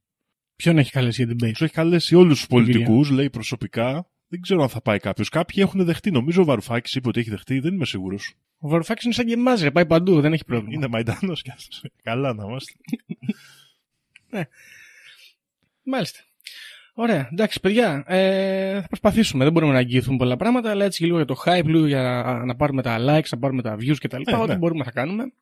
Ποιον 0.63 0.79
έχει 0.79 0.91
καλέσει 0.91 1.25
για 1.25 1.35
debate. 1.35 1.53
Του 1.53 1.65
έχει 1.65 1.73
καλέσει 1.73 2.15
όλους 2.15 2.39
τους 2.39 2.47
κυρία. 2.47 2.65
πολιτικούς, 2.65 3.11
λέει 3.11 3.31
προσωπικά. 3.31 4.09
Δεν 4.29 4.41
ξέρω 4.41 4.63
αν 4.63 4.69
θα 4.69 4.81
πάει 4.81 4.99
κάποιος. 4.99 5.29
Κάποιοι 5.29 5.63
έχουν 5.67 5.85
δεχτεί. 5.85 6.11
Νομίζω 6.11 6.43
ο 6.43 6.45
Βαρουφάκης 6.45 6.95
είπε 6.95 7.09
ότι 7.09 7.21
έχει 7.21 7.31
δεχτεί. 7.31 7.59
Δεν 7.59 7.75
είμαι 7.75 7.85
σίγουρος. 7.85 8.35
Ο 8.59 8.69
Βαρουφάκης 8.69 9.05
είναι 9.05 9.15
σαν 9.15 9.27
και 9.27 9.33
εμάς, 9.33 9.63
ρε. 9.63 9.71
Πάει 9.71 9.87
παντού, 9.87 10.21
δεν 10.21 10.33
έχει 10.33 10.45
πρόβλημα. 10.45 10.75
Είναι 10.75 10.89
Μαϊντάνος 10.89 11.43
και 11.43 11.51
αυτό. 11.55 11.89
Καλά 12.03 12.35
να 12.35 12.45
είμαστε. 12.45 12.73
Μάλιστα. 15.83 16.21
Ωραία, 16.95 17.29
εντάξει, 17.33 17.61
παιδιά. 17.61 18.05
Ε, 18.07 18.81
θα 18.81 18.87
προσπαθήσουμε. 18.87 19.45
Δεν 19.45 19.53
μπορούμε 19.53 19.73
να 19.73 19.79
αγγίθουμε 19.79 20.17
πολλά 20.17 20.37
πράγματα, 20.37 20.71
αλλά 20.71 20.85
έτσι 20.85 20.99
και 20.99 21.05
λίγο 21.05 21.17
για 21.17 21.27
το 21.27 21.43
hype, 21.45 21.65
λίγο 21.65 21.87
για 21.87 22.03
να 22.47 22.57
πάρουμε 22.57 22.83
τα 22.83 22.97
likes, 22.99 23.29
να 23.31 23.39
πάρουμε 23.39 23.63
τα 23.63 23.77
views 23.81 23.97
κτλ. 24.01 24.23
Ε, 24.25 24.35
Ό,τι 24.35 24.49
ναι. 24.49 24.57
μπορούμε 24.57 24.85
θα 24.85 24.91
κάνουμε. 24.91 25.33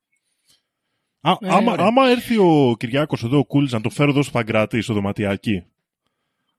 Α, 1.29 1.33
Ε, 1.41 1.49
άμα, 1.49 1.73
ωραία. 1.73 1.87
άμα 1.87 2.09
έρθει 2.09 2.37
ο 2.37 2.75
Κυριάκος 2.79 3.23
εδώ, 3.25 3.39
ο 3.39 3.45
Κούλη, 3.45 3.69
να 3.71 3.81
το 3.81 3.91
φέρω 3.91 4.11
εδώ 4.11 4.23
στο 4.23 4.31
Παγκράτη, 4.33 4.81
στο 4.81 4.95
δωματιάκι. 4.95 5.65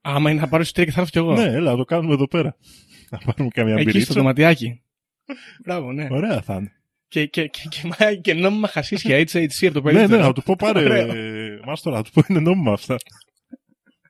Άμα 0.02 0.32
είναι 0.32 0.40
να 0.40 0.48
πάρω 0.48 0.62
εισιτήρια 0.64 0.86
και 0.90 0.96
θα 0.96 1.02
έρθω 1.02 1.12
κι 1.12 1.18
εγώ. 1.18 1.34
Ναι, 1.34 1.44
έλα, 1.56 1.72
να 1.72 1.78
το 1.78 1.84
κάνουμε 1.86 2.14
εδώ 2.14 2.28
πέρα. 2.28 2.56
Να 3.12 3.18
πάρουμε 3.18 3.50
καμιά 3.54 3.74
Εκεί 3.74 3.82
στο 3.82 3.92
μπυρίτσα. 3.92 4.14
δωματιάκι. 4.14 4.82
Μπράβο, 5.66 5.92
ναι. 5.92 6.08
Ωραία 6.12 6.42
θα 6.42 6.54
είναι. 6.56 6.72
Και, 7.08 7.26
και, 7.26 7.48
και, 7.48 7.60
και, 7.70 7.90
και, 7.98 8.16
και 8.16 8.34
νόμιμα 8.34 8.68
χασίσια 8.68 9.18
HHC 9.20 9.66
από 9.66 9.74
το 9.74 9.82
ναι, 9.82 9.92
περίπτερο. 9.92 10.22
ναι, 10.22 10.28
να 10.28 10.34
του 10.34 10.44
πω 10.44 10.56
πάρε. 10.58 10.80
Ωραίο. 10.80 11.14
ε, 11.16 11.60
Μάστορα, 11.66 11.96
να 11.98 12.04
του 12.04 12.12
πω 12.12 12.22
είναι 12.28 12.40
νόμιμα 12.40 12.72
αυτά. 12.72 12.96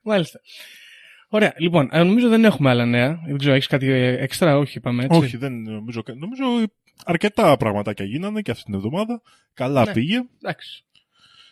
Μάλιστα. 0.03 0.39
Ωραία, 1.29 1.53
λοιπόν, 1.57 1.89
ε, 1.91 2.03
νομίζω 2.03 2.29
δεν 2.29 2.45
έχουμε 2.45 2.69
άλλα 2.69 2.85
νέα. 2.85 3.21
Δεν 3.27 3.37
ξέρω, 3.37 3.53
έχεις 3.53 3.67
κάτι 3.67 3.87
ε, 3.91 4.21
έξτρα, 4.23 4.57
όχι, 4.57 4.77
είπαμε 4.77 5.03
έτσι. 5.03 5.17
Όχι, 5.19 5.37
δεν 5.37 5.61
νομίζω. 5.61 6.03
κα- 6.03 6.15
Νομίζω 6.15 6.43
αρκετά 7.05 7.57
πραγματάκια 7.57 8.05
γίνανε 8.05 8.41
και 8.41 8.51
αυτή 8.51 8.63
την 8.63 8.73
εβδομάδα. 8.73 9.21
Καλά 9.53 9.85
Ναι. 9.85 9.91
πήγε. 9.93 10.23
Εντάξει. 10.41 10.83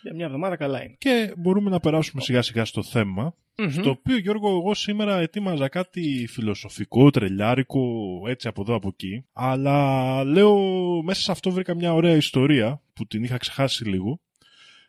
Για 0.02 0.14
μια 0.14 0.24
εβδομάδα 0.24 0.56
καλά 0.56 0.84
είναι. 0.84 0.94
Και 0.98 1.34
μπορούμε 1.36 1.70
να 1.70 1.80
περάσουμε 1.80 2.22
σιγά 2.22 2.42
σιγά 2.42 2.64
στο 2.64 2.82
θέμα. 2.82 3.34
Μμμ. 3.58 3.70
Στο 3.70 3.90
οποίο 3.90 4.18
Γιώργο 4.18 4.48
εγώ 4.48 4.74
σήμερα 4.74 5.18
ετοίμαζα 5.18 5.68
κάτι 5.68 6.26
φιλοσοφικό, 6.30 7.10
τρελιάρικο, 7.10 7.82
έτσι 8.26 8.48
από 8.48 8.62
εδώ 8.62 8.74
από 8.74 8.88
εκεί. 8.88 9.24
Αλλά 9.32 10.24
λέω 10.24 10.56
μέσα 11.02 11.20
σε 11.20 11.30
αυτό 11.30 11.50
βρήκα 11.50 11.74
μια 11.74 11.94
ωραία 11.94 12.16
ιστορία 12.16 12.82
που 12.92 13.06
την 13.06 13.24
είχα 13.24 13.36
ξεχάσει 13.36 13.84
λίγο. 13.88 14.20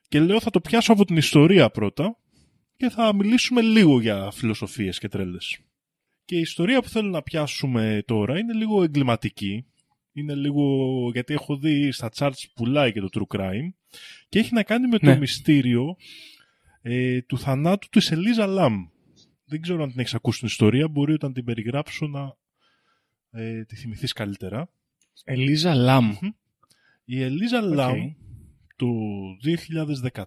Και 0.07 0.19
λέω 0.19 0.39
θα 0.39 0.49
το 0.49 0.61
πιάσω 0.61 0.93
από 0.93 1.05
την 1.05 1.17
ιστορία 1.17 1.69
πρώτα 1.69 2.17
και 2.77 2.89
θα 2.89 3.15
μιλήσουμε 3.15 3.61
λίγο 3.61 4.01
για 4.01 4.31
φιλοσοφίες 4.31 4.99
και 4.99 5.07
τρέλες. 5.07 5.59
Και 6.25 6.35
η 6.35 6.39
ιστορία 6.39 6.81
που 6.81 6.89
θέλω 6.89 7.09
να 7.09 7.21
πιάσουμε 7.21 8.03
τώρα 8.05 8.39
είναι 8.39 8.53
λίγο 8.53 8.83
εγκληματική. 8.83 9.65
Είναι 10.17 10.35
λίγο 10.35 10.63
γιατί 11.13 11.33
έχω 11.33 11.57
δει 11.57 11.91
στα 11.91 12.09
charts 12.15 12.43
πουλάει 12.55 12.91
και 12.91 12.99
το 12.99 13.09
true 13.11 13.37
crime 13.37 13.73
και 14.29 14.39
έχει 14.39 14.53
να 14.53 14.63
κάνει 14.63 14.87
με 14.87 14.99
το 14.99 15.05
Ναι. 15.05 15.17
μυστήριο 15.17 15.95
ε, 16.81 17.21
του 17.21 17.39
θανάτου 17.39 17.87
της 17.89 18.11
Ελίζα 18.11 18.45
Λαμ. 18.47 18.75
Δεν 19.45 19.61
ξέρω 19.61 19.83
αν 19.83 19.89
την 19.89 19.99
έχεις 19.99 20.13
ακούσει 20.13 20.39
την 20.39 20.47
ιστορία, 20.47 20.87
μπορεί 20.87 21.13
όταν 21.13 21.33
την 21.33 21.43
περιγράψω 21.43 22.07
να 22.07 22.35
ε, 23.41 23.63
τη 23.65 23.75
θυμηθείς 23.75 24.13
καλύτερα. 24.13 24.69
Ελίζα 25.23 25.75
Λαμ. 25.75 26.13
Η 27.05 27.21
Ελίζα 27.21 27.61
Λαμ 27.61 28.13
το 28.75 28.87
2013 30.05 30.23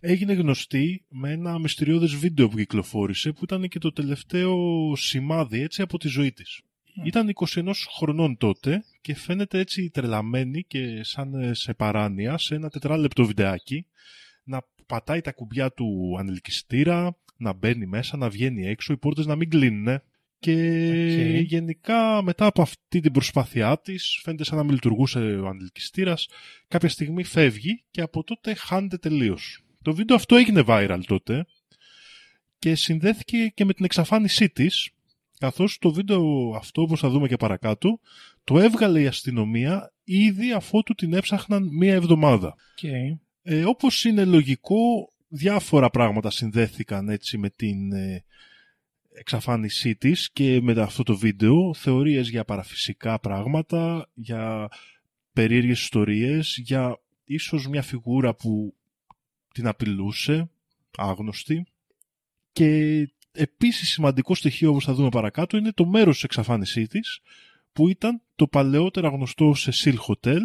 έγινε 0.00 0.32
γνωστή 0.32 1.04
με 1.08 1.30
ένα 1.30 1.58
μυστηριώδες 1.58 2.14
βίντεο 2.14 2.48
που 2.48 2.56
κυκλοφόρησε 2.56 3.32
που 3.32 3.44
ήταν 3.44 3.68
και 3.68 3.78
το 3.78 3.92
τελευταίο 3.92 4.56
σημάδι 4.96 5.60
έτσι 5.60 5.82
από 5.82 5.98
τη 5.98 6.08
ζωή 6.08 6.32
της. 6.32 6.62
Ήταν 7.04 7.32
21 7.34 7.70
χρονών 7.96 8.36
τότε 8.36 8.84
και 9.00 9.14
φαίνεται 9.14 9.58
έτσι 9.58 9.90
τρελαμένη 9.90 10.64
και 10.64 11.00
σαν 11.02 11.34
ε, 11.34 11.54
σε 11.54 11.74
παράνοια 11.74 12.38
σε 12.38 12.54
ένα 12.54 12.68
τετράλεπτο 12.68 13.24
βιντεάκι 13.24 13.86
να 14.44 14.60
πατάει 14.86 15.20
τα 15.20 15.32
κουμπιά 15.32 15.72
του 15.72 16.16
ανελκυστήρα, 16.18 17.16
να 17.36 17.52
μπαίνει 17.52 17.86
μέσα, 17.86 18.16
να 18.16 18.28
βγαίνει 18.28 18.66
έξω, 18.66 18.92
οι 18.92 18.96
πόρτες 18.96 19.26
να 19.26 19.36
μην 19.36 19.50
κλείνουν. 19.50 20.00
Και 20.40 20.52
Οκ. 21.38 21.46
γενικά 21.46 22.22
μετά 22.22 22.46
από 22.46 22.62
αυτή 22.62 23.00
την 23.00 23.12
προσπάθειά 23.12 23.80
της 23.80 24.20
φαίνεται 24.22 24.44
σαν 24.44 24.56
να 24.56 24.62
μην 24.62 24.72
λειτουργούσε 24.72 25.18
ο 25.18 25.46
ανελκυστήρας 25.46 26.28
κάποια 26.68 26.88
στιγμή 26.88 27.24
φεύγει 27.24 27.84
και 27.90 28.00
από 28.00 28.24
τότε 28.24 28.54
χάνεται 28.54 28.96
τελείως. 28.96 29.62
Το 29.82 29.94
βίντεο 29.94 30.16
αυτό 30.16 30.36
έγινε 30.36 30.62
viral 30.66 31.00
τότε 31.06 31.46
και 32.58 32.74
συνδέθηκε 32.74 33.46
και 33.54 33.64
με 33.64 33.72
την 33.72 33.84
εξαφάνισή 33.84 34.48
της 34.48 34.90
καθώς 35.38 35.78
το 35.78 35.92
βίντεο 35.92 36.50
αυτό 36.56 36.82
όπως 36.82 37.00
θα 37.00 37.08
δούμε 37.08 37.28
και 37.28 37.36
παρακάτω 37.36 38.00
το 38.44 38.58
έβγαλε 38.58 39.00
η 39.00 39.06
αστυνομία 39.06 39.92
ήδη 40.04 40.52
αφότου 40.52 40.94
την 40.94 41.12
έψαχναν 41.12 41.68
μία 41.72 41.94
εβδομάδα. 41.94 42.54
Οκ. 42.72 42.90
Ε, 43.42 43.64
όπως 43.64 44.04
είναι 44.04 44.24
λογικό, 44.24 45.12
διάφορα 45.28 45.90
πράγματα 45.90 46.30
συνδέθηκαν 46.30 47.08
έτσι 47.08 47.38
με 47.38 47.50
την 47.50 47.92
ε, 47.92 48.24
εξαφάνισή 49.12 49.96
της 49.96 50.30
και 50.32 50.60
με 50.62 50.80
αυτό 50.80 51.02
το 51.02 51.16
βίντεο. 51.16 51.74
Θεωρίες 51.74 52.28
για 52.28 52.44
παραφυσικά 52.44 53.18
πράγματα, 53.20 54.08
για 54.14 54.68
περίεργες 55.32 55.80
ιστορίες, 55.80 56.58
για 56.62 57.00
ίσως 57.24 57.68
μια 57.68 57.82
φιγούρα 57.82 58.34
που 58.34 58.74
την 59.54 59.66
απειλούσε, 59.66 60.50
άγνωστη. 60.96 61.66
Και 62.52 63.00
επίσης 63.38 63.88
σημαντικό 63.88 64.34
στοιχείο, 64.34 64.70
όπως 64.70 64.84
θα 64.84 64.94
δούμε 64.94 65.08
παρακάτω, 65.08 65.56
είναι 65.56 65.72
το 65.72 65.86
μέρος 65.86 66.14
της 66.14 66.24
εξαφάνισής 66.24 66.88
της, 66.88 67.20
που 67.72 67.88
ήταν 67.88 68.22
το 68.36 68.46
παλαιότερα 68.46 69.08
γνωστό 69.08 69.54
Cecil 69.56 69.94
Hotel, 69.94 70.40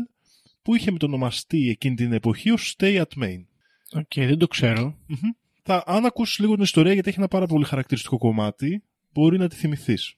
που 0.61 0.75
είχε 0.75 0.91
μετονομαστεί 0.91 1.69
εκείνη 1.69 1.95
την 1.95 2.13
εποχή 2.13 2.49
ως 2.49 2.75
Stay 2.77 3.01
at 3.01 3.23
Main. 3.23 3.45
OK, 3.93 4.13
δεν 4.15 4.37
το 4.37 4.47
ξέρω. 4.47 4.97
Μμμ. 5.07 5.17
Θα, 5.63 5.83
αν 5.85 6.05
ακούσεις 6.05 6.39
λίγο 6.39 6.53
την 6.53 6.63
ιστορία, 6.63 6.93
γιατί 6.93 7.09
έχει 7.09 7.17
ένα 7.17 7.27
πάρα 7.27 7.45
πολύ 7.45 7.65
χαρακτηριστικό 7.65 8.17
κομμάτι, 8.17 8.83
μπορεί 9.13 9.37
να 9.37 9.47
τη 9.47 9.55
θυμηθείς. 9.55 10.15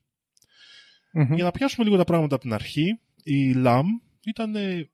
Μμμ. 1.14 1.34
Για 1.34 1.44
να 1.44 1.52
πιάσουμε 1.52 1.86
λίγο 1.86 1.98
τα 1.98 2.04
πράγματα 2.04 2.36
από 2.36 2.44
την 2.44 2.54
αρχή, 2.54 3.00
η 3.24 3.54
Λαμ 3.54 3.88
ήταν 4.26 4.56
ε, 4.56 4.90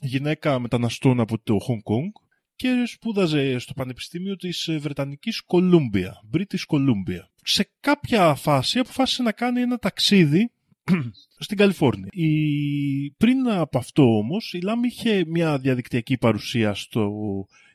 γυναίκα 0.00 0.58
μεταναστών 0.58 1.20
από 1.20 1.38
το 1.38 1.56
Hong 1.68 1.92
Kong 1.92 2.29
και 2.60 2.82
σπούδαζε 2.86 3.58
στο 3.58 3.72
Πανεπιστήμιο 3.72 4.36
της 4.36 4.68
ε, 4.68 4.78
Βρετανικής 4.78 5.40
Κολούμπια, 5.40 6.22
British 6.34 6.64
Columbia. 6.68 7.20
Σε 7.42 7.70
κάποια 7.80 8.34
φάση 8.34 8.78
αποφάσισε 8.78 9.22
να 9.22 9.32
κάνει 9.32 9.60
ένα 9.60 9.78
ταξίδι 9.78 10.50
στην 11.44 11.56
Καλιφόρνια. 11.56 12.08
Η... 12.10 13.10
Πριν 13.10 13.48
από 13.48 13.78
αυτό 13.78 14.16
όμως, 14.16 14.52
η 14.52 14.60
Λαμ 14.60 14.84
είχε 14.84 15.24
μια 15.26 15.58
διαδικτυακή 15.58 16.18
παρουσία 16.18 16.74
στο 16.74 17.10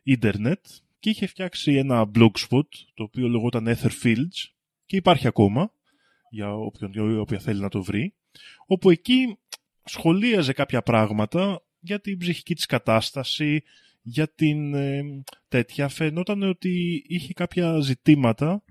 ίντερνετ 0.04 0.66
και 1.00 1.10
είχε 1.10 1.26
φτιάξει 1.26 1.74
ένα 1.74 2.12
blogspot 2.16 2.68
το 2.94 3.04
οποίο 3.04 3.28
λεγόταν 3.28 3.68
Ether 3.68 3.92
Fields 4.04 4.52
και 4.86 4.96
υπάρχει 4.96 5.28
ακόμα 5.28 5.72
για 6.30 6.54
όποιον 6.54 6.94
ή 6.94 7.18
όποια 7.18 7.40
θέλει 7.40 7.60
να 7.60 7.70
το 7.70 7.84
βρει 7.84 8.14
όπου 8.66 8.90
εκεί 8.90 9.38
σχολίαζε 9.84 10.54
κάποια 10.54 10.82
πράγματα 10.82 11.62
για 11.80 12.02
την 12.02 12.18
ψυχική 12.18 12.56
της 12.56 12.66
κατάσταση 12.66 13.64
για 14.08 14.28
την 14.36 14.74
ε, 14.74 15.24
τέτοια 15.48 15.88
φαινόταν 15.88 16.44
ότι 16.44 17.04
είχε 17.08 17.34
κάποια 17.34 17.80
ζητήματα 17.80 18.64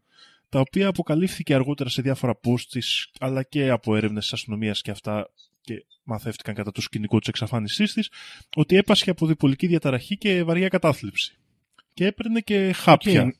τα 0.49 0.61
οποία 0.61 0.89
αποκαλύφθηκε 0.89 1.55
αργότερα 1.55 1.89
σε 1.89 2.03
διάφορα 2.03 2.41
posts 2.45 2.67
της, 2.71 3.11
αλλά 3.21 3.43
και 3.43 3.71
από 3.71 3.97
έρευνες 3.97 4.23
της 4.23 4.33
αστυνομίας 4.33 4.83
και 4.83 4.91
αυτά 4.91 5.31
και 5.61 5.85
μαθεύτηκαν 6.03 6.55
κατά 6.55 6.73
το 6.73 6.81
σκηνικό 6.81 7.19
της 7.19 7.29
εξαφάνισής 7.29 7.93
της, 7.93 8.11
ότι 8.57 8.77
έπασχε 8.77 9.11
από 9.11 9.27
διπολική 9.27 9.67
διαταραχή 9.67 10.17
και 10.17 10.43
βαριά 10.43 10.69
κατάθλιψη. 10.69 11.39
Και 11.95 12.07
έπαιρνε 12.07 12.41
και 12.41 12.73
χάπια. 12.73 13.23
Οκ. 13.23 13.35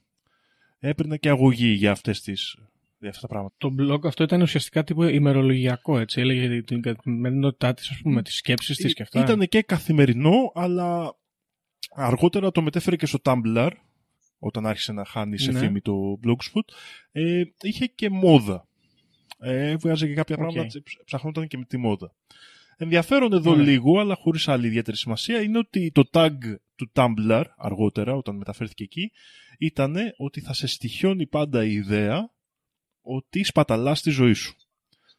Έπαιρνε 0.79 1.17
και 1.17 1.29
αγωγή 1.29 1.73
για 1.73 1.91
αυτές 1.91 2.21
τις 2.21 2.57
για 2.99 3.09
αυτά 3.09 3.21
τα 3.21 3.29
πράγματα. 3.29 3.55
Το 3.59 3.75
blog 3.79 4.07
αυτό 4.07 4.25
ήταν 4.25 4.41
ουσιαστικά 4.41 4.85
τύπου 4.85 5.03
ημερολογιακό, 5.03 5.99
έτσι. 5.99 6.21
Έλεγε 6.21 6.63
την 6.63 6.83
καθημερινότητά 6.83 7.75
της, 7.75 7.91
ας 7.91 8.01
πούμε, 8.03 8.23
τις 8.23 8.35
σκέψεις 8.35 8.77
της 8.77 8.95
και 8.95 9.03
αυτά. 9.03 9.21
Ήταν 9.21 9.49
και 9.49 9.63
καθημερινό, 9.63 10.53
αλλά 10.55 11.17
αργότερα 11.95 12.51
το 12.51 12.63
μετέφερε 12.63 12.97
και 12.97 13.07
στο 13.07 13.19
Tumblr, 13.25 13.71
όταν 14.39 14.67
άρχισε 14.67 14.93
να 14.93 15.05
χάνει 15.05 15.39
σε 15.39 15.53
Ναι. 15.53 15.59
φήμη 15.59 15.81
το 15.81 16.19
Blogspot. 16.27 16.75
Ε, 17.13 17.43
είχε 17.63 17.87
και 17.87 18.11
μόδα. 18.11 18.69
Ε, 19.39 19.77
βγάζε 19.77 20.07
και 20.07 20.15
κάποια 20.15 20.37
Οκ. 20.39 20.41
πράγματα, 20.43 20.83
ψ- 20.83 21.05
ψαχνόταν 21.05 21.47
και 21.47 21.59
με 21.59 21.65
τη 21.65 21.77
μόδα. 21.77 22.15
Ενδιαφέρον 22.77 23.33
εδώ 23.33 23.51
Ωραία. 23.51 23.65
λίγο, 23.65 24.01
αλλά 24.01 24.15
χωρίς 24.15 24.49
άλλη 24.49 24.67
ιδιαίτερη 24.67 24.97
σημασία, 24.97 25.41
είναι 25.43 25.59
ότι 25.59 25.91
το 25.93 26.03
tag 26.13 26.31
του 26.77 26.91
Tumblr, 26.95 27.45
αργότερα, 27.57 28.15
όταν 28.15 28.37
μεταφέρθηκε 28.37 28.83
εκεί, 28.83 29.11
ήταν 29.59 29.97
ότι 30.17 30.41
θα 30.41 30.53
σε 30.53 30.67
στοιχιώνει 30.67 31.27
πάντα 31.27 31.65
η 31.65 31.73
ιδέα 31.73 32.31
ότι 33.03 33.45
σπαταλάς 33.45 34.03
τη 34.03 34.11
ζωή 34.11 34.33
σου. 34.33 34.55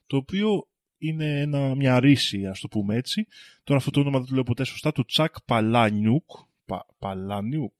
Το 0.07 0.17
οποίο 0.17 0.67
είναι 0.97 1.39
ένα, 1.39 1.75
μια 1.75 1.99
ρήση, 1.99 2.45
ας 2.45 2.59
το 2.59 2.67
πούμε 2.67 2.95
έτσι. 2.95 3.27
Τώρα 3.63 3.79
αυτό 3.79 3.91
το 3.91 3.99
όνομα 3.99 4.17
δεν 4.19 4.27
το 4.27 4.33
λέω 4.33 4.43
ποτέ 4.43 4.63
σωστά, 4.63 4.91
του 4.91 5.05
Τσακ 5.05 5.35
Παλάνιουκ. 5.45 6.29
Πα, 6.65 6.85
Παλάνιουκ, 6.99 7.73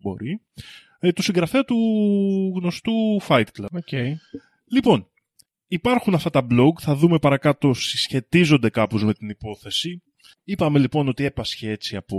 μπορεί. 0.00 0.40
Ε, 0.98 1.12
του 1.12 1.22
συγγραφέα 1.22 1.64
του 1.64 1.76
γνωστού 2.56 2.92
Fight 3.28 3.46
Club. 3.58 3.66
OK. 3.72 3.92
Λοιπόν, 4.64 5.08
υπάρχουν 5.66 6.14
αυτά 6.14 6.30
τα 6.30 6.46
blog, 6.50 6.72
θα 6.80 6.94
δούμε 6.94 7.18
παρακάτω 7.18 7.74
συσχετίζονται 7.74 8.70
κάπως 8.70 9.04
με 9.04 9.14
την 9.14 9.28
υπόθεση. 9.28 10.02
Είπαμε 10.44 10.78
λοιπόν 10.78 11.08
ότι 11.08 11.24
έπασχε 11.24 11.70
έτσι 11.70 11.96
από 11.96 12.18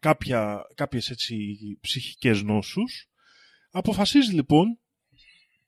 κάποια, 0.00 0.66
κάποιες 0.74 1.10
έτσι 1.10 1.56
ψυχικές 1.80 2.42
νόσους. 2.42 3.08
Αποφασίζει 3.70 4.34
λοιπόν 4.34 4.78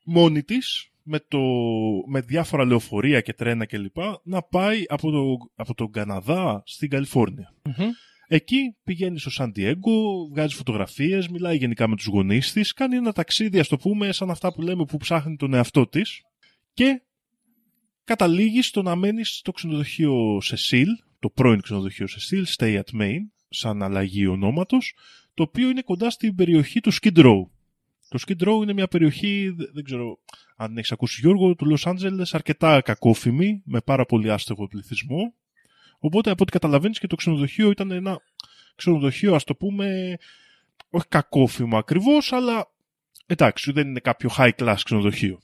μόνη 0.05 0.43
της 0.43 0.91
με, 1.03 1.21
το, 1.29 1.41
με 2.07 2.21
διάφορα 2.21 2.65
λεωφορεία 2.65 3.21
και 3.21 3.33
τρένα 3.33 3.67
κλπ. 3.67 3.97
να 4.23 4.43
πάει 4.43 4.85
από, 4.89 5.11
το, 5.11 5.51
από 5.55 5.75
τον 5.75 5.91
Καναδά 5.91 6.63
στην 6.67 6.91
Καλιφόρνια. 6.91 7.55
Μμμ. 7.65 7.91
Εκεί 8.29 8.77
πηγαίνεις 8.85 9.21
στο 9.21 9.31
Σαντιέγκο, 9.31 10.29
βγάζεις 10.29 10.57
φωτογραφίες, 10.57 11.29
μιλάει 11.29 11.57
γενικά 11.57 11.89
με 11.89 11.97
τους 11.97 12.07
γονείς 12.07 12.53
της, 12.53 12.73
κάνει 12.73 12.97
ένα 12.97 13.13
ταξίδι, 13.13 13.59
ας 13.59 13.69
το 13.69 13.77
πούμε, 13.77 14.13
σαν 14.13 14.31
αυτά 14.31 14.53
που 14.53 14.63
λέμε 14.63 14.85
που 14.85 14.97
ψάχνει 14.97 15.37
τον 15.37 15.55
εαυτό 15.55 15.87
της 15.89 16.23
και 16.73 17.03
καταλήγει 18.05 18.63
στο 18.63 18.83
να 18.83 18.97
μένεις 18.97 19.37
στο 19.37 19.53
ξενοδοχείο 19.53 20.41
Σεσίλ, 20.41 20.89
το 21.19 21.31
πρώην 21.31 21.61
ξενοδοχείο 21.61 22.07
Σεσίλ, 22.07 22.47
Stay 22.57 22.77
at 22.77 23.01
Main, 23.01 23.19
σαν 23.49 23.83
αλλαγή 23.83 24.27
ονόματος, 24.27 24.95
το 25.35 25.43
οποίο 25.43 25.69
είναι 25.71 25.83
κοντά 25.83 26.11
στην 26.11 26.35
περιοχή 26.35 26.81
του 26.81 26.93
Skid 26.93 27.17
Row. 27.17 27.47
Το 28.09 28.19
Skid 28.27 28.49
Row 28.49 28.63
είναι 28.63 28.73
μια 28.73 28.89
περιοχή, 28.89 29.49
δε- 29.57 29.71
δεν 29.73 29.85
ξέρω 29.85 30.19
αν 30.57 30.77
έχεις 30.79 30.93
ακούσει 30.93 31.21
Γιώργο, 31.21 31.55
του 31.55 31.67
Λος 31.67 31.87
Άντζελες, 31.87 32.35
αρκετά 32.35 32.81
κακόφημη, 32.81 33.63
με 33.65 33.81
πάρα 33.81 34.07
πολύ 34.07 34.31
άστεγο 34.31 34.67
πληθυσμό. 34.67 35.35
Οπότε 36.07 36.31
από 36.31 36.43
ό,τι 36.43 36.53
καταλαβαίνεις 36.53 36.99
και 36.99 37.07
το 37.07 37.17
ξενοδοχείο 37.17 37.71
ήταν 37.71 37.91
ένα 37.91 38.21
ξενοδοχείο, 38.77 39.35
ας 39.35 39.45
το 39.45 39.55
πούμε, 39.55 40.17
όχι 40.91 41.07
κακόφημο 41.09 41.79
ακριβώς, 41.79 42.33
αλλά 42.33 42.71
εντάξει, 43.27 43.73
δεν 43.73 43.89
είναι 43.89 44.01
κάποιο 44.01 44.31
high 44.37 44.53
class 44.59 44.77
ξενοδοχείο. 44.85 45.41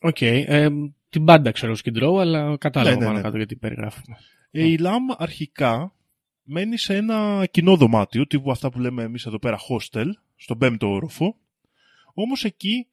Οκ. 0.00 0.20
Ε, 0.20 0.68
την 1.10 1.24
μπάντα 1.24 1.50
ξέρω 1.50 1.74
Skid 1.84 2.02
Row, 2.02 2.20
αλλά 2.20 2.56
κατάλαβα 2.56 2.94
Ναι, 2.94 2.98
ναι, 2.98 3.04
πάνω 3.04 3.16
ναι. 3.16 3.22
κάτω 3.22 3.36
γιατί 3.36 3.56
περιγράφουμε. 3.56 4.16
Ε, 4.50 4.64
η 4.64 4.78
Λαμ 4.78 5.04
αρχικά 5.16 5.92
μένει 6.42 6.78
σε 6.78 6.96
ένα 6.96 7.46
κοινό 7.50 7.76
δωμάτιο, 7.76 8.26
τύπου 8.26 8.50
αυτά 8.50 8.70
που 8.70 8.80
λέμε 8.80 9.02
εμείς 9.02 9.26
εδώ 9.26 9.38
πέρα 9.38 9.58
hostel, 9.68 10.06
στον 10.36 10.58
πέμπτο 10.58 10.90
όροφο. 10.90 11.36
Όμως 12.14 12.44
εκεί 12.44 12.86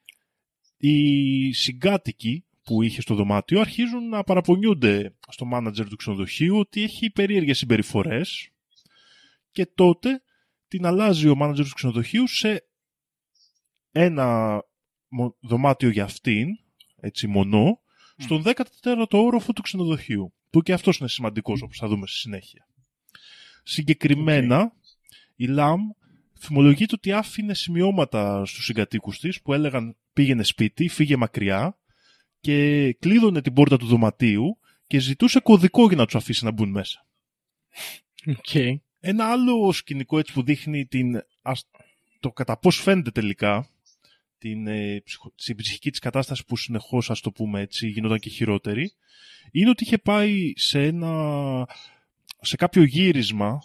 οι 0.78 1.54
συγκάτοικοι 1.54 2.44
που 2.64 2.82
είχε 2.82 3.02
στο 3.02 3.16
δωμάτιο 3.16 3.60
αρχίζουν 3.60 4.10
να 4.10 4.24
παραπονιούνται 4.24 5.16
στο 5.30 5.46
μάνατζερ 5.46 5.88
του 5.88 5.96
ξενοδοχείου 5.96 6.58
ότι 6.58 6.84
έχει 6.84 7.10
περίεργες 7.10 7.58
συμπεριφορές 7.58 8.50
και 9.52 9.66
τότε 9.66 10.24
την 10.68 10.86
αλλάζει 10.86 11.28
ο 11.28 11.36
μάνατζερ 11.36 11.66
του 11.66 11.74
ξενοδοχείου 11.74 12.28
σε 12.28 12.68
ένα 13.92 14.60
μο- 15.08 15.38
δωμάτιο 15.40 15.90
για 15.90 16.04
αυτήν, 16.04 16.48
έτσι 16.96 17.28
μονό, 17.28 17.80
στον 18.18 18.44
14ο 18.46 19.06
όροφο 19.10 19.54
του 19.54 19.62
ξενοδοχείου. 19.62 20.34
Που 20.50 20.62
και 20.62 20.74
αυτός 20.74 20.98
είναι 20.98 21.10
σημαντικός 21.10 21.62
όπως 21.62 21.78
θα 21.78 21.88
δούμε 21.88 22.08
στη 22.08 22.18
συνέχεια. 22.18 22.68
Συγκεκριμένα, 23.64 24.74
η 25.36 25.46
ΛΑΜ 25.46 25.82
θυμολογείται 26.40 26.96
ότι 26.96 27.12
άφηνε 27.12 27.54
σημειώματα 27.54 28.46
στους 28.46 28.66
συγκατοίκους 28.66 29.20
της 29.20 29.42
που 29.42 29.54
έλεγαν 29.54 29.98
πήγαινε 30.14 30.44
σπίτι, 30.44 30.88
φύγε 30.88 31.16
μακριά 31.16 31.78
και 32.44 32.94
κλείδωνε 33.00 33.42
την 33.42 33.54
πόρτα 33.54 33.78
του 33.78 33.86
δωματίου 33.86 34.58
και 34.88 35.00
ζητούσε 35.00 35.40
κωδικό 35.40 35.88
για 35.88 35.96
να 35.98 36.06
τους 36.06 36.16
αφήσει 36.16 36.46
να 36.46 36.52
μπουν 36.52 36.70
μέσα. 36.70 37.06
Οκ. 38.28 38.56
Ένα 39.00 39.26
άλλο 39.32 39.72
σκηνικό 39.72 40.20
έτσι 40.20 40.34
που 40.34 40.44
δείχνει 40.44 40.86
την, 40.86 41.22
ας- 41.42 41.70
το 42.20 42.32
κατά 42.32 42.58
πώς 42.58 42.82
φαίνεται 42.82 43.12
τελικά 43.12 43.70
την, 44.38 44.68
ε, 44.68 45.02
ψυχο- 45.06 45.34
την 45.36 45.56
ψυχική 45.56 45.90
της 45.90 46.00
κατάσταση 46.00 46.46
που 46.46 46.58
συνεχώς, 46.58 47.10
ας 47.10 47.20
το 47.22 47.32
πούμε 47.32 47.62
έτσι, 47.62 47.88
γινόταν 47.88 48.20
και 48.20 48.30
χειρότερη, 48.30 48.94
είναι 49.52 49.70
ότι 49.70 49.84
είχε 49.84 49.98
πάει 49.98 50.54
σε, 50.56 50.84
ένα, 50.86 51.68
σε 52.42 52.56
κάποιο 52.56 52.84
γύρισμα 52.84 53.64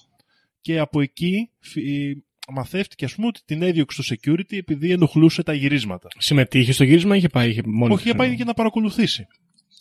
και 0.60 0.78
από 0.78 1.00
εκεί 1.00 1.50
φυ- 1.58 1.86
ε, 1.88 2.22
μαθεύτηκε 2.52 3.04
ας 3.04 3.14
πούμε 3.14 3.26
ότι 3.26 3.40
την 3.44 3.62
έδιωξε 3.62 4.02
το 4.02 4.14
security 4.16 4.56
επειδή 4.56 4.90
ενοχλούσε 4.90 5.42
τα 5.42 5.52
γυρίσματα. 5.52 6.08
Συμμετείχε 6.18 6.72
στο 6.72 6.84
γύρισμα 6.84 7.14
ή 7.14 7.18
είχε 7.18 7.28
πάει 7.28 7.50
είχε 7.50 7.62
μόνο. 7.66 7.94
Όχι, 7.94 8.08
είχε 8.08 8.16
πάει 8.16 8.34
για 8.34 8.44
να 8.44 8.54
παρακολουθήσει. 8.54 9.26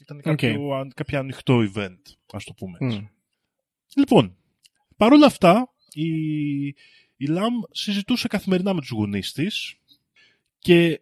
Ήταν 0.01 0.17
Οκ. 0.17 0.23
κάποιο, 0.23 0.71
αν- 0.71 0.91
κάποιο 0.95 1.19
ανοιχτό 1.19 1.71
event, 1.73 1.99
ας 2.31 2.43
το 2.43 2.53
πούμε 2.53 2.77
έτσι. 2.81 2.97
Μμ. 2.97 3.05
Λοιπόν, 3.95 4.37
παρόλα 4.97 5.25
αυτά, 5.25 5.73
η, 5.93 6.07
η 7.17 7.25
Λαμ 7.27 7.53
συζητούσε 7.71 8.27
καθημερινά 8.27 8.73
με 8.73 8.79
τους 8.79 8.89
γονείς 8.89 9.31
της 9.31 9.75
και 10.59 11.01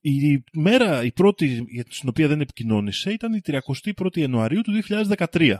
η 0.00 0.44
μέρα, 0.52 1.04
η 1.04 1.12
πρώτη 1.12 1.66
για 1.68 1.84
την 1.84 2.08
οποία 2.08 2.28
δεν 2.28 2.40
επικοινώνησε 2.40 3.10
ήταν 3.12 3.32
η 3.34 3.40
31η 3.44 4.16
Ιανουαρίου 4.16 4.60
του 4.60 4.82
2013, 4.88 5.56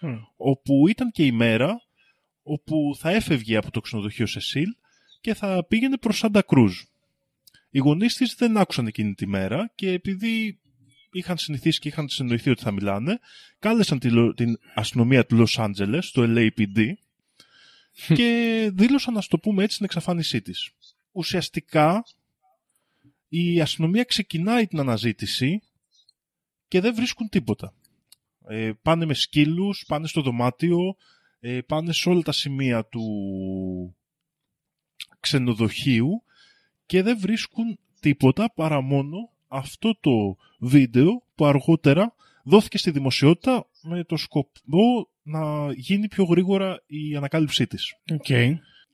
Μμ. 0.00 0.14
όπου 0.36 0.88
ήταν 0.88 1.10
και 1.10 1.24
η 1.26 1.32
μέρα 1.32 1.82
όπου 2.50 2.96
θα 2.98 3.10
έφευγε 3.10 3.56
από 3.56 3.70
το 3.70 3.80
ξενοδοχείο 3.80 4.26
Σεσίλ 4.26 4.68
και 5.20 5.34
θα 5.34 5.64
πήγαινε 5.64 5.96
προς 5.96 6.18
Σάντα 6.18 6.42
Κρούζ. 6.42 6.80
Οι 7.70 7.78
γονείς 7.78 8.14
της 8.14 8.34
δεν 8.34 8.56
άκουσαν 8.56 8.86
εκείνη 8.86 9.14
τη 9.14 9.26
μέρα 9.26 9.72
και 9.74 9.90
επειδή 9.90 10.58
είχαν 11.12 11.38
συνηθίσει 11.38 11.78
και 11.78 11.88
είχαν 11.88 12.08
συνοηθεί 12.08 12.50
ότι 12.50 12.62
θα 12.62 12.70
μιλάνε, 12.70 13.18
κάλεσαν 13.58 13.98
τη 13.98 14.10
λο- 14.10 14.34
την 14.34 14.58
αστυνομία 14.74 15.26
του 15.26 15.46
Los 15.46 15.64
Angeles, 15.64 16.02
το 16.12 16.22
LAPD, 16.26 16.92
και 18.14 18.70
δήλωσαν, 18.74 19.14
να 19.14 19.22
το 19.28 19.38
πούμε 19.38 19.64
έτσι, 19.64 19.76
την 19.76 19.84
εξαφάνισή 19.84 20.42
της. 20.42 20.70
Ουσιαστικά, 21.12 22.04
η 23.28 23.60
αστυνομία 23.60 24.04
ξεκινάει 24.04 24.66
την 24.66 24.78
αναζήτηση 24.78 25.62
και 26.68 26.80
δεν 26.80 26.94
βρίσκουν 26.94 27.28
τίποτα. 27.28 27.74
Ε, 28.48 28.72
πάνε 28.82 29.04
με 29.04 29.14
σκύλους, 29.14 29.84
πάνε 29.86 30.06
στο 30.06 30.20
δωμάτιο, 30.20 30.96
ε, 31.40 31.60
πάνε 31.60 31.92
σε 31.92 32.08
όλα 32.08 32.22
τα 32.22 32.32
σημεία 32.32 32.84
του 32.84 33.04
ξενοδοχείου 35.20 36.22
και 36.86 37.02
δεν 37.02 37.18
βρίσκουν 37.18 37.78
τίποτα 38.00 38.52
παρά 38.54 38.80
μόνο 38.80 39.16
αυτό 39.48 39.98
το 40.00 40.36
βίντεο 40.58 41.22
που 41.34 41.44
αργότερα 41.46 42.14
δόθηκε 42.44 42.78
στη 42.78 42.90
δημοσιότητα 42.90 43.68
με 43.82 44.04
το 44.04 44.16
σκοπό 44.16 45.10
να 45.22 45.72
γίνει 45.72 46.08
πιο 46.08 46.24
γρήγορα 46.24 46.82
η 46.86 47.16
ανακάλυψή 47.16 47.66
της. 47.66 47.94
Οκ. 48.12 48.30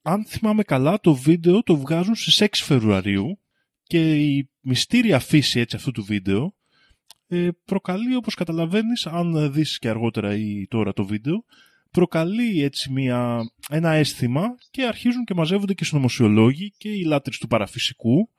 Αν 0.03 0.25
θυμάμαι 0.25 0.63
καλά, 0.63 1.01
το 1.01 1.15
βίντεο 1.15 1.63
το 1.63 1.77
βγάζουν 1.77 2.15
στις 2.15 2.43
6 2.43 2.47
Φεβρουαρίου 2.53 3.39
και 3.83 4.17
η 4.17 4.51
μυστήρια 4.61 5.19
φύση 5.19 5.61
έτσι 5.61 5.77
αυτού 5.77 5.91
του 5.91 6.05
βίντεο 6.05 6.55
ε, 7.29 7.49
προκαλεί, 7.65 8.17
όπως 8.17 8.35
καταλαβαίνεις, 8.35 9.07
αν 9.07 9.53
δεις 9.53 9.79
και 9.79 9.89
αργότερα 9.89 10.37
ή 10.37 10.67
τώρα 10.69 10.93
το 10.93 11.05
βίντεο, 11.05 11.45
προκαλεί 11.97 12.63
έτσι 12.63 12.93
μια, 12.93 13.51
ένα 13.71 13.91
αίσθημα 13.91 14.55
και 14.71 14.85
αρχίζουν 14.85 15.25
και 15.25 15.35
μαζεύονται 15.35 15.75
και 15.75 15.85
οι 15.85 15.87
συνωμοσιολόγοι 15.87 16.73
και 16.79 16.89
οι 16.89 17.05
λάτρεις 17.05 17.39
του 17.39 17.47
παραφυσικού 17.47 18.31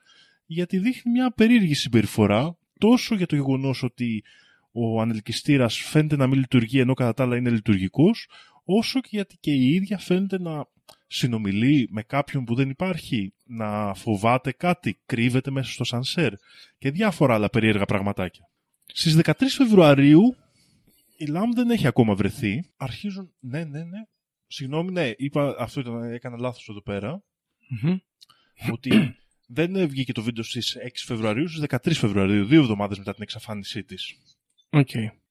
γιατί 0.46 0.78
δείχνει 0.78 1.12
μια 1.12 1.32
περίεργη 1.32 1.74
συμπεριφορά 1.74 2.58
τόσο 2.80 3.16
για 3.16 3.26
το 3.26 3.36
γεγονός 3.36 3.84
ότι 3.84 4.24
ο 4.72 5.02
ανελκυστήρας 5.02 5.78
φαίνεται 5.78 6.16
να 6.16 6.28
μην 6.28 6.40
λειτουργεί 6.40 6.80
ενώ 6.80 6.94
κατά 6.94 7.14
τα 7.14 7.24
άλλα 7.24 7.36
είναι 7.36 7.50
λειτουργικός 7.50 8.30
όσο 8.66 9.00
και 9.00 9.10
γιατί 9.12 9.38
και 9.40 9.52
η 9.52 9.74
ίδια 9.74 9.98
φαίνεται 9.98 10.40
να 10.40 10.66
συνομιλεί 11.08 11.88
με 11.92 12.04
κάποιον 12.04 12.44
που 12.44 12.56
δεν 12.56 12.70
υπάρχει, 12.70 13.34
να 13.46 13.94
φοβάται 13.94 14.52
κάτι, 14.52 15.00
κρύβεται 15.06 15.52
μέσα 15.52 15.72
στο 15.72 15.84
σανσέρ 15.84 16.34
και 16.78 16.92
διάφορα 16.92 17.34
άλλα 17.34 17.50
περίεργα 17.50 17.86
πραγματάκια. 17.86 18.50
Στις 18.86 19.20
13 19.24 19.32
Φεβρουαρίου 19.50 20.36
η 21.18 21.26
Λαμ 21.26 21.52
δεν 21.52 21.70
έχει 21.70 21.88
ακόμα 21.88 22.16
βρεθεί. 22.16 22.70
Αρχίζουν, 22.78 23.34
ναι, 23.40 23.64
ναι, 23.64 23.84
ναι. 23.84 24.00
Συγγνώμη, 24.48 24.92
ναι, 24.92 25.12
είπα, 25.18 25.56
αυτό 25.60 25.80
ήταν, 25.80 26.04
έκανα 26.04 26.38
λάθος 26.38 26.68
εδώ 26.70 26.82
πέρα, 26.82 27.24
Μμμ. 27.68 27.98
ότι 28.72 29.16
δεν 29.48 29.88
βγήκε 29.88 30.12
το 30.12 30.22
βίντεο 30.22 30.44
στις 30.44 30.78
6 30.78 30.90
Φεβρουαρίου, 31.06 31.48
στις 31.48 31.64
13 31.70 31.94
Φεβρουαρίου, 31.94 32.46
δύο 32.46 32.62
εβδομάδες 32.62 32.98
μετά 32.98 33.14
την 33.14 33.24
εξαφάνισή 33.24 33.84
της. 33.84 34.18
Οκ. 34.70 34.90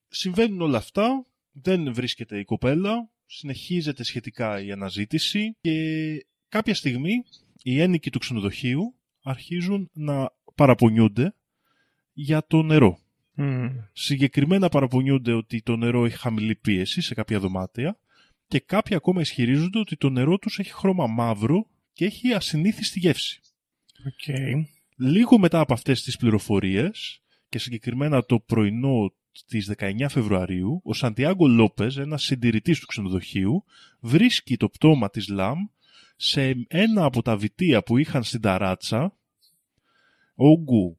Συμβαίνουν 0.09 0.61
όλα 0.61 0.79
αυτά, 0.79 1.27
δεν 1.53 1.95
βρίσκεται 1.95 2.39
η 2.39 2.45
κοπέλα, 2.45 3.11
συνεχίζεται 3.27 4.03
σχετικά 4.03 4.61
η 4.61 4.73
αναζήτηση 4.73 5.57
και 5.61 6.27
κάποια 6.49 6.75
στιγμή 6.75 7.25
οι 7.63 7.81
ένοικοι 7.81 8.11
του 8.11 8.19
ξενοδοχείου 8.19 8.95
αρχίζουν 9.23 9.91
να 9.93 10.33
παραπονιούνται 10.55 11.35
για 12.13 12.47
το 12.47 12.63
νερό. 12.63 12.99
Μμ. 13.39 13.67
Συγκεκριμένα 13.93 14.69
παραπονιούνται 14.69 15.33
ότι 15.33 15.63
το 15.63 15.77
νερό 15.77 16.05
έχει 16.05 16.17
χαμηλή 16.17 16.55
πίεση 16.55 17.01
σε 17.01 17.15
κάποια 17.15 17.39
δωμάτια 17.39 17.99
και 18.49 18.61
κάποιοι 18.61 18.97
ακόμα 18.97 19.21
ισχυρίζονται 19.21 19.79
ότι 19.79 19.97
το 19.97 20.09
νερό 20.09 20.39
τους 20.39 20.59
έχει 20.59 20.73
χρώμα 20.73 21.07
μαύρο 21.07 21.67
και 21.93 22.05
έχει 22.05 22.33
ασυνήθιστη 22.33 22.99
γεύση. 22.99 23.41
Οκ. 24.07 24.37
Λίγο 24.97 25.39
μετά 25.39 25.61
από 25.61 25.73
αυτές 25.73 26.03
τις 26.03 26.17
πληροφορίες 26.17 27.23
και 27.49 27.59
συγκεκριμένα 27.59 28.25
το 28.25 28.41
πρωινό 28.41 29.15
της 29.47 29.73
19 29.77 30.07
Φεβρουαρίου, 30.09 30.81
ο 30.85 30.93
Σαντιάγκο 30.93 31.47
Λόπεζ, 31.47 31.99
ένας 31.99 32.23
συντηρητής 32.23 32.81
του 32.81 32.87
ξενοδοχείου, 32.87 33.65
βρίσκει 34.01 34.57
το 34.57 34.69
πτώμα 34.69 35.11
της 35.11 35.29
Λαμ 35.29 35.59
σε 36.17 36.55
ένα 36.69 37.05
από 37.05 37.23
τα 37.23 37.37
βυτία 37.37 37.83
που 37.83 37.97
είχαν 37.97 38.23
στην 38.23 38.41
ταράτσα, 38.41 39.17
όγκου 40.35 40.99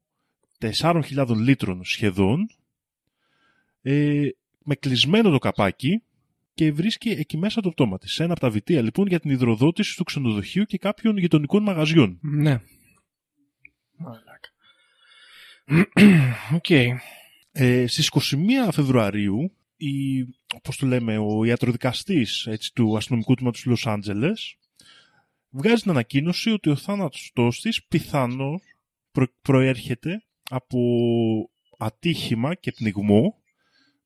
4.000 0.60 1.36
λίτρων 1.36 1.84
σχεδόν, 1.84 2.48
ε, 3.82 4.28
με 4.64 4.74
κλεισμένο 4.74 5.30
το 5.30 5.38
καπάκι 5.38 6.02
και 6.54 6.72
βρίσκει 6.72 7.08
εκεί 7.08 7.36
μέσα 7.36 7.60
το 7.60 7.70
πτώμα 7.70 7.98
της. 7.98 8.12
Σε 8.12 8.22
ένα 8.22 8.32
από 8.32 8.40
τα 8.40 8.50
βυτία 8.50 8.82
λοιπόν 8.82 9.06
για 9.06 9.20
την 9.20 9.30
υδροδότηση 9.30 9.96
του 9.96 10.04
ξενοδοχείου 10.04 10.64
και 10.64 10.78
κάποιων 10.78 11.16
γειτονικών 11.16 11.62
μαγαζιών. 11.62 12.18
Ναι. 12.20 12.60
Μαλάκα. 13.96 14.50
Οκ. 16.54 16.70
Ε, 17.52 17.86
στις 17.86 18.06
21 18.06 18.68
Φεβρουαρίου, 18.72 19.52
η, 19.76 20.20
όπως 20.54 20.76
το 20.76 20.86
λέμε, 20.86 21.18
ο 21.18 21.44
ιατροδικαστής 21.44 22.46
έτσι, 22.46 22.72
του 22.74 22.96
αστυνομικού 22.96 23.34
τμήματος 23.34 23.62
του 23.62 23.68
Λος 23.68 23.86
Άντζελες 23.86 24.56
βγάζει 25.50 25.82
την 25.82 25.90
ανακοίνωση 25.90 26.50
ότι 26.50 26.70
ο 26.70 26.76
θάνατος 26.76 27.60
της 27.62 27.84
πιθανώς 27.84 28.62
προ- 29.12 29.32
προέρχεται 29.42 30.22
από 30.48 30.80
ατύχημα 31.78 32.54
και 32.54 32.72
πνιγμό 32.72 33.34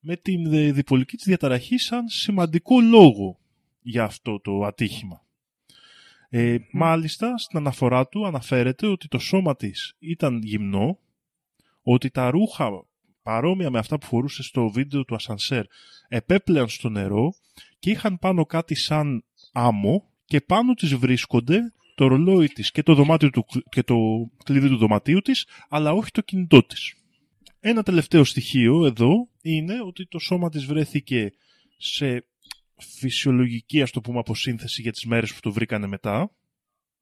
με 0.01 0.17
την 0.17 0.53
ε, 0.53 0.73
διπολική 0.73 1.17
της 1.17 1.27
διαταραχή 1.27 1.79
σαν 1.79 2.09
σημαντικό 2.09 2.81
λόγο 2.81 3.39
για 3.83 4.05
αυτό 4.05 4.41
το 4.41 4.63
ατύχημα. 4.65 5.27
Ε, 6.29 6.57
μάλιστα, 6.73 7.39
στην 7.39 7.59
αναφορά 7.59 8.09
του 8.09 8.27
αναφέρεται 8.27 8.87
ότι 8.87 9.09
το 9.09 9.19
σώμα 9.19 9.57
της 9.57 9.97
ήταν 9.99 10.43
γυμνό, 10.43 10.99
ότι 11.83 12.11
τα 12.11 12.31
ρούχα 12.31 12.71
παρόμοια 13.23 13.71
με 13.71 13.79
αυτά 13.79 13.99
που 13.99 14.07
φορούσε 14.07 14.43
στο 14.43 14.69
βίντεο 14.69 15.05
του 15.05 15.15
ασανσέρ 15.15 15.65
επέπλεαν 16.09 16.69
στο 16.69 16.89
νερό 16.89 17.35
και 17.79 17.91
είχαν 17.91 18.19
πάνω 18.19 18.45
κάτι 18.47 18.75
σαν 18.75 19.25
άμμο 19.53 20.11
και 20.25 20.41
πάνω 20.41 20.75
της 20.75 20.95
βρίσκονται 20.95 21.73
το 22.03 22.09
ρολόι 22.09 22.49
της 22.49 22.71
και 22.71 22.83
το, 22.83 22.95
δωμάτιο 22.95 23.31
του, 23.31 23.47
και 23.69 23.83
το 23.83 23.97
κλειδί 24.45 24.69
του 24.69 24.77
δωματίου 24.77 25.21
της, 25.21 25.47
αλλά 25.69 25.93
όχι 25.93 26.11
το 26.11 26.21
κινητό 26.21 26.63
της. 26.63 26.95
Ένα 27.61 27.83
τελευταίο 27.83 28.25
στοιχείο 28.25 28.87
εδώ 28.87 29.29
είναι 29.43 29.83
ότι 29.83 30.07
το 30.07 30.19
σώμα 30.19 30.49
της 30.49 30.65
βρέθηκε 30.65 31.33
σε 31.77 32.27
φυσιολογική, 32.99 33.83
ας 33.83 33.91
το 33.91 34.01
πούμε, 34.01 34.19
αποσύνθεση 34.19 34.83
για 34.83 34.93
τις 34.93 35.05
μέρες 35.05 35.35
που 35.35 35.41
το 35.41 35.53
βρήκανε 35.53 35.87
μετά 35.87 36.31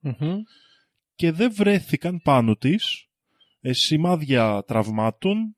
Μμμ. 0.01 0.43
και 1.15 1.33
δεν 1.33 1.53
βρέθηκαν 1.55 2.21
πάνω 2.23 2.57
της 2.57 3.09
ε, 3.61 3.73
σημάδια 3.73 4.65
τραυμάτων, 4.67 5.57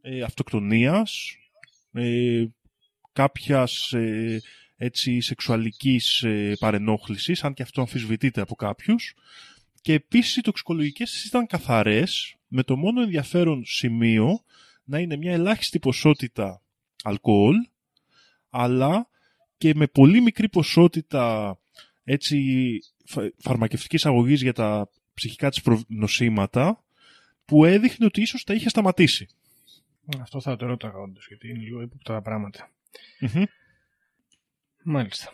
ε, 0.00 0.22
αυτοκτονίας, 0.22 1.36
ε, 1.92 2.44
κάποιας 3.12 3.92
ε, 3.92 4.42
έτσι, 4.76 5.20
σεξουαλικής 5.20 6.22
ε, 6.22 6.56
παρενόχλησης, 6.58 7.44
αν 7.44 7.54
και 7.54 7.62
αυτό 7.62 7.80
αμφισβητείται 7.80 8.40
από 8.40 8.54
κάποιους. 8.54 9.14
Και 9.80 9.92
επίσης 9.92 10.36
οι 10.36 10.40
τοξικολογικές 10.40 11.24
ήταν 11.24 11.46
καθαρές, 11.46 12.36
με 12.48 12.62
το 12.62 12.76
μόνο 12.76 13.02
ενδιαφέρον 13.02 13.64
σημείο 13.64 14.44
να 14.84 14.98
είναι 14.98 15.16
μια 15.16 15.32
ελάχιστη 15.32 15.78
ποσότητα 15.78 16.62
αλκοόλ, 17.02 17.56
αλλά 18.50 19.08
και 19.58 19.74
με 19.74 19.86
πολύ 19.86 20.20
μικρή 20.20 20.48
ποσότητα 20.48 21.58
έτσι, 22.04 22.38
φα- 23.04 23.32
φαρμακευτικής 23.38 24.06
αγωγής 24.06 24.42
για 24.42 24.52
τα 24.52 24.90
ψυχικά 25.14 25.50
της 25.50 25.62
προ- 25.62 25.84
νοσήματα, 25.88 26.84
που 27.44 27.64
έδειχνε 27.64 28.06
ότι 28.06 28.20
ίσως 28.20 28.44
τα 28.44 28.54
είχε 28.54 28.68
σταματήσει. 28.68 29.28
Αυτό 30.20 30.40
θα 30.40 30.56
το 30.56 30.66
ρώταγα 30.66 30.98
όντως, 30.98 31.26
γιατί 31.26 31.48
είναι 31.48 31.58
λίγο 31.58 31.80
ύποπτα 31.82 32.14
τα 32.14 32.22
πράγματα. 32.22 32.70
Μμμ. 33.20 33.42
Μάλιστα. 34.84 35.32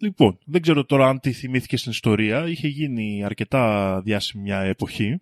Λοιπόν, 0.00 0.38
δεν 0.44 0.62
ξέρω 0.62 0.84
τώρα 0.84 1.08
αν 1.08 1.20
τη 1.20 1.32
θυμήθηκε 1.32 1.76
στην 1.76 1.90
ιστορία. 1.90 2.48
Είχε 2.48 2.68
γίνει 2.68 3.24
αρκετά 3.24 4.00
διάσημη 4.04 4.42
μια 4.42 4.60
εποχή. 4.60 5.20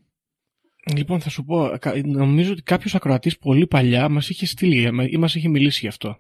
Λοιπόν, 0.97 1.21
θα 1.21 1.31
σου 1.31 1.45
πω, 1.45 1.77
κα- 1.81 2.01
νομίζω 2.05 2.53
ότι 2.53 2.63
κάποιος 2.63 2.95
ακροατής 2.95 3.39
πολύ 3.39 3.67
παλιά 3.67 4.09
μας 4.09 4.29
είχε 4.29 4.47
στείλει 4.47 4.91
ή 5.11 5.17
μας 5.17 5.35
είχε 5.35 5.49
μιλήσει 5.49 5.79
γι' 5.81 5.89
αυτό. 5.89 6.19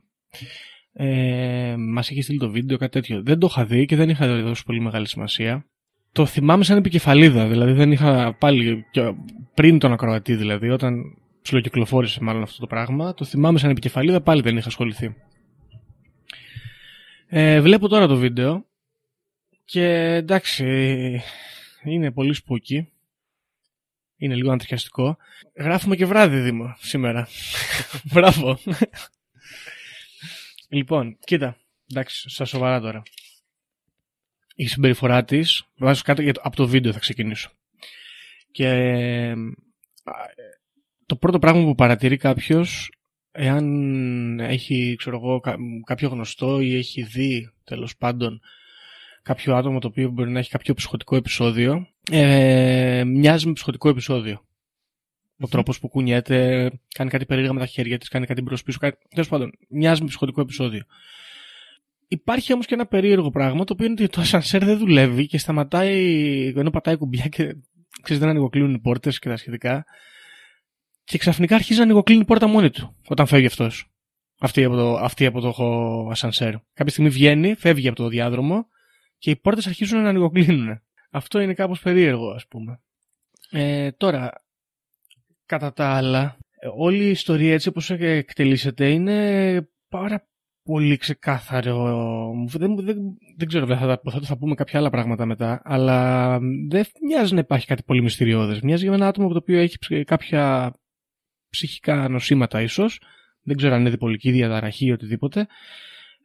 Ε, 0.92 1.74
μας 1.78 2.10
είχε 2.10 2.22
στείλει 2.22 2.38
το 2.38 2.50
βίντεο, 2.50 2.76
κάτι 2.78 2.92
τέτοιο. 2.92 3.22
Δεν 3.22 3.38
το 3.38 3.46
είχα 3.50 3.64
δει 3.64 3.84
και 3.84 3.96
δεν 3.96 4.08
είχα 4.08 4.42
δώσει 4.42 4.64
πολύ 4.64 4.80
μεγάλη 4.80 5.08
σημασία. 5.08 5.66
Το 6.12 6.26
θυμάμαι 6.26 6.64
σαν 6.64 6.76
επικεφαλίδα, 6.76 7.48
δηλαδή 7.48 7.72
δεν 7.72 7.92
είχα 7.92 8.34
πάλι 8.34 8.84
και 8.90 9.14
πριν 9.54 9.78
τον 9.78 9.92
ακροατή, 9.92 10.34
δηλαδή 10.34 10.70
όταν 10.70 11.02
ψιλοκυκλοφόρησε 11.42 12.22
μάλλον 12.22 12.42
αυτό 12.42 12.60
το 12.60 12.66
πράγμα. 12.66 13.14
Το 13.14 13.24
θυμάμαι 13.24 13.58
σαν 13.58 13.70
επικεφαλίδα, 13.70 14.20
πάλι 14.20 14.40
δεν 14.42 14.56
είχα 14.56 14.68
ασχοληθεί. 14.68 15.14
Ε, 17.36 17.60
βλέπω 17.60 17.88
τώρα 17.88 18.06
το 18.06 18.16
βίντεο 18.16 18.66
και 19.64 19.84
εντάξει, 20.14 20.64
είναι 21.84 22.10
πολύ 22.12 22.34
σπούκι. 22.34 22.88
Είναι 24.16 24.34
λίγο 24.34 24.52
αντριχιαστικό. 24.52 25.16
Γράφουμε 25.56 25.96
και 25.96 26.06
βράδυ, 26.06 26.40
Δήμο, 26.40 26.76
σήμερα. 26.80 27.28
Μπράβο. 28.12 28.58
λοιπόν, 30.68 31.18
κοίτα. 31.24 31.56
Εντάξει, 31.90 32.28
στα 32.30 32.44
σοβαρά 32.44 32.80
τώρα. 32.80 33.02
Η 34.54 34.66
συμπεριφορά 34.66 35.24
της, 35.24 35.64
βάζω 35.76 36.02
κάτω 36.04 36.22
για 36.22 36.32
το- 36.32 36.40
από 36.44 36.56
το 36.56 36.66
βίντεο 36.68 36.92
θα 36.92 36.98
ξεκινήσω. 36.98 37.50
Και 38.52 38.68
ε, 38.68 39.34
το 41.06 41.16
πρώτο 41.16 41.38
πράγμα 41.38 41.62
που 41.64 41.74
παρατηρεί 41.74 42.16
κάποιος, 42.16 42.90
εάν 43.36 44.40
έχει, 44.40 44.94
ξέρω 44.98 45.16
εγώ, 45.16 45.40
κα- 45.40 45.56
κάποιο 45.84 46.08
γνωστό 46.08 46.60
ή 46.60 46.76
έχει 46.76 47.02
δει, 47.02 47.52
τέλος 47.64 47.96
πάντων, 47.96 48.40
κάποιο 49.22 49.54
άτομο 49.56 49.78
το 49.78 49.86
οποίο 49.86 50.10
μπορεί 50.10 50.30
να 50.30 50.38
έχει 50.38 50.50
κάποιο 50.50 50.74
ψυχοτικό 50.74 51.16
επεισόδιο, 51.16 51.86
ε, 52.10 53.04
μοιάζει 53.06 53.46
με 53.46 53.52
ψυχοτικό 53.52 53.88
επεισόδιο. 53.88 54.44
Ο 55.38 55.48
τρόπος 55.48 55.80
που 55.80 55.88
κουνιέται, 55.88 56.70
κάνει 56.94 57.10
κάτι 57.10 57.26
περίεργα 57.26 57.52
με 57.52 57.60
τα 57.60 57.66
χέρια 57.66 57.98
της, 57.98 58.08
κάνει 58.08 58.26
κάτι 58.26 58.42
μπρος 58.42 58.62
πίσω. 58.62 58.78
Κάτι... 58.78 58.98
Τέλος 59.08 59.28
πάντων, 59.28 59.52
μοιάζει 59.68 60.00
με 60.00 60.06
ψυχοτικό 60.06 60.40
επεισόδιο. 60.40 60.82
Υπάρχει 62.08 62.52
όμως 62.52 62.66
και 62.66 62.74
ένα 62.74 62.86
περίεργο 62.86 63.30
πράγμα, 63.30 63.64
το 63.64 63.72
οποίο 63.72 63.86
είναι 63.86 63.94
ότι 63.98 64.08
το 64.12 64.20
ασανσέρ 64.20 64.64
δεν 64.64 64.78
δουλεύει 64.78 65.26
και 65.26 65.38
σταματάει, 65.38 66.52
ενώ 66.56 66.70
πατάει 66.70 66.96
κουμπιά 66.96 67.24
και 67.24 67.56
ξέρεις, 68.02 68.22
δεν 68.22 68.28
ανοιγοκλίνουν 68.28 68.74
οι 68.74 68.80
πόρτες 68.80 69.18
και 69.18 69.28
τα 69.28 69.36
σχετικά. 69.36 69.84
Και 71.04 71.18
ξαφνικά 71.18 71.54
αρχίζει 71.54 71.78
να 71.78 71.84
ανοιγοκλίνει 71.84 72.20
η 72.20 72.24
πόρτα 72.24 72.46
μόνη 72.46 72.70
του 72.70 72.96
όταν 73.08 73.26
φεύγει 73.26 73.46
αυτός. 73.46 73.88
Αυτή 74.40 74.64
από 74.64 74.76
το, 74.76 74.96
αυτή 74.96 75.26
από 75.26 75.40
το 75.40 75.52
ασανσέρ. 76.10 76.52
Κάποια 76.72 76.92
στιγμή 76.92 77.10
βγαίνει, 77.10 77.54
φεύγει 77.54 77.88
από 77.88 77.96
το 77.96 78.08
διάδρομο 78.08 78.66
και 79.18 79.30
οι 79.30 79.36
πόρτες 79.36 79.66
αρχίζουν 79.66 80.02
να 80.02 80.08
ανοιγοκλίνουν. 80.08 80.80
Αυτό 81.10 81.40
είναι 81.40 81.54
κάπως 81.54 81.80
περίεργο, 81.80 82.30
ας 82.30 82.46
πούμε. 82.46 82.80
Ε, 83.50 83.92
τώρα, 83.92 84.32
κατά 85.46 85.72
τα 85.72 85.88
άλλα, 85.88 86.36
ε, 86.58 86.68
όλη 86.76 87.04
η 87.04 87.10
ιστορία 87.10 87.52
έτσι 87.52 87.68
όπως 87.68 87.90
εκτελήσεται 87.90 88.90
είναι 88.90 89.68
πάρα 89.88 90.28
πολύ 90.62 90.96
ξεκάθαρο. 90.96 92.32
Δεν, 92.46 92.76
δεν, 92.76 92.96
δεν 93.36 93.48
ξέρω, 93.48 93.66
δεν 93.66 93.78
θα, 93.78 94.00
θα, 94.10 94.20
θα 94.20 94.36
πούμε 94.36 94.54
κάποια 94.54 94.78
άλλα 94.78 94.90
πράγματα 94.90 95.26
μετά, 95.26 95.62
αλλά 95.64 96.38
δεν 96.68 96.84
μοιάζει 97.06 97.34
να 97.34 97.40
υπάρχει 97.40 97.66
κάτι 97.66 97.82
πολύ 97.82 98.02
μυστηριώδες. 98.02 98.60
Μοιάζει 98.60 98.84
για 98.84 98.94
ένα 98.94 99.06
άτομο 99.06 99.28
το 99.28 99.36
οποίο 99.36 99.58
έχει 99.58 99.78
ψ- 99.78 100.04
κάποια 100.04 100.72
ψυχικά 101.54 102.08
νοσήματα 102.08 102.60
ίσως, 102.62 103.00
δεν 103.42 103.56
ξέρω 103.56 103.74
αν 103.74 103.80
είναι 103.80 103.90
διπολική 103.90 104.30
διαταραχή 104.30 104.86
ή 104.86 104.92
οτιδήποτε, 104.92 105.46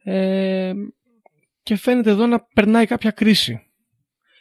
ε, 0.04 0.72
και 1.62 1.76
φαίνεται 1.76 2.10
εδώ 2.10 2.26
να 2.26 2.40
περνάει 2.54 2.86
κάποια 2.86 3.10
κρίση. 3.10 3.60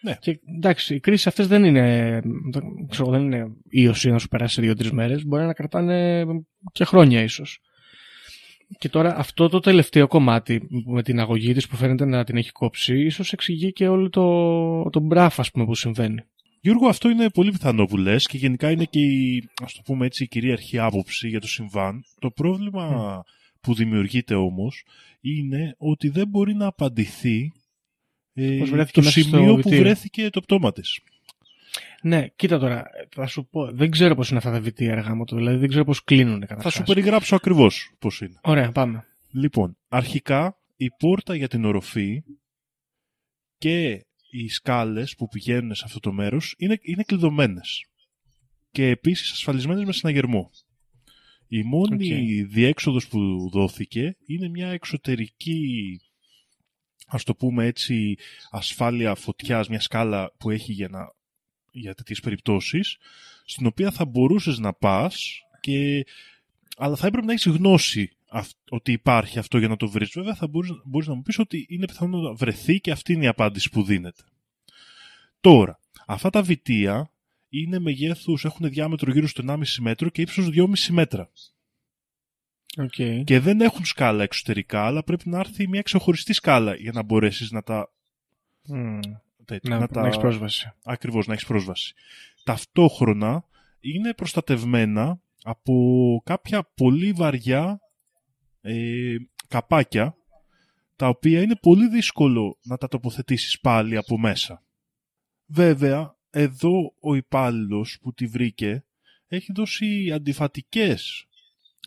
Ναι. 0.01 0.15
Και 0.19 0.39
εντάξει, 0.55 0.95
οι 0.95 0.99
κρίσεις 0.99 1.27
αυτές 1.27 1.47
δεν 1.47 1.63
είναι. 1.63 2.19
δεν- 2.51 2.87
Ξέρω, 2.89 3.09
δεν 3.09 3.21
είναι 3.21 3.45
ίωση 3.69 4.09
να 4.11 4.17
σου 4.19 4.27
περάσει 4.27 4.53
σε 4.53 4.61
δύο-τρεις 4.61 4.91
μέρες. 4.91 5.25
Μπορεί 5.25 5.43
να 5.45 5.53
κρατάνε 5.53 6.25
και 6.71 6.83
χρόνια 6.85 7.21
ίσως. 7.23 7.59
Και 8.77 8.89
τώρα 8.89 9.15
αυτό 9.17 9.49
το 9.49 9.59
τελευταίο 9.59 10.07
κομμάτι 10.07 10.67
με 10.85 11.03
την 11.03 11.19
αγωγή 11.19 11.53
της 11.53 11.67
που 11.67 11.75
φαίνεται 11.75 12.05
να 12.05 12.23
την 12.23 12.37
έχει 12.37 12.51
κόψει, 12.51 12.99
ίσως 12.99 13.33
εξηγεί 13.33 13.71
και 13.71 13.87
όλο 13.87 14.09
το, 14.09 14.89
το 14.89 14.99
μπράφ 14.99 15.39
ας 15.39 15.51
πούμε 15.51 15.65
που 15.65 15.75
συμβαίνει. 15.75 16.23
Γιώργο, 16.61 16.87
αυτό 16.87 17.09
είναι 17.09 17.29
πολύ 17.29 17.51
πιθανό 17.51 17.85
που 17.85 17.97
λες 17.97 18.25
και 18.25 18.37
γενικά 18.37 18.71
είναι 18.71 18.85
και 18.85 18.99
η, 18.99 19.49
ας 19.63 19.73
το 19.73 19.81
πούμε 19.85 20.05
έτσι, 20.05 20.23
η 20.23 20.27
κυρίαρχη 20.27 20.79
άποψη 20.79 21.27
για 21.27 21.39
το 21.39 21.47
συμβάν. 21.47 22.03
Το 22.19 22.31
πρόβλημα 22.31 23.23
που 23.61 23.73
δημιουργείται 23.73 24.35
όμως 24.35 24.83
είναι 25.21 25.75
ότι 25.77 26.09
δεν 26.09 26.27
μπορεί 26.27 26.53
να 26.55 26.65
απαντηθεί 26.65 27.51
ε, 28.33 28.57
Πώς 28.59 28.69
βρέθηκε 28.69 28.99
το 28.99 29.05
μέσα 29.05 29.19
στο 29.19 29.29
σημείο 29.29 29.49
που 29.51 29.55
βιτήριο. 29.55 29.79
βρέθηκε 29.79 30.29
το 30.29 30.41
πτώμα 30.41 30.71
της. 30.71 30.99
Ναι, 32.01 32.27
κοίτα 32.35 32.59
τώρα, 32.59 32.85
θα 33.09 33.27
σου 33.27 33.47
πω, 33.47 33.71
δεν 33.71 33.91
ξέρω 33.91 34.15
πώς 34.15 34.29
είναι 34.29 34.37
αυτά 34.37 34.51
τα 34.51 34.61
βιτία 34.61 34.91
αργά 34.91 35.15
μου, 35.15 35.25
δηλαδή 35.25 35.57
δεν 35.57 35.69
ξέρω 35.69 35.83
πώς 35.83 36.03
κλείνουν 36.03 36.45
Θα 36.59 36.69
σου 36.69 36.83
περιγράψω 36.83 37.35
ακριβώς 37.35 37.91
πώς 37.99 38.21
είναι. 38.21 38.39
Ωραία, 38.41 38.71
πάμε. 38.71 39.05
Λοιπόν, 39.31 39.77
αρχικά 39.87 40.57
η 40.75 40.89
πόρτα 40.99 41.35
για 41.35 41.47
την 41.47 41.65
οροφή 41.65 42.23
και 43.57 44.05
οι 44.29 44.47
σκάλες 44.47 45.15
που 45.15 45.27
πηγαίνουν 45.27 45.75
σε 45.75 45.83
αυτό 45.85 45.99
το 45.99 46.11
μέρος 46.11 46.55
είναι, 46.57 46.79
είναι 46.81 47.03
κλειδωμένες. 47.03 47.85
Και 48.71 48.87
επίσης 48.87 49.31
ασφαλισμένες 49.31 49.83
με 49.83 49.93
συναγερμό. 49.93 50.51
Η 51.47 51.63
μόνη 51.63 52.43
διέξοδος 52.43 53.07
που 53.07 53.49
δόθηκε 53.51 54.17
είναι 54.25 54.47
μια 54.49 54.67
εξωτερική, 54.67 55.99
ας 57.07 57.23
το 57.23 57.35
πούμε 57.35 57.65
έτσι, 57.65 58.15
ασφάλεια 58.49 59.15
φωτιάς, 59.15 59.69
μια 59.69 59.81
σκάλα 59.81 60.33
που 60.37 60.49
έχει 60.49 60.71
για, 60.71 60.87
να, 60.89 61.15
για 61.71 61.93
τέτοιες 61.93 62.19
περιπτώσεις, 62.19 62.97
στην 63.45 63.65
οποία 63.65 63.91
θα 63.91 64.05
μπορούσες 64.05 64.59
να 64.59 64.73
πας 64.73 65.41
και 65.59 66.05
αλλά 66.77 66.95
θα 66.95 67.07
έπρεπε 67.07 67.25
να 67.25 67.31
έχεις 67.31 67.45
γνώση 67.45 68.11
αυ- 68.29 68.57
ότι 68.69 68.91
υπάρχει 68.91 69.39
αυτό 69.39 69.57
για 69.57 69.67
να 69.67 69.75
το 69.77 69.89
βρεις. 69.89 70.11
Βέβαια 70.13 70.35
θα 70.35 70.47
μπορείς, 70.47 70.71
μπορείς 70.85 71.07
να 71.07 71.13
μου 71.15 71.21
πεις 71.21 71.39
ότι 71.39 71.65
είναι 71.69 71.85
πιθανό 71.85 72.17
να 72.17 72.33
βρεθεί 72.33 72.79
και 72.79 72.91
αυτή 72.91 73.13
είναι 73.13 73.23
η 73.23 73.27
απάντηση 73.27 73.69
που 73.69 73.83
δίνεται. 73.83 74.23
Τώρα, 75.41 75.79
αυτά 76.07 76.29
τα 76.29 76.41
βιτία 76.41 77.11
είναι 77.49 77.79
μεγέθους, 77.79 78.45
έχουν 78.45 78.69
διάμετρο 78.69 79.11
γύρω 79.11 79.27
στο 79.27 79.43
1,5 79.47 79.57
μέτρο 79.79 80.09
και 80.09 80.21
ύψος 80.21 80.49
2,5 80.53 80.89
μέτρα. 80.89 81.29
Okay. 82.77 83.21
Και 83.23 83.39
δεν 83.39 83.61
έχουν 83.61 83.85
σκάλα 83.85 84.23
εξωτερικά, 84.23 84.85
αλλά 84.85 85.03
πρέπει 85.03 85.29
να 85.29 85.39
έρθει 85.39 85.67
μια 85.67 85.81
ξεχωριστή 85.81 86.33
σκάλα 86.33 86.75
για 86.75 86.91
να 86.91 87.03
μπορέσεις 87.03 87.51
να 87.51 87.63
τα... 87.63 87.93
τέτοια, 89.45 89.69
Να, 89.75 89.79
να, 89.79 89.87
τα... 89.87 90.05
έχεις 90.05 90.17
πρόσβαση. 90.17 90.73
Ακριβώς, 90.83 91.27
να 91.27 91.33
έχεις 91.33 91.45
πρόσβαση. 91.45 91.93
Ταυτόχρονα 92.43 93.43
είναι 93.79 94.13
προστατευμένα 94.13 95.19
από 95.43 95.73
κάποια 96.25 96.69
πολύ 96.75 97.11
βαριά 97.11 97.79
ε, 98.61 99.15
καπάκια 99.47 100.15
τα 100.95 101.07
οποία 101.07 101.41
είναι 101.41 101.55
πολύ 101.55 101.87
δύσκολο 101.87 102.57
να 102.63 102.77
τα 102.77 102.87
τοποθετήσεις 102.87 103.59
πάλι 103.59 103.97
από 103.97 104.19
μέσα. 104.19 104.63
Βέβαια, 105.45 106.15
εδώ 106.29 106.93
ο 106.99 107.15
υπάλληλος 107.15 107.97
που 108.01 108.13
τη 108.13 108.25
βρήκε 108.25 108.83
έχει 109.27 109.51
δώσει 109.51 110.11
αντιφατικές 110.11 111.27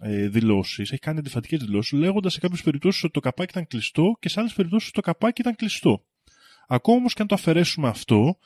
ε, 0.00 0.28
δηλώσεις, 0.28 0.90
έχει 0.90 1.00
κάνει 1.00 1.18
αντιφατικές 1.18 1.64
δηλώσεις 1.64 1.98
λέγοντας 1.98 2.32
σε 2.32 2.40
κάποιες 2.40 2.62
περιπτώσεις 2.62 3.04
ότι 3.04 3.12
το 3.12 3.20
καπάκι 3.20 3.50
ήταν 3.50 3.66
κλειστό 3.66 4.16
και 4.20 4.28
σε 4.28 4.40
άλλες 4.40 4.52
περιπτώσεις 4.52 4.88
ότι 4.88 4.96
το 4.96 5.12
καπάκι 5.12 5.40
ήταν 5.40 5.56
κλειστό. 5.56 6.04
Ακόμα 6.66 6.96
όμως 6.96 7.14
και 7.14 7.22
αν 7.22 7.28
το 7.28 7.34
αφαιρέσουμε 7.34 7.88
αυτό, 7.88 8.38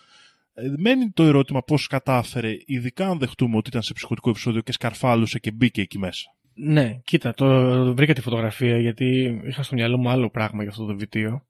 ε, 0.55 0.73
μένει 0.77 1.11
το 1.11 1.23
ερώτημα 1.23 1.63
πώς 1.63 1.87
κατάφερε, 1.87 2.57
ειδικά 2.65 3.09
αν 3.09 3.19
δεχτούμε 3.19 3.57
ότι 3.57 3.69
ήταν 3.69 3.83
σε 3.83 3.93
ψυχοτικό 3.93 4.31
επεισόδιο 4.31 4.61
και 4.61 4.73
σκαρφάλωσε 4.73 5.39
και 5.39 5.51
μπήκε 5.51 5.81
εκεί 5.81 5.99
μέσα. 5.99 6.36
Ναι, 6.59 7.01
κοίτα, 7.05 7.35
το 7.35 7.95
βρήκα 7.95 8.13
τη 8.13 8.21
φωτογραφία 8.21 8.79
γιατί 8.79 9.41
είχα 9.47 9.63
στο 9.63 9.75
μυαλό 9.75 9.99
μου 9.99 10.09
άλλο 10.09 10.31
πράγμα 10.31 10.63
για 10.63 10.71
αυτό 10.71 10.85
το 10.85 10.97
βιτίο. 10.97 11.47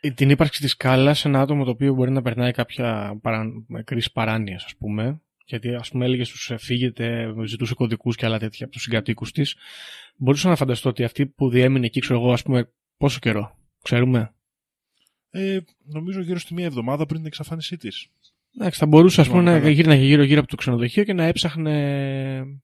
Ε, 0.00 0.10
Την 0.10 0.30
ύπαρξη 0.30 0.60
της 0.60 0.70
σκάλας 0.70 1.18
σε 1.18 1.28
ένα 1.28 1.40
άτομο 1.40 1.64
το 1.64 1.70
οποίο 1.70 1.94
μπορεί 1.94 2.10
να 2.10 2.22
περνάει 2.22 2.52
κάποια 2.52 3.18
παρα... 3.22 3.46
κρίση 3.84 4.12
παράνοιας, 4.12 4.64
ας 4.64 4.76
πούμε. 4.76 5.20
Γιατί, 5.44 5.74
ας 5.74 5.90
πούμε, 5.90 6.04
έλεγε 6.04 6.24
στους 6.24 6.50
ε, 6.50 6.56
φύγετε, 6.56 7.34
ζητούσε 7.46 7.74
κωδικούς 7.74 8.16
και 8.16 8.26
άλλα 8.26 8.38
τέτοια 8.38 8.64
από 8.64 8.74
τους 8.74 8.82
συγκατοίκους 8.82 9.32
της. 9.32 9.56
Μπορούσα 10.16 10.48
να 10.48 10.56
φανταστώ 10.56 10.88
ότι 10.88 11.04
αυτή 11.04 11.26
που 11.26 11.48
διέμεινε 11.50 11.86
εκεί, 11.86 12.00
ξέρω 12.00 12.20
εγώ, 12.20 12.32
ας 12.32 12.42
πούμε, 12.42 12.70
πόσο 12.96 13.18
καιρό, 13.18 13.56
ξέρουμε; 13.82 14.34
Ε, 15.30 15.58
νομίζω 15.84 16.20
γύρω 16.20 16.38
στη 16.38 16.54
μία 16.54 16.64
εβδομάδα 16.64 17.04
πριν 17.06 17.18
την 17.18 17.26
εξαφάνισή 17.26 17.76
της. 17.76 18.08
Εντάξει, 18.58 18.78
θα 18.78 18.86
μπορούσε, 18.86 19.20
ας 19.20 19.28
πούμε, 19.28 19.38
Θυμάμαι 19.40 19.56
να 19.58 19.62
καλά. 19.62 19.74
γύρναγε 19.74 20.04
γύρω-γύρω 20.04 20.40
από 20.40 20.48
το 20.48 20.56
ξενοδοχείο 20.56 21.04
και 21.04 21.12
να 21.12 21.24
έψαχνε... 21.24 22.60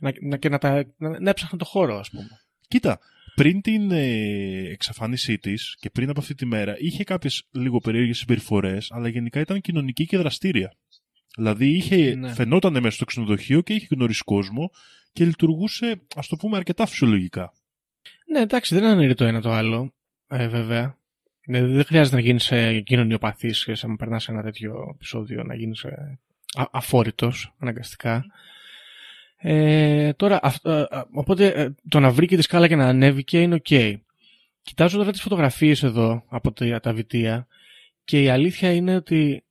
Να, 0.00 0.12
να, 0.20 0.36
και 0.36 0.48
να, 0.48 0.58
τα, 0.58 0.84
να, 0.96 1.20
να 1.20 1.30
έψαχνε 1.30 1.58
το 1.58 1.64
χώρο, 1.64 1.98
ας 1.98 2.10
πούμε. 2.10 2.28
Κοίτα, 2.68 2.98
πριν 3.34 3.60
την 3.60 3.90
ε, 3.90 4.68
εξαφάνισή 4.70 5.38
της 5.38 5.76
και 5.80 5.90
πριν 5.90 6.10
από 6.10 6.20
αυτή 6.20 6.34
τη 6.34 6.46
μέρα, 6.46 6.74
είχε 6.78 7.04
κάποιες 7.04 7.48
λίγο 7.50 7.78
περίεργες 7.78 8.18
συμπεριφορές, 8.18 8.90
αλλά 8.92 9.08
γενικά 9.08 9.40
ήταν 9.40 9.60
κοινωνική 9.60 10.06
και 10.06 10.16
δραστήρια. 10.18 10.76
Δηλαδή 11.36 11.66
είχε, 11.66 12.14
Ναι. 12.14 12.32
φαινόταν 12.34 12.72
μέσα 12.72 12.90
στο 12.90 13.04
ξενοδοχείο 13.04 13.60
και 13.60 13.72
είχε 13.74 13.86
γνωρίσει 13.90 14.22
κόσμο 14.24 14.70
και 15.12 15.24
λειτουργούσε, 15.24 16.00
ας 16.16 16.26
το 16.26 16.36
πούμε, 16.36 16.56
αρκετά 16.56 16.86
φυσιολογικά. 16.86 17.52
Ναι, 18.32 18.40
εντάξει, 18.40 18.78
δεν 18.78 18.98
είναι 19.00 19.14
το 19.14 19.24
ένα 19.24 19.40
το 19.40 19.50
άλλο, 19.50 19.92
ε, 20.28 20.48
βέβαια. 20.48 20.98
Δηλαδή, 21.46 21.72
δεν 21.72 21.84
χρειάζεται 21.84 22.16
να 22.16 22.22
γίνεις 22.22 22.50
ε, 22.50 22.80
κοινωνιοπαθής 22.80 23.64
και 23.64 23.74
σε 23.74 23.86
να 23.86 23.96
περνάς 23.96 24.28
ένα 24.28 24.42
τέτοιο 24.42 24.90
επεισόδιο 24.94 25.42
να 25.42 25.54
γίνεις 25.54 25.84
αφόρητος 26.70 27.54
αναγκαστικά. 27.58 28.24
Ε, 29.38 30.12
τώρα, 30.12 30.38
αυ- 30.42 30.66
ε, 30.66 30.80
ε, 30.80 30.86
οπότε 31.12 31.46
ε, 31.46 31.74
το 31.88 32.00
να 32.00 32.10
βρει 32.10 32.26
και 32.26 32.36
τη 32.36 32.42
σκάλα 32.42 32.68
και 32.68 32.76
να 32.76 32.86
ανέβηκε 32.88 33.40
είναι 33.40 33.54
οκ. 33.54 34.00
Κοιτάζω 34.62 34.98
τώρα 34.98 35.10
τις 35.12 35.20
φωτογραφίες 35.22 35.82
εδώ 35.82 36.24
από 36.28 36.52
τα, 36.52 36.80
τα 36.80 36.92
βυτία 36.92 37.46
και 38.04 38.22
η 38.22 38.28
αλήθεια 38.28 38.72
είναι 38.72 38.96
ότι 38.96 39.44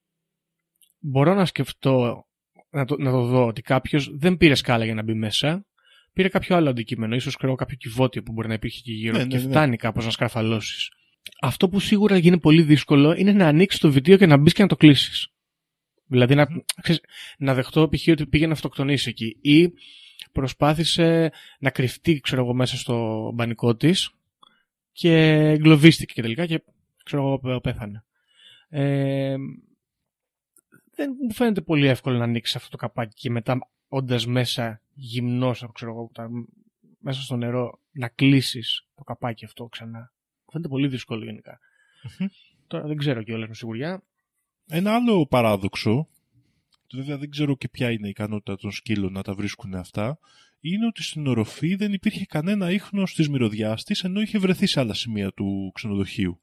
μπορώ 0.99 1.33
να 1.33 1.45
σκεφτώ, 1.45 2.25
να 2.69 2.85
το, 2.85 2.95
να 2.99 3.11
το 3.11 3.21
δω 3.21 3.45
ότι 3.45 3.61
κάποιος 3.61 4.11
δεν 4.17 4.37
πήρε 4.37 4.55
σκάλα 4.55 4.85
για 4.85 4.93
να 4.93 5.03
μπει 5.03 5.13
μέσα, 5.13 5.65
πήρε 6.13 6.29
κάποιο 6.29 6.55
άλλο 6.55 6.69
αντικείμενο, 6.69 7.15
ίσως 7.15 7.35
ξέρω 7.35 7.55
κάποιο 7.55 7.75
κιβώτιο 7.77 8.23
που 8.23 8.31
μπορεί 8.31 8.47
να 8.47 8.53
υπήρχε 8.53 8.77
εκεί 8.79 8.91
γύρω 8.91 9.17
Ναι, 9.17 9.25
και 9.25 9.37
ναι, 9.37 9.43
ναι. 9.43 9.49
φτάνει 9.49 9.77
κάπως 9.77 10.05
να 10.05 10.11
σκαρφαλώσεις. 10.11 10.89
Αυτό 11.41 11.69
που 11.69 11.79
σίγουρα 11.79 12.17
γίνει 12.17 12.39
πολύ 12.39 12.61
δύσκολο 12.61 13.13
είναι 13.17 13.31
να 13.31 13.47
ανοίξεις 13.47 13.79
το 13.79 13.91
βυτίο 13.91 14.17
και 14.17 14.25
να 14.25 14.37
μπεις 14.37 14.53
και 14.53 14.61
να 14.61 14.67
το 14.67 14.75
κλείσεις. 14.75 15.27
Δηλαδή 16.07 16.35
να, 16.35 16.47
ξέρεις, 16.81 17.01
να 17.37 17.53
δεχτώ 17.53 17.89
π.χ. 17.89 18.07
ότι 18.07 18.25
πήγε 18.27 18.47
να 18.47 18.53
αυτοκτονήσει 18.53 19.09
εκεί 19.09 19.37
ή 19.41 19.73
προσπάθησε 20.31 21.31
να 21.59 21.69
κρυφτεί 21.69 22.19
ξέρω 22.19 22.41
εγώ, 22.41 22.53
μέσα 22.53 22.77
στο 22.77 23.31
μπανικό 23.33 23.75
της 23.75 24.09
και 24.91 25.13
εγκλωβίστηκε 25.37 26.13
και 26.13 26.21
τελικά 26.21 26.45
και 26.45 26.63
ξέρω 27.03 27.39
εγώ 27.43 27.59
πέθανε. 27.61 28.03
Ε, 28.69 29.35
δεν 30.95 31.15
μου 31.21 31.33
φαίνεται 31.33 31.61
πολύ 31.61 31.87
εύκολο 31.87 32.17
να 32.17 32.23
ανοίξεις 32.23 32.55
αυτό 32.55 32.69
το 32.69 32.77
καπάκι 32.77 33.13
και 33.15 33.29
μετά 33.29 33.69
όντας 33.87 34.25
μέσα 34.25 34.81
γυμνός, 34.93 35.65
ξέρω 35.73 35.91
εγώ, 35.91 36.09
τα- 36.13 36.29
μέσα 36.99 37.21
στο 37.21 37.35
νερό 37.35 37.79
να 37.91 38.07
κλείσεις 38.07 38.87
το 38.95 39.03
καπάκι 39.03 39.45
αυτό 39.45 39.65
ξανά. 39.65 39.99
Μου 40.45 40.51
φαίνεται 40.51 40.69
πολύ 40.69 40.87
δύσκολο 40.87 41.23
γενικά. 41.25 41.59
Τώρα 42.67 42.87
δεν 42.87 42.97
ξέρω 42.97 43.23
κιόλας 43.23 43.47
με 43.47 43.53
σιγουριά. 43.53 44.03
Ένα 44.67 44.95
άλλο 44.95 45.27
παράδοξο, 45.27 46.07
βέβαια 46.93 47.17
δεν 47.17 47.29
ξέρω 47.29 47.55
και 47.57 47.69
ποια 47.69 47.91
είναι 47.91 48.07
η 48.07 48.09
ικανότητα 48.09 48.55
των 48.57 48.71
σκύλων 48.71 49.11
να 49.11 49.21
τα 49.21 49.33
βρίσκουν 49.33 49.73
αυτά, 49.75 50.19
είναι 50.59 50.85
ότι 50.85 51.03
στην 51.03 51.27
οροφή 51.27 51.75
δεν 51.75 51.93
υπήρχε 51.93 52.25
κανένα 52.25 52.71
ίχνος 52.71 53.13
της 53.13 53.29
μυρωδιάς 53.29 53.83
της, 53.83 54.03
ενώ 54.03 54.21
είχε 54.21 54.37
βρεθεί 54.37 54.65
σε 54.65 54.79
άλλα 54.79 54.93
σημεία 54.93 55.31
του 55.31 55.71
ξενοδοχείου. 55.73 56.39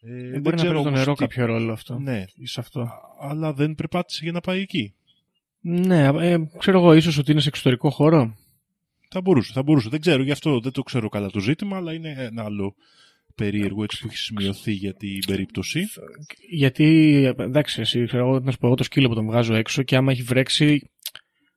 Ε, 0.00 0.08
Δεν 0.12 0.30
δεν 0.30 0.40
μπορεί 0.40 0.56
να 0.56 0.62
ξέρω 0.62 0.72
παίζει 0.72 0.82
το 0.82 0.88
όμως 0.88 0.98
νερό 0.98 1.12
τι- 1.14 1.18
κάποιο 1.20 1.46
ρόλο 1.46 1.72
αυτό. 1.72 1.98
Ναι, 1.98 2.24
Σε 2.42 2.60
αυτό. 2.60 2.88
αλλά 3.20 3.52
δεν 3.52 3.74
περπάτησε 3.74 4.20
για 4.22 4.32
να 4.32 4.40
πάει 4.40 4.60
εκεί. 4.60 4.94
Ναι, 5.60 6.04
ε, 6.04 6.36
ξέρω 6.58 6.78
εγώ, 6.78 6.92
ίσως 6.94 7.18
ότι 7.18 7.30
είναι 7.32 7.40
σε 7.40 7.48
εξωτερικό 7.48 7.90
χώρο. 7.90 8.36
Θα 9.10 9.20
μπορούσε, 9.20 9.52
θα 9.52 9.62
μπορούσε. 9.62 9.88
Δεν 9.88 10.00
ξέρω, 10.00 10.22
γι' 10.22 10.30
αυτό 10.30 10.60
δεν 10.60 10.72
το 10.72 10.82
ξέρω 10.82 11.08
καλά 11.08 11.30
το 11.30 11.40
ζήτημα, 11.40 11.76
αλλά 11.76 11.92
είναι 11.92 12.14
ένα 12.18 12.44
άλλο 12.44 12.74
περίεργο 13.38 13.82
έτσι 13.82 14.00
που 14.00 14.06
έχει 14.06 14.16
σημειωθεί 14.16 14.72
για 14.72 14.94
την 14.94 15.18
περίπτωση. 15.26 15.88
Γιατί, 16.50 17.14
εντάξει, 17.38 17.80
εσύ, 17.80 18.04
ξέρω 18.04 18.26
εγώ, 18.28 18.40
να 18.40 18.50
σου 18.50 18.58
πω 18.58 18.66
εγώ 18.66 18.76
το 18.76 18.82
σκύλο 18.82 19.08
που 19.08 19.14
τον 19.14 19.26
βγάζω 19.26 19.54
έξω 19.54 19.82
και 19.82 19.96
άμα 19.96 20.12
έχει 20.12 20.22
βρέξει, 20.22 20.90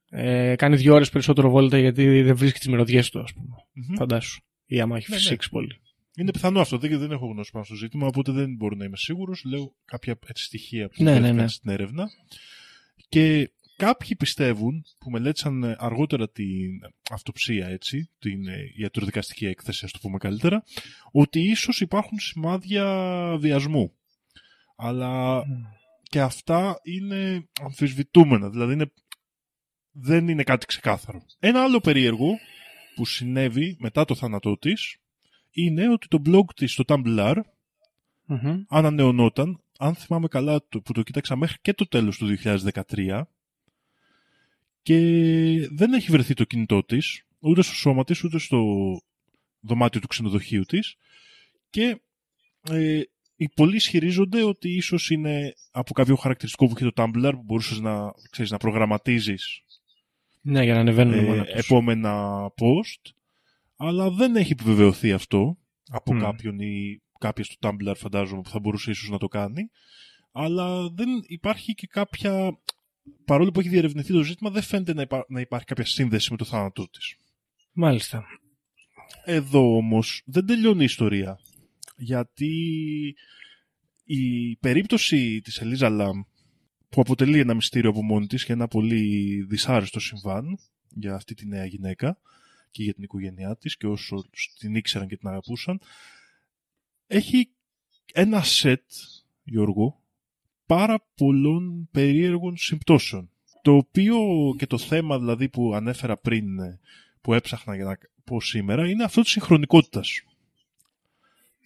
ε, 0.09 0.55
κάνει 0.55 0.75
δύο 0.75 0.93
ώρες 0.93 1.09
περισσότερο 1.09 1.49
βόλτα 1.49 1.77
γιατί 1.77 2.21
δεν 2.21 2.35
βρίσκει 2.35 2.59
τις 2.59 2.67
μυρωδιές 2.67 3.09
του, 3.09 3.19
ας 3.19 3.33
πούμε. 3.33 3.55
Μμμ. 3.73 3.95
Φαντάσου. 3.95 4.41
Ή 4.65 4.81
άμα 4.81 4.97
έχει 4.97 5.05
Ναι, 5.09 5.15
ναι. 5.15 5.21
φυσήξει 5.21 5.49
πολύ. 5.49 5.81
Είναι 6.15 6.31
πιθανό 6.31 6.59
αυτό, 6.59 6.77
δεν, 6.77 6.99
δεν 6.99 7.11
έχω 7.11 7.25
γνώση 7.25 7.51
πάνω 7.51 7.65
στο 7.65 7.75
ζήτημα, 7.75 8.07
οπότε 8.07 8.31
δεν 8.31 8.55
μπορώ 8.55 8.75
να 8.75 8.85
είμαι 8.85 8.97
σίγουρος. 8.97 9.43
Λέω 9.45 9.73
κάποια 9.85 10.19
έτσι, 10.27 10.43
στοιχεία 10.43 10.87
που 10.89 11.03
Ναι, 11.03 11.11
ναι, 11.11 11.17
βρέθηκαν 11.17 11.41
ναι. 11.41 11.47
στην 11.47 11.71
έρευνα. 11.71 12.09
Και 13.09 13.51
κάποιοι 13.85 14.15
πιστεύουν, 14.15 14.85
που 14.99 15.09
μελέτησαν 15.09 15.63
ε, 15.63 15.75
αργότερα 15.79 16.29
την 16.29 16.69
αυτοψία, 17.11 17.67
έτσι, 17.67 18.09
την 18.19 18.47
ε, 18.47 18.57
ιατροδικαστική 18.75 19.45
έκθεση, 19.45 19.85
ας 19.85 19.91
το 19.91 19.99
πούμε 20.01 20.17
καλύτερα, 20.17 20.63
ότι 21.11 21.39
ίσως 21.39 21.81
υπάρχουν 21.81 22.19
σημάδια 22.19 22.85
βιασμού. 23.39 23.93
Αλλά 24.75 25.43
και 26.03 26.21
αυτά 26.21 26.79
είναι 26.83 27.47
αμφισβητούμενα, 27.61 28.49
δηλαδή 28.49 28.73
είναι, 28.73 28.91
δεν 29.91 30.27
είναι 30.27 30.43
κάτι 30.43 30.65
ξεκάθαρο. 30.65 31.25
Ένα 31.39 31.63
άλλο 31.63 31.79
περίεργο 31.79 32.37
που 32.95 33.05
συνέβη 33.05 33.75
μετά 33.79 34.05
το 34.05 34.15
θάνατό 34.15 34.57
της 34.57 34.97
είναι 35.51 35.89
ότι 35.89 36.07
το 36.07 36.21
blog 36.25 36.45
της 36.55 36.71
στο 36.71 36.83
Tumblr 36.87 37.35
Μμμ. 38.25 38.63
ανανεωνόταν, 38.69 39.63
αν 39.79 39.95
θυμάμαι 39.95 40.27
καλά 40.27 40.65
το- 40.69 40.81
που 40.81 40.93
το 40.93 41.03
κοίταξα 41.03 41.35
μέχρι 41.35 41.57
και 41.61 41.73
το 41.73 41.87
τέλος 41.87 42.17
του 42.17 42.25
2013 42.25 43.27
και 44.81 44.97
δεν 45.71 45.93
έχει 45.93 46.11
βρεθεί 46.11 46.33
το 46.33 46.43
κινητό 46.43 46.83
της, 46.83 47.25
ούτε 47.39 47.61
στο 47.61 47.73
σώμα 47.73 48.03
της, 48.03 48.23
ούτε 48.23 48.39
στο 48.39 48.61
δωμάτιο 49.59 50.01
του 50.01 50.07
ξενοδοχείου 50.07 50.63
της 50.63 50.95
και 51.69 52.01
ε, 52.69 53.01
οι 53.35 53.49
πολλοί 53.49 53.75
ισχυρίζονται 53.75 54.43
ότι 54.43 54.69
ίσως 54.75 55.09
είναι 55.09 55.53
από 55.71 55.93
κάποιο 55.93 56.15
χαρακτηριστικό 56.15 56.65
που 56.67 56.73
έχει 56.75 56.91
το 56.91 57.03
Tumblr 57.03 57.31
που 57.35 57.43
μπορούσες 57.43 57.79
να, 57.79 58.11
ξέρεις, 58.29 58.51
να 58.51 58.57
προγραμματίζεις 58.57 59.61
Ναι, 60.41 60.63
για 60.63 60.73
να 60.73 60.79
ανεβαίνουν 60.79 61.13
ε, 61.13 61.21
μόνο 61.21 61.43
τους. 61.43 61.53
επόμενα 61.53 62.45
post, 62.47 63.11
αλλά 63.75 64.09
δεν 64.09 64.35
έχει 64.35 64.51
επιβεβαιωθεί 64.51 65.11
αυτό 65.11 65.57
από 65.91 66.13
Μμ. 66.13 66.19
κάποιον 66.19 66.59
ή 66.59 67.01
κάποια 67.19 67.43
στο 67.43 67.55
Tumblr 67.59 67.93
φαντάζομαι 67.97 68.41
που 68.41 68.49
θα 68.49 68.59
μπορούσε 68.59 68.91
ίσως 68.91 69.09
να 69.09 69.17
το 69.17 69.27
κάνει, 69.27 69.69
αλλά 70.31 70.89
δεν 70.89 71.09
υπάρχει 71.27 71.73
και 71.73 71.87
κάποια, 71.87 72.59
παρόλο 73.25 73.51
που 73.51 73.59
έχει 73.59 73.69
διερευνηθεί 73.69 74.13
το 74.13 74.23
ζήτημα, 74.23 74.49
δεν 74.49 74.61
φαίνεται 74.61 74.93
να, 74.93 75.01
υπά- 75.01 75.29
να 75.29 75.39
υπάρχει 75.39 75.65
κάποια 75.65 75.85
σύνδεση 75.85 76.31
με 76.31 76.37
το 76.37 76.45
θάνατό 76.45 76.89
της. 76.89 77.15
Μάλιστα. 77.71 78.23
Εδώ 79.25 79.75
όμως 79.75 80.21
δεν 80.25 80.45
τελειώνει 80.45 80.81
η 80.81 80.85
ιστορία, 80.85 81.39
γιατί 81.97 82.55
η 84.03 84.55
περίπτωση 84.55 85.41
της 85.41 85.57
Ελίζα 85.57 85.89
Λαμ 85.89 86.21
που 86.89 87.01
αποτελεί 87.01 87.39
ένα 87.39 87.53
μυστήριο 87.53 87.89
από 87.89 88.03
μόνη 88.03 88.27
της 88.27 88.45
και 88.45 88.53
ένα 88.53 88.67
πολύ 88.67 89.43
δυσάρεστο 89.49 89.99
συμβάν 89.99 90.59
για 90.89 91.15
αυτή 91.15 91.33
τη 91.33 91.47
νέα 91.47 91.65
γυναίκα 91.65 92.19
και 92.71 92.83
για 92.83 92.93
την 92.93 93.03
οικογένειά 93.03 93.57
της 93.57 93.77
και 93.77 93.87
όσο 93.87 94.25
την 94.59 94.75
ήξεραν 94.75 95.07
και 95.07 95.17
την 95.17 95.27
αγαπούσαν 95.27 95.81
έχει 97.07 97.49
ένα 98.13 98.43
σετ, 98.43 98.91
Γιώργο, 99.43 100.00
πάρα 100.75 101.03
πολλών 101.15 101.89
περίεργων 101.91 102.57
συμπτώσεων. 102.57 103.29
Το 103.61 103.75
οποίο 103.75 104.17
και 104.57 104.67
το 104.67 104.77
θέμα 104.77 105.19
δηλαδή 105.19 105.49
που 105.49 105.73
ανέφερα 105.75 106.17
πριν, 106.17 106.59
ε, 106.59 106.79
που 107.21 107.33
έψαχνα 107.33 107.75
για 107.75 107.85
να 107.85 107.97
πω 108.23 108.41
σήμερα, 108.41 108.89
είναι 108.89 109.03
αυτό 109.03 109.21
της 109.21 109.31
συγχρονικότητας. 109.31 110.23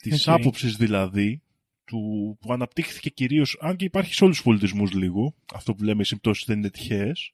Της 0.01 0.27
Οκ. 0.27 0.33
άποψης 0.39 0.75
δηλαδή, 0.75 1.41
του, 1.85 2.37
που 2.41 2.53
αναπτύχθηκε 2.53 3.09
κυρίως, 3.09 3.57
αν 3.61 3.75
και 3.75 3.85
υπάρχει 3.85 4.13
σε 4.13 4.23
όλους 4.23 4.35
τους 4.35 4.45
πολιτισμούς 4.45 4.91
λίγο, 4.91 5.35
αυτό 5.53 5.73
που 5.73 5.83
λέμε 5.83 6.01
οι 6.01 6.05
συμπτώσεις 6.05 6.45
δεν 6.45 6.57
είναι 6.57 6.69
τυχαίες, 6.69 7.33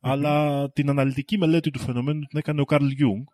αλλά 0.00 0.70
την 0.70 0.88
αναλυτική 0.88 1.38
μελέτη 1.38 1.70
του 1.70 1.78
φαινομένου 1.78 2.20
την 2.20 2.38
έκανε 2.38 2.60
ο 2.60 2.64
Καρλ 2.64 2.86
Γιουνγκ, 2.86 3.26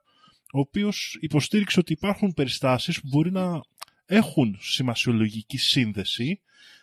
ο 0.53 0.59
οποίος 0.59 1.19
υποστήριξε 1.21 1.81
ότι 1.81 1.93
υπάρχουν 1.93 2.33
περιστάσεις 2.35 3.01
που 3.01 3.09
μπορεί 3.11 3.31
να 3.31 3.61
έχουν 4.07 4.57
σημασιολογική 4.61 5.57
σύνδεση, 5.57 6.41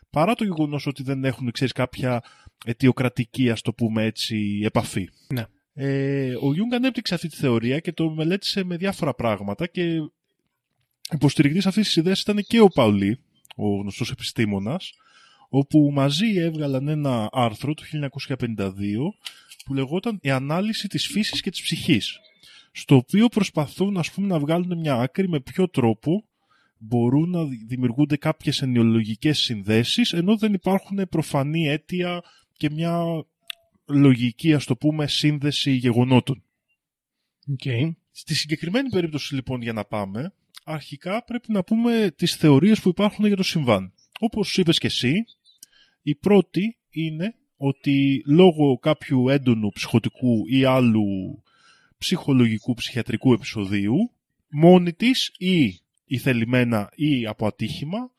παρά 0.09 0.35
το 0.35 0.43
γεγονός 0.43 0.87
ότι 0.87 1.03
δεν 1.03 1.23
έχουν, 1.23 1.51
ξέρεις, 1.51 1.73
κάποια 1.73 2.23
αιτιοκρατική, 2.65 3.49
ας 3.49 3.61
το 3.61 3.73
πούμε 3.73 4.03
έτσι, 4.03 4.61
επαφή. 4.63 5.09
Ναι. 5.27 5.45
Ε, 5.73 6.35
ο 6.41 6.53
Γιουνγκ 6.53 6.73
ανέπτυξε 6.73 7.13
αυτή 7.13 7.27
τη 7.27 7.35
θεωρία 7.35 7.79
και 7.79 7.91
το 7.91 8.09
μελέτησε 8.09 8.63
με 8.63 8.77
διάφορα 8.77 9.13
πράγματα 9.13 9.67
και 9.67 9.83
υποστηρικτής 11.11 11.65
αυτής 11.65 11.85
της 11.85 11.95
ιδέας 11.95 12.21
ήταν 12.21 12.37
και 12.47 12.59
ο 12.59 12.67
Πάουλι, 12.67 13.19
ο 13.55 13.79
γνωστός 13.81 14.11
επιστήμονας, 14.11 14.93
όπου 15.49 15.91
μαζί 15.93 16.35
έβγαλαν 16.37 16.87
ένα 16.87 17.29
άρθρο 17.31 17.73
το 17.73 17.83
1952 17.83 19.13
που 19.65 19.73
λεγόταν 19.73 20.19
«Η 20.21 20.29
ανάλυση 20.29 20.87
της 20.87 21.07
φύσης 21.07 21.41
και 21.41 21.49
της 21.49 21.61
ψυχής» 21.61 22.19
στο 22.71 22.95
οποίο 22.95 23.27
προσπαθούν 23.27 23.97
ας 23.97 24.11
πούμε, 24.11 24.27
να 24.27 24.39
βγάλουν 24.39 24.79
μια 24.79 24.95
άκρη 24.95 25.29
με 25.29 25.39
ποιο 25.39 25.69
τρόπο 25.69 26.23
μπορούν 26.79 27.29
να 27.29 27.45
δημιουργούνται 27.67 28.17
κάποιες 28.17 28.61
ενοιολογικές 28.61 29.39
συνδέσεις 29.39 30.13
ενώ 30.13 30.37
δεν 30.37 30.53
υπάρχουν 30.53 31.07
προφανή 31.09 31.67
αίτια 31.67 32.23
και 32.57 32.69
μια 32.69 33.25
λογική 33.85 34.53
ας 34.53 34.65
το 34.65 34.75
πούμε 34.75 35.07
σύνδεση 35.07 35.71
γεγονότων. 35.71 36.43
Okay. 37.57 37.91
Στη 38.11 38.35
συγκεκριμένη 38.35 38.89
περίπτωση 38.89 39.35
λοιπόν 39.35 39.61
για 39.61 39.73
να 39.73 39.85
πάμε 39.85 40.33
αρχικά 40.63 41.23
πρέπει 41.23 41.51
να 41.51 41.63
πούμε 41.63 42.13
τις 42.15 42.35
θεωρίες 42.35 42.81
που 42.81 42.89
υπάρχουν 42.89 43.25
για 43.25 43.35
το 43.35 43.43
συμβάν. 43.43 43.93
Όπως 44.19 44.57
είπες 44.57 44.77
και 44.77 44.87
εσύ, 44.87 45.13
η 46.01 46.15
πρώτη 46.15 46.77
είναι 46.89 47.35
ότι 47.57 48.23
λόγω 48.25 48.77
κάποιου 48.77 49.29
έντονου 49.29 49.69
ψυχοτικού 49.69 50.43
ή 50.47 50.65
άλλου 50.65 51.03
ψυχολογικού 51.97 52.73
ψυχιατρικού 52.73 53.33
επεισοδίου, 53.33 54.11
μόνη 54.49 54.93
της 54.93 55.31
ή 55.37 55.79
ηθελημένα 56.09 56.89
ή 56.95 57.25
από 57.25 57.47
ατύχημα, 57.47 58.11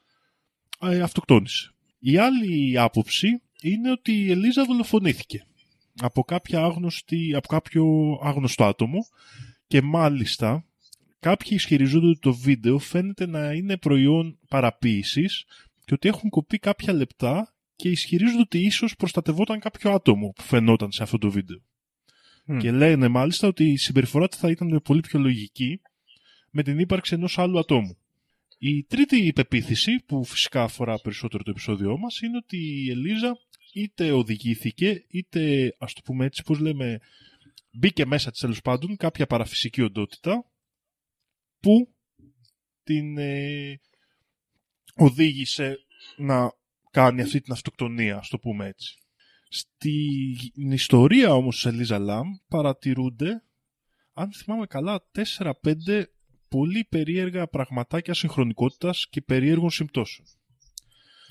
ε, 0.81 1.01
αυτοκτόνησε. 1.01 1.71
Η 1.99 2.17
άλλη 2.17 2.79
άποψη 2.79 3.43
είναι 3.63 3.91
ότι 3.91 4.13
η 4.13 4.31
Ελίζα 4.31 4.65
δολοφονήθηκε 4.65 5.47
από, 6.01 6.23
κάποια 6.23 6.61
άγνωστη, 6.61 7.35
από 7.35 7.49
κάποιο 7.49 7.85
άγνωστο 8.23 8.65
άτομο 8.65 8.99
και 9.67 9.83
μάλιστα 9.83 10.65
κάποιοι 11.21 11.51
ισχυριζόνται 11.55 12.07
ότι 12.07 12.19
το 12.19 12.35
βίντεο 12.35 12.79
φαίνεται 12.79 13.27
να 13.27 13.53
είναι 13.53 13.77
προϊόν 13.77 14.39
παραποίησης 14.49 15.45
και 15.85 15.95
ότι 15.95 16.09
έχουν 16.09 16.31
κοπεί 16.31 16.59
κάποια 16.59 16.93
λεπτά 16.93 17.55
και 17.77 17.89
ισχυρίζονται 17.89 18.41
ότι 18.41 18.59
ίσως 18.59 18.97
προστατευόταν 18.97 19.61
κάποιο 19.61 19.91
άτομο 19.91 20.29
που 20.29 20.43
φαινόταν 20.43 20.93
σε 20.93 21.03
αυτό 21.03 21.19
το 21.19 21.31
βίντεο. 21.31 21.63
Και 22.59 22.73
λένε 22.73 23.09
μάλιστα 23.09 23.49
ότι 23.49 23.65
η 23.65 23.77
συμπεριφορά 23.77 24.29
της 24.29 24.39
θα 24.39 24.51
ήταν 24.51 24.81
πολύ 24.85 25.01
πιο 25.01 25.19
λογική 25.19 25.81
με 26.51 26.63
την 26.63 26.79
ύπαρξη 26.79 27.15
ενός 27.15 27.39
άλλου 27.39 27.59
ατόμου. 27.59 27.97
Η 28.59 28.85
τρίτη 28.85 29.17
υπεποίθηση, 29.17 30.03
που 30.07 30.25
φυσικά 30.25 30.63
αφορά 30.63 31.01
περισσότερο 31.01 31.43
το 31.43 31.51
επεισόδιό 31.51 31.99
μας, 31.99 32.21
είναι 32.21 32.37
ότι 32.37 32.57
η 32.57 32.91
Ελίζα 32.91 33.39
είτε 33.73 34.13
οδηγήθηκε, 34.13 35.05
είτε 35.09 35.75
ας 35.79 35.93
το 35.93 36.01
πούμε 36.05 36.25
έτσι, 36.25 36.43
πώς 36.43 36.59
λέμε, 36.59 37.01
μπήκε 37.73 38.07
μέσα 38.07 38.31
της 38.31 38.41
τέλος 38.41 38.61
πάντων 38.61 38.97
κάποια 38.97 39.27
παραφυσική 39.27 39.83
οντότητα 39.83 40.51
που 41.61 41.95
την 42.83 43.19
ε, 43.19 43.81
οδήγησε 44.95 45.77
να 46.17 46.53
κάνει 46.91 47.23
αυτή 47.23 47.41
την 47.41 47.53
αυτοκτονία, 47.53 48.17
ας 48.17 48.29
το 48.29 48.39
πούμε 48.39 48.67
έτσι. 48.67 48.95
Στην 49.49 50.71
ιστορία 50.71 51.35
όμως 51.35 51.55
της 51.55 51.65
Ελίζα 51.65 51.99
Λαμ 51.99 52.29
παρατηρούνται, 52.49 53.43
αν 54.13 54.33
θυμάμαι 54.33 54.67
καλά, 54.67 55.05
4-5 55.39 56.05
πολύ 56.51 56.87
περίεργα 56.89 57.47
πραγματάκια 57.47 58.15
συγχρονικότητας 58.15 59.07
και 59.11 59.21
περίεργων 59.21 59.71
συμπτώσεων. 59.71 60.27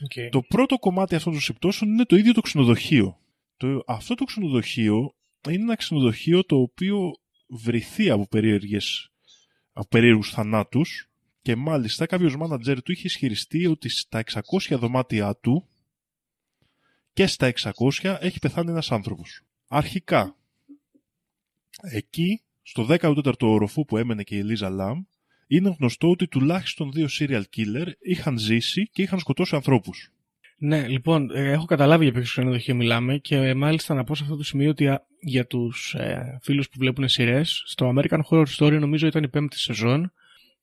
Okay. 0.07 0.30
Το 0.32 0.41
πρώτο 0.41 0.78
κομμάτι 0.78 1.15
αυτών 1.15 1.34
των 1.34 1.41
συμπτώσεων 1.41 1.91
είναι 1.91 2.05
το 2.05 2.15
ίδιο 2.15 2.34
το 2.34 2.41
ξενοδοχείο. 2.41 3.20
Το, 3.57 3.84
αυτό 3.88 4.15
το 4.15 4.24
ξενοδοχείο 4.24 5.15
είναι 5.49 5.61
ένα 5.61 5.76
ξενοδοχείο 5.76 6.43
το 6.43 6.55
οποίο 6.55 7.11
βρυθεί 7.47 8.09
από, 8.09 8.28
περίεργες, 8.28 9.11
από 9.72 9.88
περίεργους 9.88 10.30
θανάτους 10.32 11.09
και 11.41 11.55
μάλιστα 11.55 12.05
κάποιος 12.05 12.36
μάνατζερ 12.36 12.82
του 12.82 12.91
είχε 12.91 13.07
ισχυριστεί 13.07 13.67
ότι 13.67 13.89
στα 13.89 14.24
600 14.24 14.41
δωμάτια 14.70 15.36
του 15.36 15.67
και 17.13 17.28
στα 17.28 17.53
600 18.01 18.17
έχει 18.20 18.39
πεθάνει 18.39 18.70
ένας 18.70 18.91
άνθρωπος. 18.91 19.41
Αρχικά, 19.67 20.38
εκεί, 21.82 22.41
στο 22.70 22.88
14ο 22.89 23.34
όροφο 23.39 23.86
που 23.86 23.97
έμενε 23.97 24.24
και 24.24 24.36
η 24.36 24.39
Ελίζα 24.39 24.70
Λαμ, 24.70 25.03
είναι 25.47 25.76
γνωστό 25.80 26.09
ότι 26.09 26.28
τουλάχιστον 26.28 26.91
δύο 26.91 27.07
serial 27.20 27.41
killer 27.55 27.88
είχαν 27.99 28.38
ζήσει 28.38 28.89
και 28.91 29.01
είχαν 29.01 29.20
σκοτώσει 29.20 29.55
ανθρώπους. 29.55 30.11
Ναι, 30.57 30.88
λοιπόν, 30.88 31.30
ε, 31.34 31.51
έχω 31.51 31.65
καταλάβει 31.65 32.03
για 32.03 32.13
ποιο 32.13 32.22
ξενοδοχείο 32.22 32.76
μιλάμε 32.76 33.17
και 33.17 33.36
ε, 33.36 33.53
μάλιστα 33.53 33.93
να 33.93 34.03
πω 34.03 34.15
σε 34.15 34.24
αυτό 34.24 34.36
το 34.36 34.43
σημείο 34.43 34.70
ότι 34.70 34.97
για 35.20 35.47
τους 35.47 35.93
ε, 35.93 36.39
φίλους 36.41 36.70
που 36.70 36.76
βλέπουν 36.80 37.07
σειρές, 37.07 37.63
στο 37.65 37.93
American 37.95 38.20
Horror 38.30 38.45
Story 38.57 38.80
νομίζω 38.80 39.07
ήταν 39.07 39.24
η 39.24 39.30
πέμπτη 39.30 39.59
σεζόν. 39.59 40.11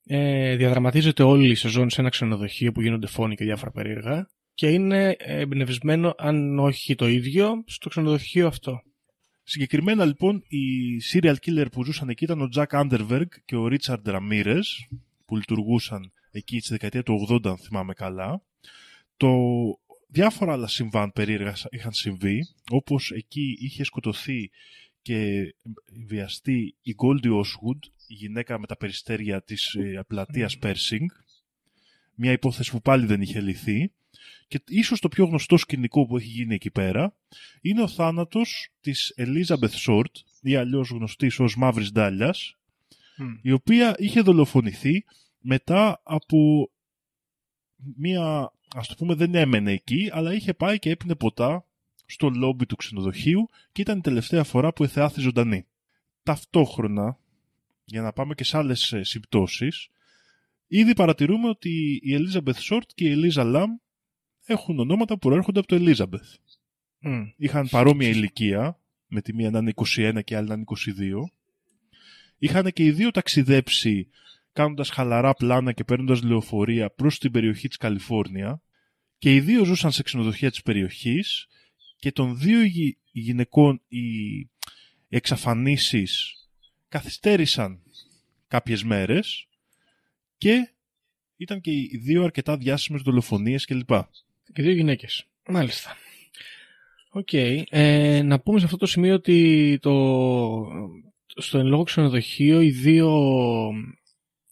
Ε, 0.05 0.55
διαδραματίζεται 0.55 1.23
όλη 1.23 1.49
η 1.49 1.55
σεζόν 1.55 1.89
σε 1.89 2.01
ένα 2.01 2.09
ξενοδοχείο 2.09 2.71
που 2.71 2.81
γίνονται 2.81 3.07
φόνοι 3.07 3.35
και 3.35 3.43
διάφορα 3.43 3.71
περίεργα 3.71 4.27
και 4.53 4.67
είναι 4.67 5.15
εμπνευσμένο, 5.17 6.15
αν 6.17 6.59
όχι 6.59 6.95
το 6.95 7.07
ίδιο, 7.07 7.63
στο 7.65 7.89
ξενοδοχείο 7.89 8.47
αυτό. 8.47 8.81
Συγκεκριμένα 9.49 10.05
λοιπόν 10.05 10.43
οι 10.47 10.97
serial 11.11 11.35
killer 11.45 11.65
που 11.71 11.83
ζούσαν 11.83 12.09
εκεί 12.09 12.23
ήταν 12.23 12.41
ο 12.41 12.49
Jack 12.55 12.67
Underberg 12.67 13.27
και 13.45 13.55
ο 13.55 13.67
Richard 13.71 14.03
Ramirez 14.05 14.61
που 15.25 15.35
λειτουργούσαν 15.35 16.11
εκεί 16.31 16.59
στη 16.59 16.69
δεκαετία 16.69 17.03
του 17.03 17.27
80 17.29 17.45
αν 17.45 17.57
θυμάμαι 17.57 17.93
καλά. 17.93 18.41
Το 19.17 19.29
διάφορα 20.07 20.51
άλλα 20.51 20.67
συμβάν 20.67 21.11
περίεργα 21.11 21.53
είχαν 21.69 21.93
συμβεί 21.93 22.47
όπως 22.69 23.11
εκεί 23.11 23.57
είχε 23.59 23.83
σκοτωθεί 23.83 24.49
και 25.01 25.53
βιαστεί 26.07 26.75
η 26.81 26.95
Goldie 26.97 27.31
Oswood, 27.31 27.79
η 28.07 28.13
γυναίκα 28.13 28.59
με 28.59 28.67
τα 28.67 28.77
περιστέρια 28.77 29.41
της 29.41 29.73
ε, 29.73 30.03
πλατείας 30.07 30.57
Pershing, 30.61 31.05
μια 32.17 32.31
υπόθεση 32.31 32.71
που 32.71 32.81
πάλι 32.81 33.05
δεν 33.05 33.21
είχε 33.21 33.41
λυθεί 33.41 33.91
και 34.47 34.61
ίσως 34.67 34.99
το 34.99 35.07
πιο 35.07 35.25
γνωστό 35.25 35.57
σκηνικό 35.57 36.05
που 36.05 36.17
έχει 36.17 36.27
γίνει 36.27 36.55
εκεί 36.55 36.71
πέρα 36.71 37.15
είναι 37.61 37.81
ο 37.81 37.87
θάνατος 37.87 38.69
της 38.81 39.13
Elizabeth 39.17 39.87
Short 39.87 40.11
ή 40.41 40.55
αλλιώς 40.55 40.89
γνωστής 40.89 41.39
ως 41.39 41.55
Μαύρης 41.55 41.91
Ντάλιας 41.91 42.57
η 43.41 43.51
οποία 43.51 43.95
είχε 43.97 44.21
δολοφονηθεί 44.21 45.05
μετά 45.39 46.01
από 46.03 46.69
μία, 47.95 48.53
ας 48.75 48.87
το 48.87 48.95
πούμε 48.97 49.13
δεν 49.13 49.35
έμενε 49.35 49.71
εκεί 49.71 50.09
αλλά 50.13 50.33
είχε 50.33 50.53
πάει 50.53 50.79
και 50.79 50.89
έπινε 50.89 51.15
ποτά 51.15 51.65
στο 52.05 52.29
λόμπι 52.29 52.65
του 52.65 52.75
ξενοδοχείου 52.75 53.49
και 53.71 53.81
ήταν 53.81 53.97
η 53.97 54.01
τελευταία 54.01 54.43
φορά 54.43 54.73
που 54.73 54.83
εθεάθη 54.83 55.21
ζωντανή. 55.21 55.65
Ταυτόχρονα, 56.23 57.19
για 57.85 58.01
να 58.01 58.13
πάμε 58.13 58.35
και 58.35 58.43
σε 58.43 58.57
άλλες 58.57 58.93
ε, 58.93 59.03
συμπτώσεις, 59.03 59.89
ήδη 60.67 60.93
παρατηρούμε 60.93 61.49
ότι 61.49 61.99
η 62.03 62.17
Elizabeth 62.17 62.69
Short 62.69 62.87
και 62.95 63.09
η 63.09 63.15
Eliza 63.17 63.55
Lam 63.55 63.67
έχουν 64.45 64.79
ονόματα 64.79 65.13
που 65.13 65.27
προέρχονται 65.27 65.59
από 65.59 65.67
το 65.67 65.77
Elizabeth. 65.79 66.55
Mm. 67.03 67.23
Είχαν 67.37 67.67
παρόμοια 67.69 68.09
ηλικία, 68.09 68.79
με 69.07 69.21
τη 69.21 69.33
μία 69.33 69.49
να 69.49 69.59
είναι 69.59 69.73
21 69.75 70.19
και 70.23 70.35
άλλη 70.35 70.47
να 70.47 70.53
είναι 70.53 70.63
22. 70.67 71.31
Είχαν 72.37 72.71
και 72.71 72.83
οι 72.83 72.91
δύο 72.91 73.11
ταξιδέψει 73.11 74.09
κάνοντας 74.51 74.89
χαλαρά 74.89 75.33
πλάνα 75.33 75.71
και 75.71 75.83
παίρνοντας 75.83 76.23
λεωφορεία 76.23 76.89
προς 76.89 77.19
την 77.19 77.31
περιοχή 77.31 77.67
της 77.67 77.77
Καλιφόρνια 77.77 78.61
και 79.17 79.35
οι 79.35 79.39
δύο 79.39 79.65
ζούσαν 79.65 79.91
σε 79.91 80.03
ξενοδοχεία 80.03 80.49
της 80.49 80.61
περιοχής 80.61 81.47
και 81.99 82.11
των 82.11 82.37
δύο 82.37 82.59
γυναικών 83.11 83.81
οι 83.87 84.05
εξαφανίσεις 85.09 86.33
καθυστέρησαν 86.89 87.81
κάποιες 88.47 88.83
μέρες 88.83 89.46
και 90.37 90.69
ήταν 91.37 91.61
και 91.61 91.71
οι 91.71 91.99
δύο 92.03 92.23
αρκετά 92.23 92.57
διάσημες 92.57 93.01
δολοφονίες 93.01 93.65
κλπ. 93.65 93.89
Και 94.53 94.61
δύο 94.61 94.71
γυναίκες. 94.71 95.25
Μάλιστα. 95.49 95.95
Οκ. 97.09 97.33
Ε, 97.33 98.21
να 98.21 98.39
πούμε 98.39 98.59
σε 98.59 98.65
αυτό 98.65 98.77
το 98.77 98.85
σημείο 98.85 99.13
ότι 99.13 99.77
το, 99.81 99.93
στο 101.35 101.57
εν 101.57 101.65
λόγω 101.65 101.83
ξενοδοχείο 101.83 102.61
οι 102.61 102.69
δύο, 102.69 103.09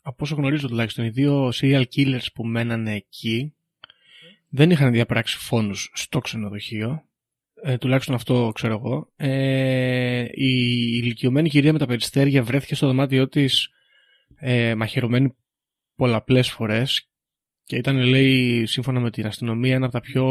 από 0.02 0.18
όσο 0.20 0.36
γνωρίζω 0.36 0.68
τουλάχιστον, 0.68 1.06
οι 1.06 1.10
δύο 1.10 1.52
serial 1.62 1.84
killers 1.96 2.26
που 2.34 2.46
μένανε 2.46 2.96
εκεί 2.96 3.54
δεν 4.50 4.70
είχαν 4.70 4.92
διαπράξει 4.92 5.38
φόνους 5.38 5.92
στο 5.94 6.20
ξενοδοχείο. 6.20 7.04
Ε, 7.64 7.78
τουλάχιστον 7.78 8.16
αυτό 8.16 8.52
ξέρω 8.54 8.74
εγώ. 8.74 9.12
Ε, 9.16 10.26
η 10.32 10.54
ηλικιωμένη 11.02 11.50
κυρία 11.50 11.74
με 11.74 11.80
τα 11.80 11.86
περιστέρια 11.86 12.44
βρέθηκε 12.44 12.76
στο 12.76 12.88
δωμάτιό 12.88 13.28
της 13.28 13.70
ε, 14.36 14.76
μαχαιρωμένη 14.76 15.36
πολλαπλές 15.96 16.50
φορές 16.50 17.10
και 17.64 17.76
ήταν, 17.76 17.98
λέει, 17.98 18.66
σύμφωνα 18.66 19.00
με 19.00 19.12
την 19.12 19.26
αστυνομία, 19.26 19.76
ένα 19.76 19.86
από 19.86 19.94
τα 19.94 20.02
πιο 20.02 20.26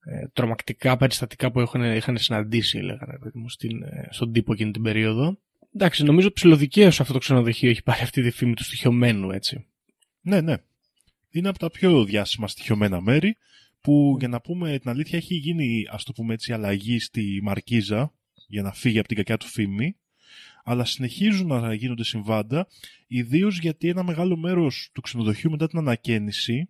ε, 0.00 0.28
τρομακτικά 0.32 0.96
περιστατικά 0.96 1.50
που 1.50 1.60
είχαν, 1.60 1.96
είχαν 1.96 2.18
συναντήσει, 2.18 2.78
λέγανε, 2.78 3.18
μου, 3.34 3.48
στην, 3.48 3.82
ε, 3.82 4.08
στον 4.10 4.32
τύπο 4.32 4.52
εκείνη 4.52 4.70
την 4.70 4.82
περίοδο. 4.82 5.38
Εντάξει, 5.74 6.04
νομίζω 6.04 6.32
ψηλοδικαίως 6.32 7.00
αυτό 7.00 7.12
το 7.12 7.18
ξενοδοχείο 7.18 7.70
έχει 7.70 7.82
πάρει 7.82 8.02
αυτή 8.02 8.22
τη 8.22 8.30
φήμη 8.30 8.54
του 8.54 8.64
στοιχειωμένου, 8.64 9.30
έτσι. 9.30 9.66
Ναι, 10.20 10.40
ναι. 10.40 10.56
Είναι 11.30 11.48
από 11.48 11.58
τα 11.58 11.70
πιο 11.70 12.04
διάσημα 12.04 12.48
στοιχειωμένα 12.48 13.00
μέρη 13.00 13.36
που, 13.80 14.16
για 14.18 14.28
να 14.28 14.40
πούμε 14.40 14.78
την 14.78 14.90
αλήθεια, 14.90 15.18
έχει 15.18 15.34
γίνει, 15.34 15.84
ας 15.90 16.04
το 16.04 16.12
πούμε 16.12 16.34
έτσι, 16.34 16.52
αλλαγή 16.52 16.98
στη 16.98 17.40
Μαρκίζα 17.42 18.12
για 18.46 18.62
να 18.62 18.72
φύγει 18.72 18.98
από 18.98 19.08
την 19.08 19.16
κακιά 19.16 19.36
του 19.36 19.46
φήμη 19.46 19.96
αλλά 20.68 20.84
συνεχίζουν 20.84 21.46
να 21.46 21.74
γίνονται 21.74 22.04
συμβάντα, 22.04 22.66
ιδίως 23.06 23.58
γιατί 23.58 23.88
ένα 23.88 24.02
μεγάλο 24.02 24.36
μέρος 24.36 24.90
του 24.92 25.00
ξενοδοχείου 25.00 25.50
μετά 25.50 25.66
την 25.68 25.78
ανακαίνιση 25.78 26.68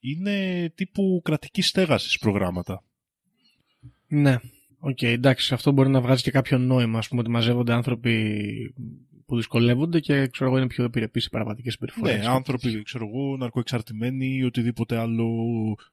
είναι 0.00 0.68
τύπου 0.74 1.20
κρατικής 1.24 1.62
στέγασης 1.62 2.18
προγράμματα. 2.18 2.84
Ναι. 4.06 4.36
Οκ, 4.78 5.02
εντάξει, 5.02 5.54
αυτό 5.54 5.72
μπορεί 5.72 5.88
να 5.88 6.00
βγάζει 6.00 6.22
και 6.22 6.30
κάποιο 6.30 6.58
νόημα, 6.58 6.98
ας 6.98 7.08
πούμε, 7.08 7.20
ότι 7.20 7.30
μαζεύονται 7.30 7.72
άνθρωποι 7.72 8.74
που 9.26 9.36
δυσκολεύονται 9.36 10.00
και 10.00 10.26
ξέρω 10.26 10.50
εγώ 10.50 10.58
είναι 10.58 10.66
πιο 10.66 10.84
επιρρεπείς 10.84 11.22
σε 11.22 11.28
παραβατικές 11.28 11.72
συμπεριφορές. 11.72 12.18
Ναι, 12.18 12.26
άνθρωποι, 12.26 12.82
ξέρω 12.82 13.06
εγώ, 13.06 13.36
ναρκοεξαρτημένοι 13.36 14.26
ή 14.26 14.44
οτιδήποτε 14.44 14.96
άλλο 14.98 15.26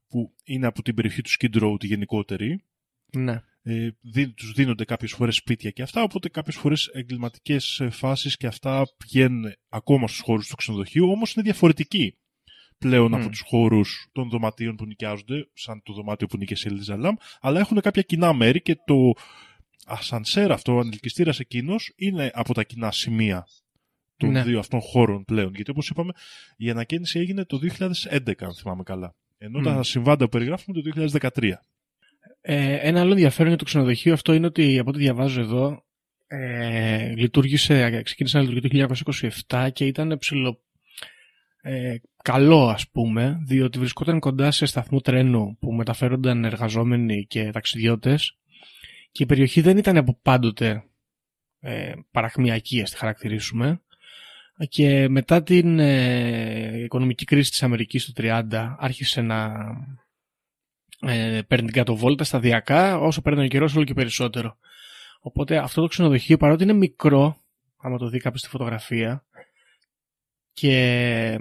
που 0.08 0.34
είναι 0.44 0.68
από 0.68 0.82
την 0.82 0.96
περιοχή 0.96 1.22
του 1.22 1.30
Skid 1.30 1.64
Row 1.64 1.80
τη 1.80 1.88
γενικότερη. 1.88 2.64
Ναι. 3.12 3.42
Ε, 3.68 3.90
δι, 4.02 4.34
τους 4.34 4.52
δίνονται 4.52 4.86
κάποιες 4.86 5.12
φορές 5.12 5.36
σπίτια 5.36 5.70
και 5.70 5.82
αυτά, 5.82 6.04
οπότε 6.04 6.30
κάποιες 6.30 6.56
φορές 6.56 6.88
εγκληματικές 6.94 7.80
ε, 7.80 7.90
φάσεις 7.90 8.38
και 8.38 8.48
αυτά 8.48 8.86
πηγαίνουν 8.98 9.44
ακόμα 9.70 10.08
στους 10.08 10.20
χώρους 10.20 10.48
του 10.48 10.56
ξενοδοχείου, 10.56 11.10
όμως 11.10 11.34
είναι 11.34 11.44
διαφορετικοί 11.44 12.18
πλέον 12.78 13.12
Mm. 13.14 13.18
από 13.18 13.30
τους 13.30 13.42
χώρους 13.46 14.08
των 14.12 14.30
δωματίων 14.30 14.76
που 14.76 14.86
νοικιάζονται, 14.86 15.50
σαν 15.54 15.82
το 15.84 15.94
δωμάτιο 15.94 16.28
που 16.28 16.38
νίκησε 16.38 16.68
η 16.70 16.72
Ελίζα 16.74 17.18
αλλά 17.42 17.60
έχουν 17.60 17.82
κάποια 17.82 18.02
κοινά 18.02 18.34
μέρη 18.34 18.62
και 18.62 18.76
το 18.86 19.12
ασανσέρ 19.86 20.52
αυτό, 20.52 20.76
ο 20.76 20.80
ανελκυστήρας 20.80 21.40
εκείνος, 21.40 21.94
είναι 21.96 22.32
από 22.34 22.54
τα 22.54 22.64
κοινά 22.64 22.92
σημεία 22.92 23.48
των 24.18 24.30
Ναι. 24.32 24.44
δύο 24.44 24.60
αυτών 24.60 24.80
χώρων 24.82 25.26
πλέον. 25.26 25.54
Γιατί 25.56 25.72
όπως 25.72 25.90
είπαμε, 25.90 26.12
η 26.58 26.70
ανακαίνιση 26.70 27.20
έγινε 27.20 27.46
το 27.46 27.58
2011, 27.58 28.46
αν 28.46 28.54
θυμάμαι 28.56 28.84
καλά. 28.84 29.16
Ενώ 29.38 29.60
Μμ. 29.60 29.64
τα 29.64 29.84
συμβάντα 29.84 30.24
που 30.24 30.30
περιγράφουμε 30.30 30.82
το 30.82 30.82
2013. 30.82 31.54
Ε, 32.48 32.74
ένα 32.74 33.00
άλλο 33.00 33.12
ενδιαφέρον 33.12 33.48
για 33.48 33.58
το 33.58 33.64
ξενοδοχείο 33.64 34.14
αυτό 34.14 34.34
είναι 34.34 34.46
ότι 34.46 34.80
από 34.80 34.90
ό,τι 34.90 35.00
διαβάζω 35.00 35.42
εδώ 35.42 35.86
ε, 36.28 37.14
λειτουργήσε, 37.16 38.02
ξεκίνησε 38.02 38.38
να 38.38 38.44
λειτουργεί 38.44 38.86
το 38.86 38.96
1927 39.50 39.70
και 39.74 39.86
ήταν 39.86 40.18
ψηλο, 40.18 40.62
ε, 41.62 41.96
καλό 42.24 42.68
ας 42.68 42.90
πούμε 42.90 43.38
διότι 43.46 43.80
βρισκόταν 43.80 44.20
κοντά 44.20 44.52
σε 44.52 44.66
σταθμό 44.66 45.02
τρένου 45.02 45.58
που 45.60 45.74
μεταφέρονταν 45.74 46.46
εργαζόμενοι 46.46 47.26
και 47.26 47.52
ταξιδιώτες 47.52 48.38
και 49.12 49.24
η 49.24 49.26
περιοχή 49.26 49.62
δεν 49.62 49.78
ήταν 49.78 49.98
από 49.98 50.20
πάντοτε 50.22 50.84
ε, 51.60 51.94
παραχμιακή 52.12 52.82
ας 52.82 52.92
τη 52.92 52.98
χαρακτηρίσουμε. 52.98 53.80
Και 54.70 55.10
μετά 55.10 55.44
την 55.44 55.80
ε, 55.80 56.84
οικονομική 56.84 57.26
κρίση 57.26 57.50
της 57.50 57.64
Αμερικής 57.64 58.06
το 58.06 58.24
30 58.24 58.76
άρχισε 58.78 59.22
να 59.22 59.54
ε, 61.00 61.42
παίρνει 61.48 61.66
την 61.66 61.76
κατοβόλτα 61.76 62.24
σταδιακά, 62.24 62.98
όσο 62.98 63.22
παίρνει 63.22 63.44
ο 63.44 63.48
καιρός, 63.48 63.76
όλο 63.76 63.84
και 63.84 63.94
περισσότερο. 63.94 64.58
Οπότε 65.20 65.58
αυτό 65.58 65.82
το 65.82 65.88
ξενοδοχείο, 65.88 66.38
παρότι 66.38 66.64
είναι 66.64 66.74
μικρό, 66.74 67.38
άμα 67.78 67.98
το 67.98 68.10
δει 68.10 68.20
κάποιος 68.20 68.42
στη 68.42 68.50
φωτογραφία, 68.50 69.26
και 70.54 71.38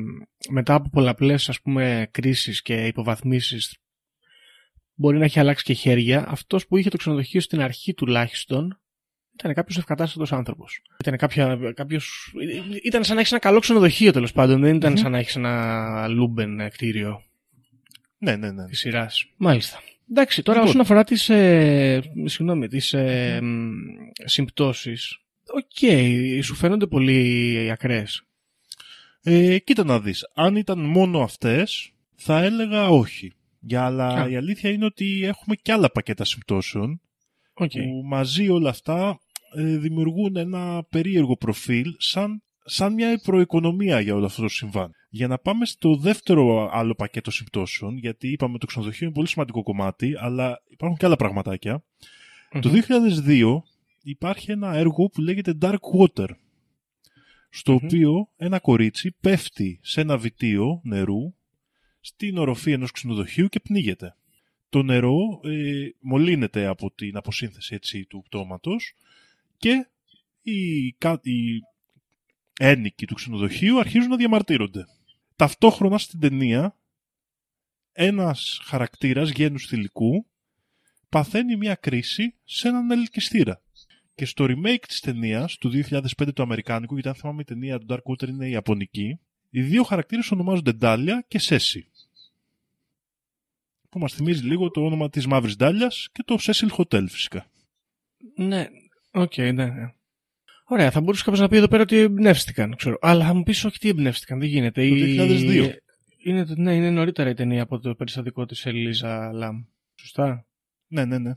μετά 0.50 0.74
από 0.74 0.88
πολλαπλές 0.88 1.48
ας 1.48 1.60
πούμε 1.60 2.08
κρίσεις 2.10 2.62
και 2.62 2.86
υποβαθμίσεις 2.86 3.78
μπορεί 4.94 5.18
να 5.18 5.24
έχει 5.24 5.40
αλλάξει 5.40 5.64
και 5.64 5.72
χέρια, 5.72 6.24
αυτός 6.28 6.66
που 6.66 6.76
είχε 6.76 6.90
το 6.90 6.96
ξενοδοχείο 6.96 7.40
στην 7.40 7.60
αρχή 7.60 7.94
τουλάχιστον 7.94 8.80
ήταν 9.34 9.54
κάποιος 9.54 9.78
ευκατάστατος 9.78 10.32
άνθρωπος. 10.32 10.82
Ήταν, 11.00 11.16
κάποια, 11.16 11.58
κάποιος, 11.74 12.34
ήταν 12.82 13.04
σαν 13.04 13.14
να 13.14 13.20
έχεις 13.20 13.32
ένα 13.32 13.40
καλό 13.40 13.58
ξενοδοχείο 13.60 14.12
τέλος 14.12 14.32
πάντων, 14.32 14.60
δεν 14.60 14.74
ήταν 14.74 14.92
Μμμ. 14.92 14.98
σαν 14.98 15.10
να 15.10 15.18
έχεις 15.18 15.36
ένα 15.36 16.08
λούμπεν 16.08 16.70
κτίριο 16.70 17.22
Ναι, 18.18 18.36
ναι, 18.36 18.50
ναι. 18.50 18.66
της 18.66 18.78
σειράς. 18.78 19.26
Μάλιστα. 19.36 19.80
Εντάξει, 20.10 20.42
τώρα 20.42 20.58
Λοιπόν. 20.58 20.70
όσον 20.70 20.82
αφορά 20.84 21.04
τις, 21.04 21.28
ε, 21.28 22.02
συγγνώμη, 22.24 22.68
τις 22.68 22.92
ε, 22.92 23.40
μ, 23.42 23.72
συμπτώσεις, 24.24 25.18
οκ, 25.46 25.92
σου 26.42 26.54
φαίνονται 26.54 26.86
πολύ 26.86 27.68
ακραίες. 27.70 28.22
Ε, 29.22 29.58
κοίτα 29.58 29.84
να 29.84 30.00
δεις, 30.00 30.30
αν 30.34 30.56
ήταν 30.56 30.78
μόνο 30.78 31.20
αυτές, 31.22 31.92
θα 32.16 32.42
έλεγα 32.42 32.88
όχι. 32.88 33.32
Για, 33.60 33.84
αλλά 33.84 34.06
Α. 34.06 34.28
η 34.28 34.36
αλήθεια 34.36 34.70
είναι 34.70 34.84
ότι 34.84 35.24
έχουμε 35.24 35.54
και 35.54 35.72
άλλα 35.72 35.90
πακέτα 35.90 36.24
συμπτώσεων, 36.24 37.00
Οκ. 37.54 37.70
που 37.70 38.02
μαζί 38.04 38.48
όλα 38.48 38.70
αυτά 38.70 39.18
ε, 39.56 39.76
δημιουργούν 39.76 40.36
ένα 40.36 40.84
περίεργο 40.90 41.36
προφίλ, 41.36 41.94
σαν, 41.98 42.42
σαν 42.64 42.92
μια 42.94 43.20
προοικονομία 43.22 44.00
για 44.00 44.14
όλο 44.14 44.26
αυτό 44.26 44.42
το 44.42 44.48
συμβάν. 44.48 44.94
Για 45.08 45.26
να 45.26 45.38
πάμε 45.38 45.66
στο 45.66 45.96
δεύτερο 45.96 46.70
άλλο 46.72 46.94
πακέτο 46.94 47.30
συμπτώσεων, 47.30 47.96
γιατί 47.96 48.28
είπαμε 48.28 48.58
το 48.58 48.66
ξενοδοχείο 48.66 49.06
είναι 49.06 49.14
πολύ 49.14 49.28
σημαντικό 49.28 49.62
κομμάτι, 49.62 50.14
αλλά 50.18 50.62
υπάρχουν 50.68 50.98
και 50.98 51.06
άλλα 51.06 51.16
πραγματάκια. 51.16 51.84
Το 52.60 52.70
2002 53.26 53.62
υπάρχει 54.02 54.50
ένα 54.50 54.74
έργο 54.74 55.08
που 55.08 55.20
λέγεται 55.20 55.58
Dark 55.60 55.78
Water, 55.98 56.28
στο 57.50 57.72
Μμμ. 57.72 57.80
οποίο 57.84 58.28
ένα 58.36 58.58
κορίτσι 58.58 59.16
πέφτει 59.20 59.78
σε 59.82 60.00
ένα 60.00 60.18
βιτίο 60.18 60.80
νερού 60.84 61.34
στην 62.00 62.38
οροφή 62.38 62.72
ενός 62.72 62.90
ξενοδοχείου 62.90 63.48
και 63.48 63.60
πνίγεται. 63.60 64.16
Το 64.68 64.82
νερό 64.82 65.40
ε, 65.44 65.88
μολύνεται 66.00 66.66
από 66.66 66.90
την 66.94 67.16
αποσύνθεση 67.16 67.74
έτσι, 67.74 68.06
του 68.06 68.22
πτώματος 68.24 68.94
και 69.56 69.88
οι, 70.42 70.92
κα- 70.92 71.20
οι 71.22 71.60
ένικοι 72.58 73.06
του 73.06 73.14
ξενοδοχείου 73.14 73.78
αρχίζουν 73.78 74.08
να 74.08 74.16
διαμαρτύρονται. 74.16 74.86
Ταυτόχρονα 75.36 75.98
στην 75.98 76.20
ταινία 76.20 76.76
ένας 77.92 78.60
χαρακτήρας 78.64 79.30
γένους 79.30 79.66
θηλυκού 79.66 80.26
παθαίνει 81.08 81.56
μια 81.56 81.74
κρίση 81.74 82.34
σε 82.44 82.68
έναν 82.68 82.90
ανελκυστήρα. 82.90 83.62
Και 84.14 84.24
στο 84.24 84.46
remake 84.48 84.84
της 84.88 85.00
ταινίας 85.00 85.58
του 85.58 85.68
2005 85.68 86.32
του 86.34 86.42
Αμερικάνικου, 86.42 86.94
γιατί 86.94 87.08
αν 87.08 87.14
θυμάμαι 87.14 87.40
η 87.40 87.44
ταινία 87.44 87.78
του 87.78 87.86
Dark 87.88 88.12
Water 88.12 88.28
είναι 88.28 88.46
η 88.46 88.50
Ιαπωνική, 88.50 89.20
οι 89.50 89.62
δύο 89.62 89.82
χαρακτήρες 89.82 90.30
ονομάζονται 90.30 90.72
Ντάλια 90.72 91.24
και 91.28 91.38
Σέσι. 91.38 91.88
Που 93.88 93.98
μας 93.98 94.12
θυμίζει 94.12 94.42
λίγο 94.42 94.70
το 94.70 94.84
όνομα 94.84 95.10
της 95.10 95.26
Μαύρης 95.26 95.56
Ντάλιας 95.56 96.08
και 96.12 96.22
το 96.22 96.38
Cecil 96.40 96.68
Hotel 96.76 97.04
φυσικά. 97.08 97.46
Ναι, 98.36 98.68
οκ, 99.10 99.36
ναι, 99.36 99.52
ναι. 99.52 99.94
Ωραία, 100.64 100.90
θα 100.90 101.00
μπορούσε 101.00 101.22
κάποιος 101.24 101.40
να 101.40 101.48
πει 101.48 101.56
εδώ 101.56 101.68
πέρα 101.68 101.82
ότι 101.82 101.96
εμπνεύστηκαν, 101.96 102.76
ξέρω. 102.76 102.96
Αλλά 103.00 103.24
θα 103.24 103.34
μου 103.34 103.42
πεις 103.42 103.64
όχι 103.64 103.78
τι 103.78 103.88
εμπνεύστηκαν, 103.88 104.38
δεν 104.38 104.48
γίνεται. 104.48 104.88
Το 104.88 104.94
Η- 104.94 105.16
2002. 105.16 105.70
Είναι, 106.18 106.44
το- 106.44 106.54
ναι, 106.56 106.74
είναι 106.74 106.90
νωρίτερα 106.90 107.30
η 107.30 107.34
ταινία 107.34 107.62
από 107.62 107.78
το 107.78 107.94
περιστατικό 107.94 108.46
της 108.46 108.66
Ελίζα 108.66 109.32
Λαμ. 109.32 109.64
Σωστά; 109.94 110.46
Ναι, 110.86 111.04
ναι, 111.04 111.18
ναι. 111.18 111.32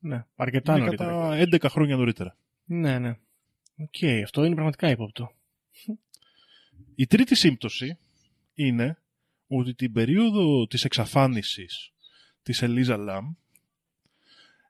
Ναι, 0.00 0.24
αρκετά 0.36 0.76
Είναι 0.76 0.84
νωρίτερα. 0.84 1.10
κατά 1.10 1.36
11 1.36 1.68
χρόνια 1.70 1.96
νωρίτερα. 1.96 2.36
Ναι, 2.64 2.98
ναι. 2.98 3.16
Οκ, 3.76 3.96
αυτό 4.24 4.44
είναι 4.44 4.54
πραγματικά 4.54 4.90
ύποπτο. 4.90 5.32
Η 6.94 7.06
τρίτη 7.06 7.34
σύμπτωση 7.34 7.98
είναι 8.54 8.98
ότι 9.46 9.74
την 9.74 9.92
περίοδο 9.92 10.66
της 10.66 10.84
εξαφάνισης 10.84 11.92
της 12.42 12.62
Ελίζα 12.62 12.96
Λαμ 12.96 13.32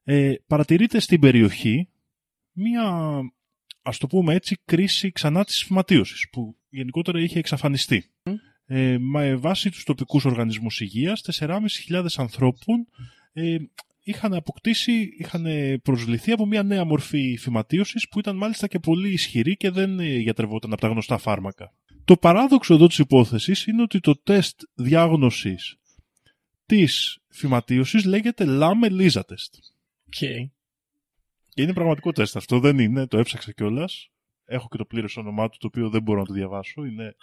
ε, 0.04 0.34
παρατηρείται 0.46 0.98
στην 1.00 1.20
περιοχή 1.20 1.88
μία, 2.52 3.18
ας 3.82 3.98
το 3.98 4.06
πούμε 4.06 4.34
έτσι, 4.34 4.58
κρίση 4.64 5.12
ξανά 5.12 5.44
της 5.44 5.62
φυματίωσης 5.62 6.28
που 6.32 6.56
γενικότερα 6.68 7.20
είχε 7.20 7.38
εξαφανιστεί. 7.38 8.10
Ε, 8.66 8.98
με 8.98 9.36
βάση 9.36 9.70
τους 9.70 9.84
τοπικούς 9.84 10.24
οργανισμούς 10.24 10.80
υγείας, 10.80 11.22
4.500 11.22 12.06
ανθρώπων 12.16 12.86
ε, 13.32 13.56
είχαν 14.02 14.34
αποκτήσει, 14.34 15.14
είχαν 15.18 15.46
προσβληθεί 15.82 16.32
από 16.32 16.46
μια 16.46 16.62
νέα 16.62 16.84
μορφή 16.84 17.36
φυματίωσης 17.36 18.08
που 18.08 18.18
ήταν 18.18 18.36
μάλιστα 18.36 18.66
και 18.66 18.78
πολύ 18.78 19.12
ισχυρή 19.12 19.56
και 19.56 19.70
δεν 19.70 20.00
ε, 20.00 20.16
γιατρευόταν 20.16 20.72
από 20.72 20.80
τα 20.80 20.88
γνωστά 20.88 21.18
φάρμακα. 21.18 21.74
Το 22.04 22.16
παράδοξο 22.16 22.74
εδώ 22.74 22.86
της 22.86 22.98
υπόθεσης 22.98 23.66
είναι 23.66 23.82
ότι 23.82 24.00
το 24.00 24.16
τεστ 24.22 24.62
διάγνωσης 24.74 25.76
της 26.66 27.18
φυματίωσης 27.28 28.04
λέγεται 28.04 28.44
LAM 28.48 28.90
ELISA 28.90 29.20
test. 29.20 29.52
OK. 30.06 30.50
Και 31.54 31.62
είναι 31.62 31.72
πραγματικό 31.72 32.12
τεστ 32.12 32.36
αυτό, 32.36 32.60
δεν 32.60 32.78
είναι, 32.78 33.06
το 33.06 33.18
έψαξα 33.18 33.52
κιόλας. 33.52 34.10
Έχω 34.44 34.68
και 34.70 34.76
το 34.76 34.84
πλήρες 34.84 35.16
όνομά 35.16 35.48
του, 35.48 35.58
το 35.60 35.66
οποίο 35.66 35.88
δεν 35.90 36.02
μπορώ 36.02 36.20
να 36.20 36.26
το 36.26 36.32
διαβάσω. 36.32 36.84
Είναι 36.84 37.16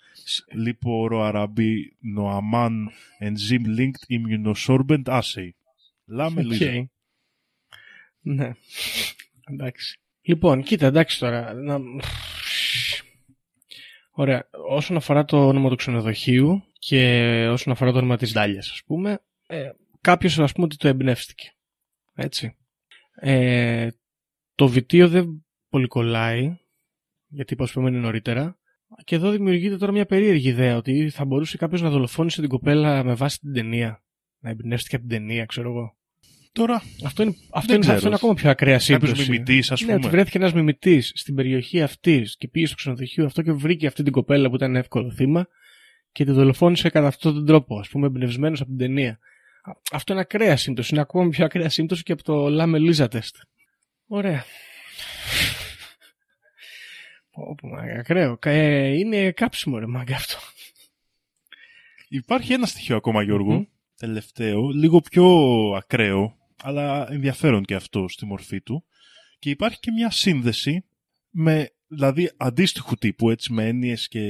Lipoarabinomannan 0.66 2.72
Enzyme 3.20 3.80
Linked 3.80 4.16
Immunosorbent 4.16 5.04
Assay. 5.04 5.50
Λάμε 6.06 6.42
Οκ. 6.42 6.46
Λίζα. 6.46 6.90
Ναι. 8.22 8.52
εντάξει. 9.52 10.00
Λοιπόν, 10.22 10.64
κοίτα, 10.64 10.86
εντάξει 10.86 11.20
τώρα. 11.20 11.54
Να... 11.54 11.80
Ωραία. 14.12 14.50
Όσον 14.70 14.98
αφορά 14.98 15.26
το 15.26 15.48
όνομα 15.48 15.70
του 15.70 15.76
ξενοδοχείου 15.76 16.64
και 16.80 17.24
όσον 17.52 17.74
αφορά 17.74 17.92
το 17.92 17.98
όνομα 17.98 18.18
της 18.18 18.34
Ντάλιας, 18.34 18.70
ας 18.70 18.84
πούμε, 18.86 19.20
ε, 19.48 19.70
κάποιος 20.02 20.40
ας 20.40 20.52
πούμε 20.52 20.66
ότι 20.66 20.78
το 20.78 20.88
εμπνεύστηκε. 20.88 21.54
Έτσι. 22.16 22.56
Ε, 23.16 23.88
το 24.60 24.68
βιτίο 24.68 25.08
δεν 25.10 25.46
πολύ 25.70 25.88
κολλάει, 25.88 26.58
γιατί 27.28 27.54
είπα, 27.54 27.64
ας 27.64 27.72
πούμε, 27.72 27.90
είναι 27.90 28.00
νωρίτερα. 28.00 28.58
Και 29.04 29.16
εδώ 29.16 29.30
δημιουργείται 29.32 29.78
τώρα 29.78 29.92
μια 29.92 30.06
περίεργη 30.06 30.48
ιδέα 30.50 30.78
ότι 30.78 31.10
θα 31.10 31.26
μπορούσε 31.26 31.58
κάποιος 31.58 31.82
να 31.82 31.90
δολοφόνησε 31.90 32.42
την 32.42 32.50
κοπέλα 32.50 33.04
με 33.04 33.14
βάση 33.14 33.40
την 33.40 33.54
ταινία. 33.54 34.04
Να 34.40 34.50
εμπνεύστηκε 34.50 34.96
από 34.96 35.08
την 35.08 35.18
ταινία, 35.18 35.46
ξέρω 35.46 35.70
εγώ. 35.70 35.98
Τώρα, 36.52 36.82
Αυτό 37.06 37.24
είναι, 37.24 37.32
αυτό 37.52 37.60
Δεν 37.60 37.70
είναι, 37.76 37.80
ξέρω. 37.80 37.96
αυτό 37.96 38.08
είναι 38.08 38.16
ακόμα 38.16 38.34
πιο 38.34 38.50
ακραία 38.50 38.78
κάποιος 38.78 39.10
σύμπτωση. 39.10 39.32
μιμητής, 39.32 39.72
ας 39.72 39.80
Ναι, 39.82 39.86
πούμε. 39.86 39.98
ότι 40.00 40.10
βρέθηκε 40.10 40.38
ένας 40.38 40.54
μιμητής 40.54 41.12
στην 41.16 41.36
περιοχή 41.36 41.82
αυτή 41.82 42.26
και 42.38 42.48
πήγε 42.48 42.66
στο 42.66 42.76
ξενοδοχείο 42.76 43.26
αυτό 43.26 43.42
και 43.42 43.52
βρήκε 43.52 43.88
αυτή 43.88 44.04
την 44.04 44.12
κοπέλα 44.12 44.50
που 44.50 44.56
ήταν 44.56 44.76
εύκολο 44.76 45.12
θύμα 45.12 45.48
και 46.12 46.26
τη 46.26 46.32
δολοφόνησε 46.32 46.90
κατά 46.90 47.08
αυτόν 47.08 47.34
τον 47.34 47.46
τρόπο, 47.46 47.80
ας 47.80 47.90
πούμε, 47.90 48.08
εμπνευσμένος 48.08 48.62
από 48.62 48.70
την 48.70 48.80
ταινία. 48.80 49.20
Α- 49.62 49.72
Αυτό 49.92 50.12
είναι 50.14 50.22
ακραία 50.22 50.58
σύμπτωση. 50.58 50.90
Είναι 50.94 51.02
ακόμα 51.02 51.30
πιο 51.30 51.46
ακραία 51.46 51.70
σύμπτωση 51.70 52.04
και 52.04 52.12
από 52.12 52.24
το 52.24 52.50
Λάμε 52.50 52.80
Λίζα 52.80 53.08
τεστ. 53.08 53.36
Ωραία. 54.12 54.44
Πω, 57.32 57.56
πω, 57.62 57.68
μάγκα, 57.68 58.00
ακραίο. 58.00 58.38
Κα- 58.38 58.50
ε, 58.50 58.94
είναι 58.98 59.32
κάψιμο 59.32 59.78
ρε 59.78 59.86
μάγκα 59.86 60.16
αυτό. 60.16 60.38
Υπάρχει 62.10 62.54
ένα 62.54 62.66
στοιχείο 62.66 62.96
ακόμα, 62.96 63.24
Γιώργο, 63.24 63.54
Μμμ. 63.54 63.64
τελευταίο, 63.98 64.68
λίγο 64.70 65.00
πιο 65.02 65.26
ακραίο, 65.78 66.38
αλλά 66.64 67.12
ενδιαφέρον 67.12 67.64
και 67.64 67.76
αυτό 67.76 68.08
στη 68.08 68.26
μορφή 68.26 68.62
του. 68.62 68.86
Και 69.40 69.50
υπάρχει 69.50 69.80
και 69.80 69.92
μια 69.92 70.10
σύνδεση 70.12 70.86
με, 71.30 71.74
δηλαδή 71.88 72.32
αντίστοιχου 72.38 72.96
τύπου, 72.96 73.30
έτσι, 73.30 73.54
με 73.54 73.68
έννοιες 73.68 74.08
και 74.08 74.22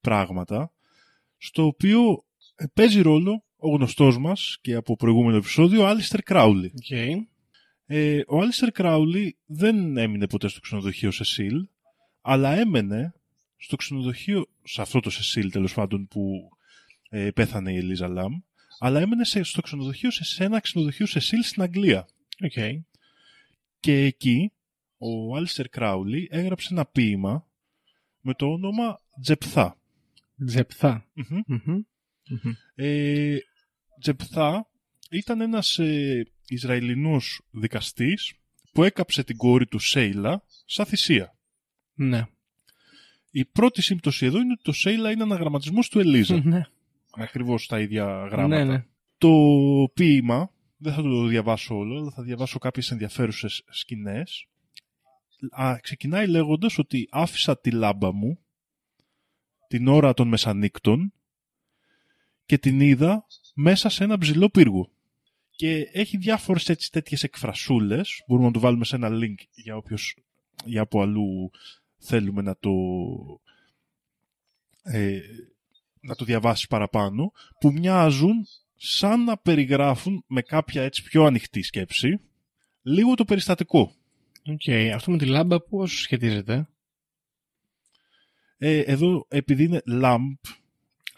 πράγματα, 0.00 0.72
στο 1.38 1.66
οποίο 1.66 2.24
ε, 2.56 2.64
παίζει 2.74 3.00
ρόλο 3.00 3.44
ο 3.56 3.68
γνωστός 3.74 4.18
μας 4.18 4.58
και 4.60 4.74
από 4.74 4.96
προηγούμενο 4.96 5.36
επεισόδιο, 5.36 5.82
ο 5.82 5.86
Άλιστερ 5.86 6.22
Κράουλι. 6.22 6.72
Okay. 6.90 7.10
Ε, 7.86 8.20
ο 8.26 8.40
Άλιστερ 8.40 8.70
Κράουλι 8.70 9.36
δεν 9.46 9.96
έμεινε 9.96 10.26
ποτέ 10.26 10.48
στο 10.48 10.60
ξενοδοχείο 10.60 11.10
Σεσίλ, 11.10 11.68
αλλά 12.20 12.56
έμενε 12.56 13.14
στο 13.56 13.76
ξενοδοχείο, 13.76 14.48
σε 14.64 14.82
αυτό 14.82 15.00
το 15.00 15.10
Σεσίλ 15.10 15.50
τέλος 15.50 15.74
πάντων 15.74 16.08
που 16.08 16.48
ε, 17.08 17.30
πέθανε 17.30 17.72
η 17.72 17.76
Ελίζα 17.76 18.08
Λαμ, 18.08 18.32
αλλά 18.78 19.00
έμενε 19.00 19.24
σε, 19.24 19.42
στο 19.42 19.62
ξενοδοχείο, 19.62 20.10
σε, 20.10 20.24
σε 20.24 20.44
ένα 20.44 20.60
ξενοδοχείο 20.60 21.06
Σεσίλ 21.06 21.42
στην 21.42 21.62
Αγγλία. 21.62 22.08
Okay. 22.52 22.72
Και 23.80 24.04
εκεί 24.04 24.52
ο 24.98 25.36
Άλιστερ 25.36 25.68
Κράουλι 25.68 26.28
έγραψε 26.30 26.68
ένα 26.70 26.86
ποίημα 26.86 27.46
με 28.20 28.34
το 28.34 28.46
όνομα 28.46 29.00
Τζεπθά. 29.20 29.78
Τζεπθά. 30.46 31.06
Μμμ. 31.12 31.40
Μμμ. 31.46 31.82
Μμμ. 32.28 32.52
Ε, 32.74 33.36
Τζεπθά 34.00 34.70
ήταν 35.10 35.40
ένας 35.40 35.78
ε, 35.78 36.26
Ισραηλινός 36.46 37.40
δικαστής 37.50 38.34
που 38.72 38.82
έκαψε 38.82 39.24
την 39.24 39.36
κόρη 39.36 39.66
του 39.66 39.78
Σέιλα 39.78 40.42
σαν 40.64 40.86
θυσία. 40.86 41.36
Ναι. 41.94 42.26
Η 43.30 43.44
πρώτη 43.44 43.82
σύμπτωση 43.82 44.26
εδώ 44.26 44.38
είναι 44.38 44.52
ότι 44.52 44.62
το 44.62 44.72
Σέιλα 44.72 45.10
είναι 45.10 45.22
αναγραμματισμός 45.22 45.88
του 45.88 45.98
Ελίζα. 45.98 46.40
Ναι. 46.44 46.62
Ακριβώς 47.12 47.66
τα 47.66 47.80
ίδια 47.80 48.04
γράμματα. 48.04 48.64
Ναι, 48.64 48.72
ναι. 48.72 48.84
Το 49.18 49.30
ποίημα, 49.94 50.50
δεν 50.76 50.92
θα 50.92 51.02
το 51.02 51.26
διαβάσω 51.26 51.76
όλο, 51.76 51.98
αλλά 52.00 52.10
θα 52.10 52.22
διαβάσω 52.22 52.58
κάποιες 52.58 52.90
ενδιαφέρουσες 52.90 53.64
σκηνές. 53.68 54.48
Α, 55.50 55.78
ξεκινάει 55.80 56.26
λέγοντας 56.26 56.78
ότι 56.78 57.08
άφησα 57.10 57.58
τη 57.58 57.70
λάμπα 57.70 58.12
μου 58.12 58.38
την 59.68 59.88
ώρα 59.88 60.14
των 60.14 60.28
μεσανύκτων 60.28 61.12
και 62.46 62.58
την 62.58 62.80
είδα 62.80 63.26
μέσα 63.54 63.88
σε 63.88 64.04
ένα 64.04 64.18
ψηλό 64.18 64.50
πύργο. 64.50 64.90
Και 65.56 65.88
έχει 65.92 66.16
διάφορες 66.16 66.68
έτσι 66.68 66.90
τέτοιες 66.90 67.22
εκφρασούλες, 67.22 68.22
μπορούμε 68.26 68.46
να 68.46 68.52
το 68.52 68.60
βάλουμε 68.60 68.84
σε 68.84 68.96
ένα 68.96 69.08
link 69.12 69.34
για 69.54 69.76
όποιος 69.76 70.16
για 70.64 70.82
από 70.82 71.02
αλλού 71.02 71.50
θέλουμε 71.98 72.42
να 72.42 72.56
το 72.56 72.70
ε, 74.82 75.20
να 76.00 76.14
το 76.14 76.24
διαβάσει 76.24 76.66
παραπάνω, 76.66 77.32
που 77.60 77.72
μοιάζουν 77.72 78.46
σαν 78.76 79.24
να 79.24 79.38
περιγράφουν 79.38 80.24
με 80.26 80.42
κάποια 80.42 80.82
έτσι 80.82 81.02
πιο 81.02 81.24
ανοιχτή 81.24 81.62
σκέψη 81.62 82.20
λίγο 82.82 83.14
το 83.14 83.24
περιστατικό. 83.24 83.94
Οκ. 84.46 84.92
Αυτό 84.94 85.10
με 85.10 85.18
τη 85.18 85.26
λάμπα 85.26 85.60
πώς 85.60 86.00
σχετίζεται; 86.00 86.68
Ε, 88.58 88.78
εδώ 88.78 89.26
επειδή 89.28 89.64
είναι 89.64 89.82
lamp 89.86 90.34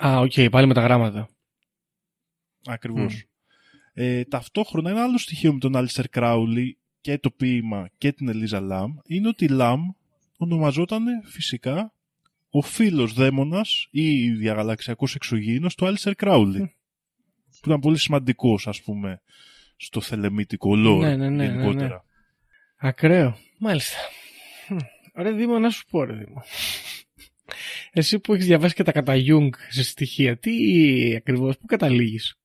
Α, 0.06 0.18
οκ. 0.18 0.32
Πάλι 0.50 0.66
με 0.66 0.74
τα 0.74 0.80
γράμματα. 0.80 1.28
ακριβώς. 2.64 3.24
Ε, 3.98 4.24
ταυτόχρονα 4.24 4.90
ένα 4.90 5.02
άλλο 5.02 5.18
στοιχείο 5.18 5.52
με 5.52 5.58
τον 5.58 5.76
Άλιστερ 5.76 6.08
Κράουλι 6.08 6.78
και 7.00 7.18
το 7.18 7.30
ποίημα 7.30 7.90
και 7.98 8.12
την 8.12 8.28
Ελίζα 8.28 8.60
Λαμ 8.60 8.94
είναι 9.06 9.28
ότι 9.28 9.44
η 9.44 9.48
Λαμ 9.48 9.80
ονομαζόταν 10.36 11.04
φυσικά 11.24 11.92
ο 12.50 12.60
φίλος 12.62 13.12
δαίμονας 13.12 13.88
ή 13.90 14.30
διαγαλαξιακός 14.30 15.14
εξωγήινος 15.14 15.74
του 15.74 15.86
Άλιστερ 15.86 16.14
Κράουλι. 16.14 16.74
που 17.60 17.68
ήταν 17.68 17.80
πολύ 17.80 17.98
σημαντικός 17.98 18.66
ας 18.68 18.82
πούμε 18.82 19.20
στο 19.76 20.00
θελεμίτικο 20.00 20.70
lore 20.72 21.00
Ναι, 21.00 21.16
ναι, 21.16 21.28
ναι, 21.30 21.44
γενικότερα. 21.44 21.78
ναι, 21.80 21.86
ναι. 21.88 21.98
Ακραίο. 22.76 23.38
Μάλιστα. 23.58 23.96
Χμ. 24.66 24.76
Ρε 25.14 25.32
Δήμο, 25.32 25.58
να 25.58 25.70
σου 25.70 25.84
πω 25.90 26.04
ρε 26.04 26.12
Δήμο. 26.12 26.42
Εσύ 27.92 28.18
που 28.18 28.34
έχεις 28.34 28.46
διαβάσει 28.46 28.74
και 28.74 28.82
τα 28.82 28.92
κατά 28.92 29.14
Jung 29.16 29.48
σε 29.68 29.82
στοιχεία, 29.84 30.38
τι 30.38 30.52
ακριβώς, 31.16 31.58
πού 31.58 31.66
καταλήγεις; 31.66 32.38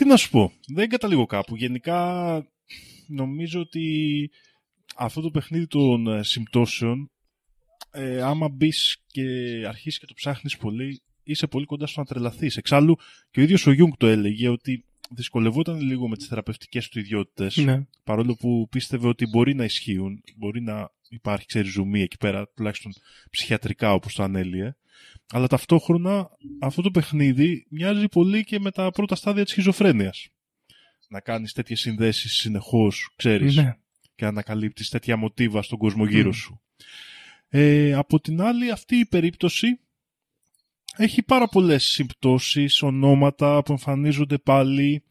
Τι 0.00 0.06
να 0.06 0.16
σου 0.16 0.30
πω, 0.30 0.52
δεν 0.66 0.88
καταλήγω 0.88 1.26
κάπου. 1.26 1.56
Γενικά 1.56 2.46
νομίζω 3.06 3.60
ότι 3.60 4.30
αυτό 4.96 5.20
το 5.20 5.30
παιχνίδι 5.30 5.66
των 5.66 6.06
ε, 6.06 6.22
συμπτώσεων, 6.22 7.10
ε, 7.90 8.22
άμα 8.22 8.48
μπεις 8.48 9.02
και 9.06 9.22
αρχίσεις 9.66 9.98
και 10.00 10.06
το 10.06 10.14
ψάχνεις 10.14 10.56
πολύ, 10.56 11.02
είσαι 11.22 11.46
πολύ 11.46 11.64
κοντά 11.64 11.86
στο 11.86 12.00
να 12.00 12.06
τρελαθείς. 12.06 12.56
Εξάλλου 12.56 12.96
και 13.30 13.40
ο 13.40 13.42
ίδιος 13.42 13.66
ο 13.66 13.72
Γιουνγκ 13.72 13.92
το 13.98 14.06
έλεγε 14.06 14.48
ότι 14.48 14.84
δυσκολευόταν 15.10 15.80
λίγο 15.80 16.08
με 16.08 16.16
τις 16.16 16.26
θεραπευτικές 16.26 16.88
του 16.88 16.98
ιδιότητες, 16.98 17.56
Ναι. 17.56 17.86
παρόλο 18.04 18.34
που 18.34 18.68
πίστευε 18.70 19.08
ότι 19.08 19.26
μπορεί 19.26 19.54
να 19.54 19.64
ισχύουν, 19.64 20.22
μπορεί 20.36 20.60
να 20.60 20.90
υπάρχει, 21.08 21.46
ξέρεις, 21.46 21.72
ζουμί 21.72 22.00
εκεί 22.00 22.16
πέρα, 22.16 22.48
τουλάχιστον 22.56 22.92
ψυχιατρικά 23.30 23.92
όπως 23.92 24.14
το 24.14 24.22
ανέλυε. 24.22 24.74
Αλλά 25.32 25.46
ταυτόχρονα 25.46 26.30
αυτό 26.60 26.82
το 26.82 26.90
παιχνίδι 26.90 27.66
μοιάζει 27.70 28.08
πολύ 28.08 28.44
και 28.44 28.58
με 28.60 28.70
τα 28.70 28.90
πρώτα 28.90 29.14
στάδια 29.14 29.42
της 29.42 29.52
σχιζοφρένειας. 29.52 30.28
Να 31.08 31.20
κάνεις 31.20 31.52
τέτοιες 31.52 31.80
συνδέσεις 31.80 32.32
συνεχώς, 32.32 33.12
ξέρεις, 33.16 33.56
Ναι. 33.56 33.76
και 34.14 34.24
να 34.24 34.28
ανακαλύπτεις 34.28 34.88
τέτοια 34.88 35.16
μοτίβα 35.16 35.62
στον 35.62 35.78
κόσμο 35.78 36.06
γύρω 36.06 36.32
σου. 36.32 36.60
Ε, 37.48 37.92
από 37.92 38.20
την 38.20 38.40
άλλη, 38.40 38.70
αυτή 38.70 38.96
η 38.96 39.06
περίπτωση 39.06 39.80
έχει 40.96 41.22
πάρα 41.22 41.48
πολλές 41.48 41.84
συμπτώσεις, 41.84 42.82
ονόματα 42.82 43.62
που 43.62 43.72
εμφανίζονται 43.72 44.38
πάλι. 44.38 45.02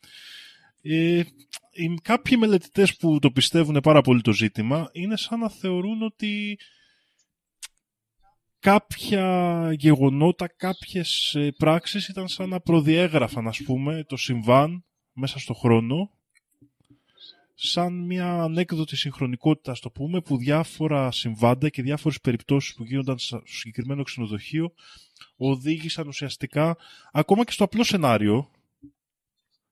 Ε, 0.82 1.24
οι, 1.72 1.94
κάποιοι 2.02 2.38
μελετητές 2.40 2.96
που 2.96 3.20
το 3.20 3.32
πιστεύουν 3.32 3.80
πάρα 3.84 4.02
πολύ 4.02 4.22
το 4.22 4.34
ζήτημα 4.34 4.90
είναι 4.92 5.18
σαν 5.18 5.40
να 5.40 5.50
θεωρούν 5.50 6.02
ότι 6.02 6.58
κάποια 8.60 9.72
γεγονότα, 9.78 10.48
κάποιες 10.48 11.36
ε, 11.36 11.52
πράξεις 11.58 12.08
ήταν 12.08 12.28
σαν 12.28 12.50
να 12.50 12.60
προδιέγραφαν, 12.60 13.48
ας 13.48 13.62
πούμε, 13.62 14.04
το 14.04 14.18
συμβάν 14.18 14.86
μέσα 15.14 15.40
στο 15.40 15.54
χρόνο 15.54 16.12
σαν 17.62 18.06
μια 18.06 18.42
ανέκδοτη 18.42 18.96
συγχρονικότητα, 18.96 19.72
ας 19.72 19.80
το 19.80 19.90
πούμε, 19.90 20.22
που 20.22 20.38
διάφορα 20.38 21.12
συμβάντα 21.12 21.70
και 21.70 21.82
διάφορες 21.82 22.22
περιπτώσεις 22.22 22.74
που 22.76 22.84
γίνονταν 22.84 23.18
στο 23.18 23.42
συγκεκριμένο 23.46 24.04
ξενοδοχείο 24.04 24.74
οδήγησαν 25.38 26.08
ουσιαστικά 26.08 26.78
ακόμα 27.12 27.44
και 27.44 27.52
στο 27.52 27.64
απλό 27.64 27.84
σενάριο. 27.84 28.52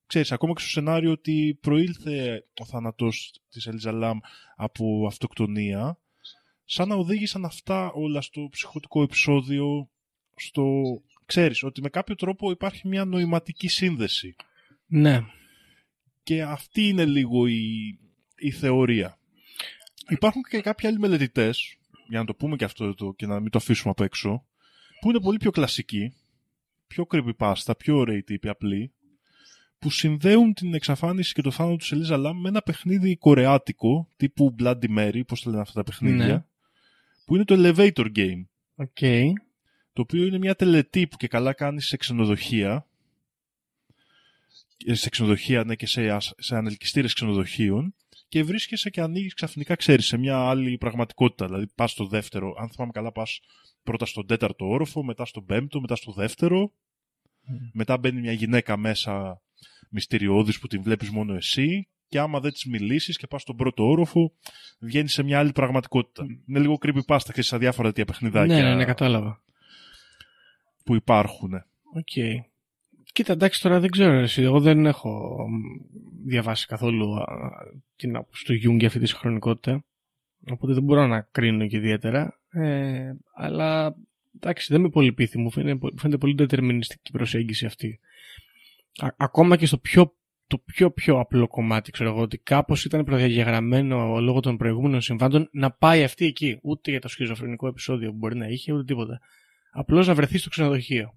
Ξέρεις, 0.06 0.32
ακόμα 0.32 0.54
και 0.54 0.62
στο 0.62 0.70
σενάριο 0.70 1.12
ότι 1.12 1.58
προήλθε 1.62 2.46
ο 2.60 2.66
θάνατος 2.66 3.42
της 3.50 3.68
Ελίζα 3.68 4.22
από 4.56 5.06
αυτοκτονία 5.08 6.00
σαν 6.70 6.88
να 6.88 6.96
οδήγησαν 6.96 7.46
αυτά 7.46 7.92
όλα 7.92 8.22
στο 8.22 8.48
ψυχοτικό 8.52 9.02
επεισόδιο 9.02 9.90
στο... 10.36 10.64
Ξέρεις, 11.26 11.64
ότι 11.64 11.82
με 11.82 11.90
κάποιο 11.90 12.16
τρόπο 12.16 12.52
υπάρχει 12.52 12.88
μια 12.88 13.06
νοηματική 13.06 13.68
σύνδεση. 13.68 14.36
Ναι. 14.88 15.26
Και 16.24 16.44
αυτή 16.44 16.88
είναι 16.88 17.06
λίγο 17.06 17.48
η, 17.48 17.98
η 18.36 18.52
θεωρία. 18.52 19.18
Υπάρχουν 20.10 20.42
και 20.42 20.62
κάποιοι 20.62 20.90
άλλοι 20.90 21.00
μελετητές, 21.00 21.78
για 22.08 22.20
να 22.20 22.26
το 22.26 22.34
πούμε 22.36 22.56
και 22.56 22.64
αυτό 22.64 22.86
εδώ 22.86 23.16
και 23.16 23.26
να 23.26 23.40
μην 23.40 23.50
το 23.50 23.58
αφήσουμε 23.58 23.94
απ' 23.98 24.06
έξω, 24.06 24.46
που 25.00 25.10
είναι 25.10 25.20
πολύ 25.20 25.38
πιο 25.38 25.52
κλασικοί, 25.52 26.14
πιο 26.88 27.08
creepypasta, 27.12 27.72
πιο 27.78 27.98
ωραίοι 27.98 28.24
τύποι 28.24 28.50
απλοί, 28.50 28.92
που 29.80 29.90
συνδέουν 29.90 30.54
την 30.54 30.74
εξαφάνιση 30.74 31.34
και 31.34 31.42
το 31.42 31.52
θάνατο 31.52 31.76
του 31.76 31.86
Σελίζα 31.86 32.18
Λάμ 32.18 32.40
με 32.40 32.50
ένα 32.50 32.62
παιχνίδι 32.62 33.18
κορεάτικο, 33.18 34.08
τύπου 34.18 34.56
Bloody 34.60 34.98
Mary, 34.98 35.22
πώς 35.28 35.42
τα 35.42 35.50
λένε 35.50 35.62
αυτά 35.62 35.74
τα 35.74 35.84
παιχνίδια, 35.84 36.26
Ναι. 36.26 36.44
Που 37.28 37.36
είναι 37.36 37.44
το 37.46 37.56
Elevator 37.58 38.12
Game, 38.16 38.44
OK. 38.76 38.98
το 39.94 40.02
οποίο 40.02 40.26
είναι 40.26 40.38
μια 40.38 40.56
τελετή 40.56 41.08
που 41.08 41.18
και 41.18 41.28
καλά 41.28 41.54
κάνει 41.54 41.82
σε 41.82 41.98
ξενοδοχεία, 41.98 42.88
ε, 44.86 44.94
σε 44.94 45.10
ξενοδοχεία 45.10 45.64
ναι, 45.64 45.76
και 45.76 45.86
σε, 45.86 46.10
ασ- 46.10 46.34
σε 46.38 46.56
ανελκυστήρες 46.56 47.14
ξενοδοχείων 47.14 47.96
και 48.28 48.44
βρίσκεσαι 48.44 48.90
και 48.90 49.02
ανοίγεις 49.02 49.34
ξαφνικά, 49.34 49.76
ξέρεις, 49.76 50.06
σε 50.06 50.18
μια 50.18 50.38
άλλη 50.38 50.78
πραγματικότητα. 50.78 51.46
Δηλαδή 51.46 51.68
πας 51.76 51.92
στο 51.92 52.06
δεύτερο, 52.08 52.56
αν 52.60 52.70
θυμάμαι 52.70 52.92
καλά 52.92 53.12
πας 53.12 53.40
πρώτα 53.84 54.06
στον 54.06 54.28
τέταρτο 54.28 54.68
όροφο, 54.68 55.04
μετά 55.04 55.26
στον 55.26 55.46
πέμπτο, 55.46 55.82
μετά 55.82 55.96
στο 55.96 56.12
δεύτερο. 56.12 56.72
Μετά 57.74 57.98
μπαίνει 57.98 58.20
μια 58.20 58.32
γυναίκα 58.32 58.78
μέσα 58.78 59.42
μυστηριώδης 59.90 60.60
που 60.60 60.68
την 60.68 60.82
βλέπεις 60.82 61.10
μόνο 61.10 61.34
εσύ 61.36 61.88
και 62.10 62.20
άμα 62.20 62.40
δεν 62.40 62.52
της 62.52 62.66
μιλήσεις 62.66 63.18
και 63.18 63.28
πας 63.28 63.42
στον 63.42 63.56
πρώτο 63.56 63.90
όροφο, 63.90 64.34
βγαίνεις 64.80 65.14
σε 65.14 65.24
μια 65.24 65.40
άλλη 65.40 65.52
πραγματικότητα. 65.52 66.26
Είναι 66.48 66.60
λίγο 66.60 66.78
creepypasta, 66.82 67.28
ξέρεις, 67.28 67.48
σαν 67.48 67.60
διάφορα 67.60 67.88
τέτοια 67.88 68.06
παιχνιδάκια 68.06 68.56
Ναι, 68.56 68.62
ναι, 68.62 68.76
ναι, 68.76 68.86
κατάλαβα. 68.86 69.42
που 70.84 70.96
υπάρχουν. 70.96 71.54
Οκ. 71.96 72.44
Κοίτα, 73.14 73.34
εντάξει, 73.34 73.62
τώρα 73.62 73.80
δεν 73.80 73.90
ξέρω 73.90 74.14
εσύ. 74.14 74.42
Εγώ 74.42 74.60
δεν 74.60 74.86
έχω 74.86 75.36
διαβάσει 76.26 76.66
καθόλου 76.66 77.16
α, 77.16 77.26
την 77.96 78.16
άποψη 78.16 78.46
του 78.46 78.54
Γιουνγκ 78.54 78.78
για 78.80 78.88
αυτή 78.88 79.00
τη 79.00 79.06
συγχρονικότητα. 79.06 79.84
Οπότε 80.52 80.74
δεν 80.74 80.84
μπορώ 80.84 81.08
να 81.08 81.22
κρίνω 81.22 81.68
και 81.68 81.78
ιδιαίτερα. 81.78 82.40
Ε, 82.50 83.12
αλλά 83.34 83.96
εντάξει, 84.36 84.68
δεν 84.72 84.82
με 84.82 84.90
πολύ 84.90 85.14
πείθει. 85.14 85.38
Μου 85.38 85.52
φαίνεται, 85.52 85.88
φαίνεται 85.96 86.18
πολύ 86.18 86.34
δετερμινιστική 86.34 87.12
προσέγγιση 87.12 87.66
αυτή. 87.66 88.00
Α, 89.00 89.08
ακόμα 89.18 89.58
και 89.58 89.66
στο 89.66 89.78
πιο, 89.78 90.16
το 90.48 90.58
πιο 90.58 90.92
πιο 90.92 91.20
απλό 91.20 91.48
κομμάτι, 91.48 91.92
ξέρω 91.92 92.10
εγώ, 92.10 92.22
ότι 92.22 92.38
κάπως 92.38 92.86
ήταν 92.86 93.04
προδιαγεγραμμένο 93.04 94.20
λόγω 94.20 94.40
των 94.40 94.58
προηγούμενων 94.58 95.02
συμβάντων 95.02 95.50
να 95.52 95.72
πάει 95.72 96.04
αυτή 96.04 96.26
εκεί. 96.26 96.60
Ούτε 96.62 96.92
για 96.92 97.00
το 97.00 97.08
σχιζοφρενικό 97.08 97.68
επεισόδιο 97.68 98.12
που 98.12 98.18
μπορεί 98.18 98.36
να 98.36 98.48
είχε, 98.48 98.74
ούτε 98.74 98.84
τίποτα. 98.84 99.20
Απλώς 99.72 100.08
να 100.08 100.14
βρεθεί 100.14 100.38
στο 100.38 100.50
ξενοδοχείο. 100.50 101.14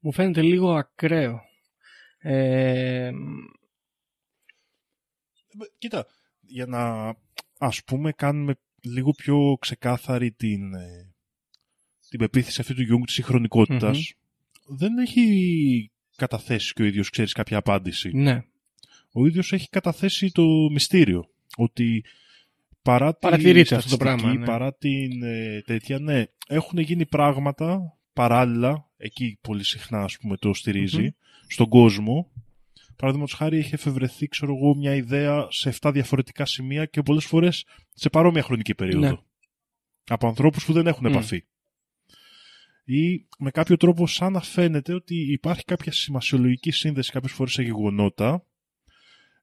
Μου 0.00 0.12
φαίνεται 0.12 0.42
λίγο 0.42 0.74
ακραίο. 0.74 1.40
Ε, 2.18 3.10
Κοίτα, 5.78 6.06
για 6.40 6.66
να 6.66 7.14
ας 7.58 7.84
πούμε 7.84 8.12
κάνουμε 8.12 8.54
λίγο 8.82 9.10
πιο 9.10 9.56
ξεκάθαρη 9.60 10.32
την, 10.32 10.74
ε, 10.74 11.14
την 12.08 12.18
πεποίθηση 12.18 12.60
αυτή 12.60 12.74
του 12.74 12.82
Γιουνγκ 12.82 13.04
της 13.04 13.14
συγχρονικότητας 13.14 14.14
δεν 14.66 14.98
έχει 14.98 15.92
καταθέσει 16.20 16.72
και 16.72 16.82
ο 16.82 16.84
ίδιος, 16.84 17.10
ξέρεις, 17.10 17.32
κάποια 17.32 17.58
απάντηση. 17.58 18.10
ναι. 18.14 18.42
Ο 19.12 19.26
ίδιος 19.26 19.52
έχει 19.52 19.68
καταθέσει 19.68 20.32
το 20.32 20.44
μυστήριο. 20.70 21.28
Ότι 21.56 22.04
παρά 22.82 23.10
την 23.10 23.18
Παρατηρείται 23.20 23.74
αυτό 23.74 23.88
το 23.88 23.94
στατιστική, 23.94 24.22
πράγμα, 24.22 24.38
ναι. 24.38 24.46
παρά 24.46 24.74
την 24.74 25.22
ε, 25.22 25.62
τέτοια, 25.66 25.98
ναι, 25.98 26.24
έχουν 26.48 26.78
γίνει 26.78 27.06
πράγματα 27.06 27.96
παράλληλα, 28.12 28.88
εκεί 28.96 29.38
πολύ 29.40 29.64
συχνά 29.64 30.02
ας 30.02 30.18
πούμε 30.18 30.36
το 30.36 30.54
στηρίζει 30.54 31.14
στον 31.46 31.68
κόσμο. 31.68 32.30
Παραδείγματος 32.96 33.34
χάρη 33.36 33.58
έχει 33.58 33.74
εφευρεθεί, 33.74 34.28
ξέρω 34.28 34.54
εγώ, 34.56 34.74
μια 34.74 34.94
ιδέα 34.94 35.46
σε 35.50 35.74
7 35.80 35.90
διαφορετικά 35.92 36.46
σημεία 36.46 36.84
και 36.84 37.02
πολλές 37.02 37.24
φορές 37.24 37.64
σε 37.94 38.08
παρόμοια 38.10 38.42
χρονική 38.42 38.74
περίοδο. 38.74 39.06
Ναι. 39.06 39.16
Από 40.08 40.26
ανθρώπους 40.26 40.64
που 40.64 40.72
δεν 40.72 40.86
έχουν 40.86 41.06
Μμ. 41.08 41.12
επαφή. 41.12 41.44
Ή 42.84 43.26
με 43.38 43.50
κάποιο 43.50 43.76
τρόπο 43.76 44.06
σαν 44.06 44.32
να 44.32 44.40
φαίνεται 44.40 44.94
ότι 44.94 45.32
υπάρχει 45.32 45.64
κάποια 45.64 45.92
σημασιολογική 45.92 46.70
σύνδεση 46.70 47.12
κάποιες 47.12 47.32
φορές 47.32 47.52
σε 47.52 47.62
γεγονότα 47.62 48.44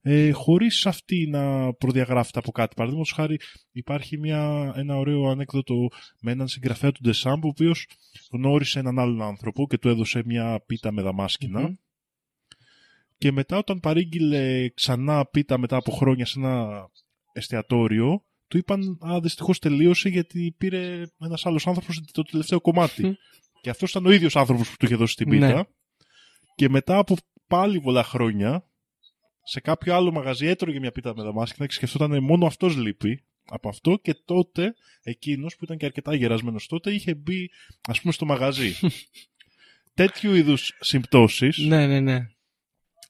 ε, 0.10 0.32
χωρίς 0.32 0.86
αυτή 0.86 1.28
να 1.28 1.74
προδιαγράφεται 1.74 2.40
από 2.40 2.52
κάτι. 2.52 2.76
Παραδείγματος 2.76 3.12
χάρη 3.12 3.40
υπάρχει 3.72 4.18
μια, 4.18 4.74
ένα 4.76 4.98
ωραίο 4.98 5.30
ανέκδοτο 5.30 5.88
με 6.22 6.32
έναν 6.32 6.48
συγγραφέα 6.48 6.92
του 6.92 7.02
Ντεσάμπ 7.04 7.46
ο 7.46 7.48
οποίος 7.48 7.88
γνώρισε 8.32 8.80
έναν 8.80 9.00
άλλον 9.00 9.22
άνθρωπο 9.22 9.68
και 9.68 9.78
του 9.78 9.90
έδωσε 9.90 10.22
μια 10.26 10.64
πίτα 10.66 10.92
με 10.92 11.02
δαμασκηνα 11.02 11.62
Μμμ. 11.62 11.74
και 13.18 13.32
μετά 13.32 13.58
όταν 13.58 13.80
παρήγγειλε 13.80 14.70
ξανά 14.70 15.26
πίτα 15.26 15.58
μετά 15.58 15.76
από 15.76 15.92
χρόνια 15.92 16.26
σε 16.26 16.40
ένα 16.40 16.88
εστιατόριο 17.32 18.26
του 18.48 18.58
είπαν 18.58 18.98
«Α, 19.08 19.20
δυστυχώς 19.20 19.60
τελείωσε 19.60 20.10
γιατί 20.10 20.56
πήρε 20.58 21.04
ένας 21.20 21.46
άλλος 21.46 21.68
άνθρωπος 21.68 22.02
το 22.12 22.24
τελευταίο 22.24 22.62
κομμάτι». 22.62 23.06
Μμ. 23.06 23.12
Και 23.62 23.70
αυτός 23.70 23.90
ήταν 23.90 24.06
ο 24.06 24.12
ίδιος 24.12 24.36
άνθρωπος 24.36 24.70
που 24.70 24.76
του 24.80 24.86
είχε 24.86 24.96
δώσει 24.96 25.16
την 25.16 25.30
πίτα. 25.30 25.54
Ναι. 25.54 25.62
Και 26.56 26.70
μετά 26.70 26.98
από 26.98 27.16
πάλι 27.48 27.82
πολλά 27.82 28.04
χρόνια, 28.04 28.70
σε 29.44 29.60
κάποιο 29.60 29.96
άλλο 29.96 30.12
μαγαζί 30.12 30.46
έτρωγε 30.46 30.80
μια 30.80 30.92
πίτα 30.92 31.14
με 31.16 31.24
δαμάσκηνα 31.24 31.68
και 31.68 31.74
σκεφτόταν 31.74 32.24
μόνο 32.24 32.46
αυτός 32.46 32.76
λείπει 32.76 33.24
από 33.46 33.70
αυτό 33.70 34.00
και 34.02 34.14
τότε 34.26 34.74
εκείνος 35.04 35.56
που 35.56 35.64
ήταν 35.64 35.78
και 35.78 35.86
αρκετά 35.86 36.16
γερασμένος 36.16 36.68
τότε 36.68 36.94
είχε 36.94 37.16
μπει 37.16 37.50
ας 37.88 38.02
πούμε 38.02 38.14
στο 38.14 38.26
μαγαζί. 38.26 38.74
Τέτοιου 39.94 40.34
είδους 40.34 40.78
συμπτώσεις 40.80 41.58
ναι, 41.58 41.88
ναι, 41.88 42.00
ναι. 42.00 42.28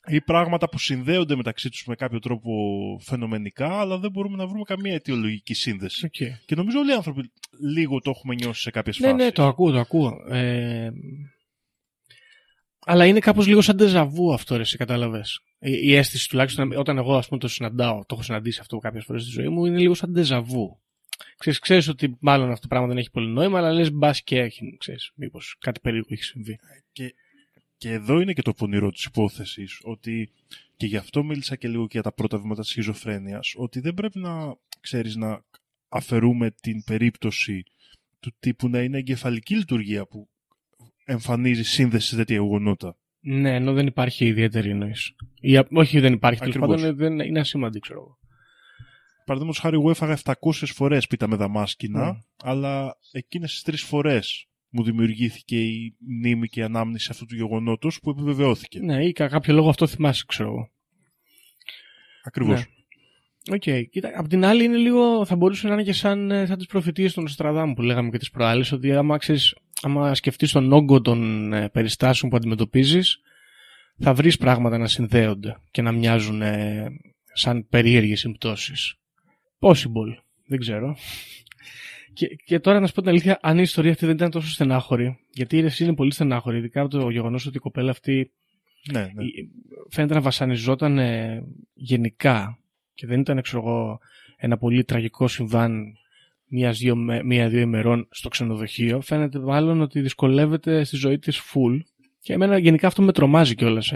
Ή 0.08 0.22
πράγματα 0.22 0.70
που 0.70 0.80
συνδέονται 0.80 1.36
μεταξύ 1.36 1.70
τους 1.70 1.86
με 1.86 1.96
κάποιο 1.96 2.20
τρόπο 2.20 2.52
φαινομενικά 3.02 3.80
αλλά 3.80 3.98
δεν 3.98 4.12
μπορούμε 4.12 4.38
να 4.38 4.48
βρούμε 4.48 4.64
καμία 4.64 4.94
αιτιολογική 4.94 5.54
σύνδεση. 5.54 6.06
Οκ. 6.06 6.12
Και 6.46 6.56
νομίζω 6.56 6.80
όλοι 6.80 6.92
οι 6.92 6.94
άνθρωποι 6.94 7.32
λίγο 7.74 8.00
το 8.00 8.10
έχουμε 8.10 8.36
νιώσει 8.36 8.62
σε 8.62 8.72
κάποιες 8.72 9.00
Ναι, 9.00 9.08
φάσεις. 9.08 9.26
ναι, 9.26 9.32
το 9.32 9.46
ακούω, 9.46 9.72
το 9.72 9.80
ακούω. 9.80 10.26
Ε, 10.30 10.90
αλλά 12.80 13.06
είναι 13.06 13.20
κάπως 13.20 13.48
λίγο 13.48 13.62
σαν 13.62 13.76
ντεζαβού 13.76 14.34
αυτό, 14.34 14.56
ρε, 14.56 14.62
εσύ 14.62 14.78
κατάλαβες. 14.78 15.40
Η, 15.60 15.72
η 15.72 15.96
αίσθηση 15.96 16.30
τουλάχιστον 16.30 16.72
όταν 16.78 16.98
εγώ 16.98 17.16
ας 17.18 17.28
πούμε 17.28 17.40
το 17.40 17.48
συναντάω, 17.48 18.00
το 18.00 18.06
έχω 18.12 18.22
συναντήσει 18.22 18.60
αυτό 18.62 18.78
κάποιες 18.78 19.04
φορές 19.04 19.22
στη 19.22 19.32
ζωή 19.32 19.48
μου, 19.50 19.66
είναι 19.66 19.78
λίγο 19.80 19.94
σαν 19.94 20.12
ντεζαβού. 20.12 20.80
Ξέρεις, 21.38 21.60
ξέρεις 21.60 21.88
ότι 21.88 22.18
μάλλον 22.20 22.50
αυτό 22.50 22.62
το 22.62 22.68
πράγμα 22.68 22.88
δεν 22.88 22.98
έχει 22.98 23.12
πολύ 23.12 23.28
νόημα, 23.28 23.58
αλλά 23.58 23.72
λες 23.72 23.92
μπας 23.92 24.22
και 24.24 24.40
έχει, 24.40 24.76
ξέρεις, 24.80 25.12
μήπως 25.16 25.56
κάτι 25.60 25.80
περίεργο 25.80 26.08
έχει 26.12 26.24
συμβεί. 26.24 26.60
Και, 26.92 27.14
και 27.78 27.92
εδώ 27.92 28.20
είναι 28.20 28.34
και 28.34 28.42
το 28.42 28.54
πονηρό 28.54 28.92
της 28.92 29.04
υπόθεσης, 29.04 29.80
ότι 29.84 30.32
και 30.78 30.86
γι' 30.86 30.98
αυτό 30.98 31.24
μίλησα 31.24 31.56
και 31.56 31.68
λίγο 31.68 31.84
και 31.84 31.90
για 31.92 32.02
τα 32.02 32.14
πρώτα 32.14 32.38
βήματα 32.38 32.62
της 32.62 32.70
σχιζοφρένειας, 32.70 33.54
ότι 33.58 33.80
δεν 33.80 33.94
πρέπει 33.94 34.20
να, 34.20 34.56
ξέρεις, 34.80 35.16
να 35.16 35.44
αφαιρούμε 35.90 36.52
την 36.62 36.84
περίπτωση 36.84 37.64
του 38.20 38.36
τύπου 38.40 38.70
να 38.70 38.82
είναι 38.82 38.98
εγκεφαλική 38.98 39.56
λειτουργία 39.56 40.08
που 40.08 40.30
εμφανίζει 41.06 41.64
σύνδεση 41.64 42.08
σε 42.08 42.16
τέτοια 42.16 42.36
γεγονότα. 42.36 42.98
Ναι, 43.20 43.56
ενώ 43.56 43.74
δεν 43.74 43.88
υπάρχει 43.88 44.26
ιδιαίτερη 44.26 44.74
νόηση. 44.74 45.16
Ή, 45.40 45.58
α- 45.58 45.68
όχι, 45.72 46.00
δεν 46.00 46.14
υπάρχει. 46.14 46.40
Τέλος 46.40 46.56
Ακριβώς. 46.56 46.82
πάντων, 46.82 46.96
δεν, 46.96 47.20
είναι 47.20 47.40
ασήμαντη, 47.40 47.80
ξέρω 47.80 48.00
εγώ. 48.00 48.18
Παραδείγματος 49.26 49.62
χάρη, 49.62 49.76
εγώ 49.76 49.90
έφαγα 49.90 50.18
700 50.24 50.34
φορές 50.52 51.08
πίτα 51.08 51.28
με 51.28 51.36
δαμάσκηνα, 51.36 52.12
Μμ. 52.14 52.18
αλλά 52.44 52.98
εκείνες 53.12 53.52
τις 53.52 53.62
τρεις 53.62 53.82
φορές 53.82 54.48
μου 54.70 54.84
δημιουργήθηκε 54.84 55.62
η 55.62 55.96
μνήμη 56.00 56.48
και 56.48 56.60
η 56.60 56.64
ανάμνηση 56.64 57.08
αυτού 57.12 57.26
του 57.26 57.36
γεγονότος 57.36 58.00
που 58.00 58.10
επιβεβαιώθηκε. 58.10 58.80
Ναι, 58.80 59.06
ή 59.06 59.14
για 59.16 59.28
κάποιο 59.28 59.54
λόγο 59.54 59.70
αυτό 59.70 59.88
θυμάσαι, 59.88 60.24
ξέρω 60.28 60.50
εγώ. 60.50 60.72
Ακριβώς. 62.24 62.60
Ναι. 62.60 63.56
Οκ. 63.56 63.90
Κοίτα, 63.90 64.12
απ' 64.16 64.28
την 64.28 64.46
άλλη 64.46 64.64
είναι 64.64 64.78
λίγο, 64.78 65.26
θα 65.26 65.36
μπορούσε 65.36 65.68
να 65.68 65.74
είναι 65.74 65.84
και 65.84 65.94
σαν, 65.94 66.32
ε, 66.32 66.46
σαν 66.46 66.58
τις 66.58 66.68
προφητείες 66.68 67.14
του 67.14 67.24
Νοστραδάμου 67.24 67.74
που 67.74 67.82
λέγαμε 67.82 68.10
και 68.10 68.18
τις 68.18 68.30
προάλλες, 68.30 68.72
ότι 68.72 68.94
άμα, 68.94 69.18
ξέρεις, 69.18 69.56
άμα 69.82 70.16
σκεφτείς 70.16 70.52
τον 70.52 70.74
όγκο 70.74 71.02
των 71.02 71.54
ε, 71.54 71.70
περιστάσεων 71.70 72.32
που 72.32 72.38
αντιμετωπίζεις, 72.38 73.22
θα 74.00 74.14
βρεις 74.14 74.38
πράγματα 74.38 74.78
να 74.78 74.88
συνδέονται 74.88 75.58
και 75.72 75.82
να 75.82 75.92
μοιάζουν 75.92 76.42
ε, 76.42 76.88
σαν 77.34 77.68
περίεργες 77.70 78.20
συμπτώσεις. 78.20 78.96
Possible. 79.60 80.18
Δεν 80.48 80.60
ξέρω. 80.60 80.98
Και, 82.18 82.28
και 82.46 82.60
τώρα 82.60 82.80
να 82.80 82.88
σου 82.88 82.94
πω 82.94 83.02
την 83.02 83.10
αλήθεια, 83.10 83.40
αν 83.42 83.58
η 83.58 83.62
ιστορία 83.62 83.92
αυτή 83.92 84.06
δεν 84.06 84.16
ήταν 84.16 84.30
τόσο 84.30 84.50
στενάχωρη, 84.50 85.20
γιατί 85.34 85.58
η 85.58 85.60
Ρεσί 85.60 85.84
είναι 85.84 85.96
πολύ 85.96 86.12
στενάχωρη, 86.12 86.58
ειδικά 86.58 86.82
από 86.82 86.90
το 86.90 87.10
γεγονός 87.10 87.46
ότι 87.46 87.58
η 87.58 87.60
κοπέλα 87.60 87.92
αυτή 87.92 88.32
Ναι, 88.92 89.00
ναι. 89.00 89.24
φαίνεται 89.90 90.14
να 90.14 90.22
βασανιζόταν 90.22 90.98
ε, 90.98 91.44
γενικά 91.74 92.60
και 92.94 93.08
δεν 93.08 93.20
ήταν 93.20 93.42
ξέρω 93.42 93.62
εγώ, 93.62 94.00
ένα 94.38 94.58
πολύ 94.58 94.84
τραγικό 94.84 95.28
συμβάν 95.28 95.94
μία-δύο 96.48 96.96
μία-δύο 97.24 97.60
ημερών 97.60 98.08
στο 98.12 98.30
ξενοδοχείο. 98.30 99.02
Φαίνεται 99.02 99.40
μάλλον 99.40 99.82
ότι 99.82 100.02
δυσκολεύεται 100.02 100.84
στη 100.84 100.96
ζωή 100.96 101.20
της 101.20 101.42
full 101.54 101.80
και 102.20 102.34
εμένα 102.34 102.58
γενικά 102.58 102.88
αυτό 102.88 103.02
με 103.02 103.12
τρομάζει 103.12 103.56
κιόλας. 103.56 103.94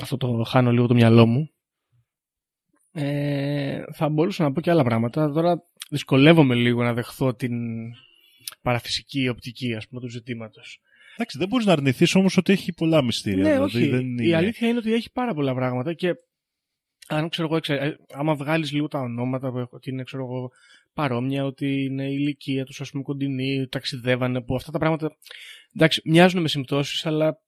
αυτό 0.00 0.16
το 0.16 0.42
χάνω 0.46 0.72
λίγο 0.72 0.86
το 0.86 0.94
μυαλό 0.94 1.26
μου. 1.26 1.50
Ε, 2.92 3.82
θα 3.92 4.08
μπορούσα 4.08 4.42
να 4.42 4.52
πω 4.52 4.60
και 4.60 4.70
άλλα 4.70 4.84
πράγματα. 4.84 5.32
Τώρα 5.32 5.62
δυσκολεύομαι 5.92 6.54
λίγο 6.54 6.82
να 6.82 6.92
δεχθώ 6.94 7.34
την 7.34 7.52
παραφυσική 8.62 9.28
οπτική 9.28 9.74
ας 9.74 9.88
πούμε 9.88 10.00
του 10.00 10.08
ζητήματος. 10.08 10.80
Εντάξει, 11.14 11.38
δεν 11.38 11.48
μπορείς 11.48 11.66
να 11.66 11.72
αρνηθείς 11.72 12.14
όμως 12.14 12.36
ότι 12.36 12.52
έχει 12.52 12.72
πολλά 12.72 13.02
μυστήρια. 13.02 13.42
Ναι, 13.42 13.52
δηλαδή, 13.52 13.76
όχι. 13.78 13.88
δεν 13.88 14.00
Η 14.00 14.14
είναι- 14.18 14.36
αλήθεια 14.36 14.68
είναι 14.68 14.78
ότι 14.78 14.92
έχει 14.92 15.12
πάρα 15.12 15.34
πολλά 15.34 15.54
πράγματα 15.54 15.92
και 15.92 16.14
αν 17.08 17.28
ξέρω 17.28 17.46
εγώ, 17.48 17.56
εξε- 17.56 17.80
ε, 17.82 17.96
άμα 18.12 18.34
βγάλεις 18.34 18.72
λίγο 18.72 18.88
τα 18.88 18.98
ονόματα 18.98 19.50
που 19.50 19.58
έχω, 19.58 19.70
ότι 19.76 19.90
είναι 19.90 20.02
ξέρω 20.02 20.22
εγώ, 20.24 20.50
παρόμοια, 20.92 21.44
ότι 21.44 21.82
είναι 21.84 22.04
η 22.10 22.16
ηλικία 22.18 22.64
τους, 22.64 22.80
ας 22.80 22.90
πούμε, 22.90 23.02
κοντινή, 23.02 23.66
ταξιδεύανε, 23.68 24.42
που 24.42 24.54
αυτά 24.54 24.70
τα 24.70 24.78
πράγματα. 24.78 25.16
Εντάξει, 25.76 26.02
μοιάζουν 26.04 26.40
με 26.40 26.48
συμπτώσεις, 26.48 27.06
αλλά. 27.06 27.40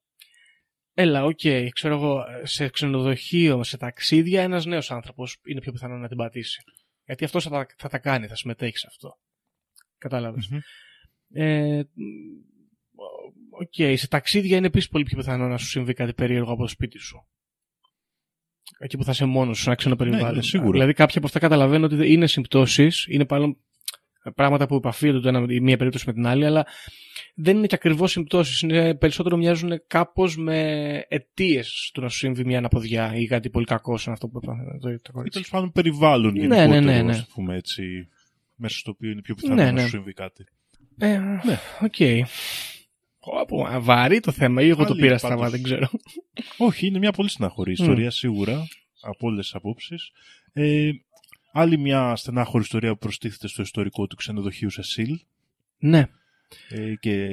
Έλα, 0.97 1.23
οκ, 1.25 1.39
ξέρω 1.73 1.95
εγώ, 1.95 2.23
σε 2.43 2.69
ξενοδοχείο, 2.69 3.63
σε 3.63 3.77
ταξίδια, 3.77 4.41
ένας 4.41 4.65
νέος 4.65 4.91
άνθρωπος 4.91 5.37
είναι 5.45 5.59
πιο 5.59 5.71
πιθανό 5.71 5.97
να 5.97 6.07
την 6.07 6.17
πατήσει. 6.17 6.63
Γιατί 7.05 7.23
αυτός 7.23 7.43
θα, 7.43 7.49
τα- 7.49 7.65
θα 7.77 7.89
τα 7.89 7.97
κάνει, 7.99 8.27
θα 8.27 8.35
συμμετέχει 8.35 8.77
σε 8.77 8.87
αυτό. 8.89 9.19
Κατάλαβες. 9.97 10.47
Μμμ. 10.49 10.59
Ε, 11.33 11.83
Οκ, 13.49 13.97
σε 13.97 14.07
ταξίδια 14.07 14.57
είναι 14.57 14.67
επίσης 14.67 14.89
πολύ 14.89 15.03
πιο 15.03 15.17
πιθανό 15.17 15.47
να 15.47 15.57
σου 15.57 15.65
συμβεί 15.65 15.93
κάτι 15.93 16.13
περίεργο 16.13 16.51
από 16.51 16.61
το 16.61 16.67
σπίτι 16.67 16.97
σου. 16.99 17.27
Εκεί 18.77 18.97
που 18.97 19.03
θα 19.03 19.11
είσαι 19.11 19.25
μόνος 19.25 19.57
σου, 19.57 19.63
σε 19.63 19.69
ένα 19.69 19.77
ξένο 19.77 19.95
περιβάλλον. 19.95 20.35
ναι, 20.35 20.41
σίγουρα. 20.41 20.71
Δηλαδή, 20.71 20.93
κάποια 20.93 21.17
από 21.17 21.25
αυτά 21.27 21.39
καταλαβαίνω 21.39 21.85
ότι 21.85 22.11
είναι 22.13 22.27
συμπτώσεις, 22.27 23.05
είναι 23.09 23.25
πάλι 23.25 23.57
πράγματα 24.35 24.67
που 24.67 24.75
επαφίενται 24.75 25.19
το 25.19 25.27
ένα, 25.27 25.45
η 25.53 25.59
μία 25.59 25.77
περίπτωση 25.77 26.03
με 26.07 26.13
την 26.13 26.25
άλλη, 26.25 26.45
αλλά 26.45 26.65
δεν 27.37 27.57
είναι 27.57 27.67
και 27.67 27.75
ακριβώς 27.75 28.11
συμπτώσεις. 28.11 28.65
Περισσότερο 28.99 29.37
μοιάζουν 29.37 29.81
κάπως 29.87 30.37
με 30.37 30.59
αιτίες 31.07 31.91
του 31.93 32.01
να 32.01 32.09
σου 32.09 32.17
συμβεί 32.17 32.45
μια 32.45 32.57
αναποδιά 32.57 33.15
ή 33.15 33.25
κάτι 33.27 33.49
πολύ 33.49 33.65
κακό 33.65 33.97
σαν 33.97 34.13
αυτό 34.13 34.27
που 34.27 34.39
έπαθε 34.43 34.63
το, 34.63 34.79
το 34.79 34.89
Ή 34.89 35.11
κορίτσι. 35.11 35.31
τέλος 35.31 35.49
πάντων 35.49 35.71
περιβάλλον 35.71 36.33
Ναι, 36.33 36.39
γενικότερο, 36.39 36.69
ναι, 36.69 36.79
ναι, 36.79 37.01
ναι. 37.01 37.11
ας 37.11 37.27
πούμε 37.27 37.55
έτσι, 37.55 38.07
μέσα 38.55 38.77
στο 38.77 38.91
οποίο 38.91 39.09
είναι 39.09 39.21
πιο 39.21 39.35
πιθανό 39.35 39.55
Ναι, 39.55 39.63
να 39.65 39.71
ναι. 39.71 39.81
σου 39.81 39.87
συμβεί 39.87 40.13
κάτι. 40.13 40.45
Ε, 40.97 41.17
Ναι. 41.17 41.57
οκ. 41.81 41.95
Πω, 43.19 43.45
πω, 43.47 43.63
α, 43.63 43.79
βαρύ 43.81 44.19
το 44.19 44.31
θέμα 44.31 44.61
ή 44.61 44.67
εγώ 44.69 44.83
το 44.85 44.91
Άλλη, 44.91 45.01
πήρα 45.01 45.07
πάντως. 45.15 45.21
στραβά, 45.21 45.49
δεν 45.49 45.63
ξέρω. 45.63 45.89
Όχι, 46.57 46.87
είναι 46.87 46.97
μια 46.99 47.11
πολύ 47.11 47.29
στενάχωρη 47.29 47.71
ιστορία 47.71 48.11
σίγουρα 48.11 48.67
από 49.01 49.27
όλες 49.27 49.45
τις 49.45 49.55
απόψεις. 49.55 50.11
Ε, 50.53 50.89
άλλη 51.53 51.77
μια 51.77 52.15
στενάχωρη 52.15 52.63
ιστορία 52.63 52.91
που 52.91 52.97
προστίθεται 52.97 53.47
στο 53.47 53.61
ιστορικό 53.61 54.07
του 54.07 54.15
ξενοδοχείου 54.15 54.69
Σεσίλ 54.69 55.19
Ναι. 55.77 56.05
Ε, 56.69 56.93
και 56.99 57.27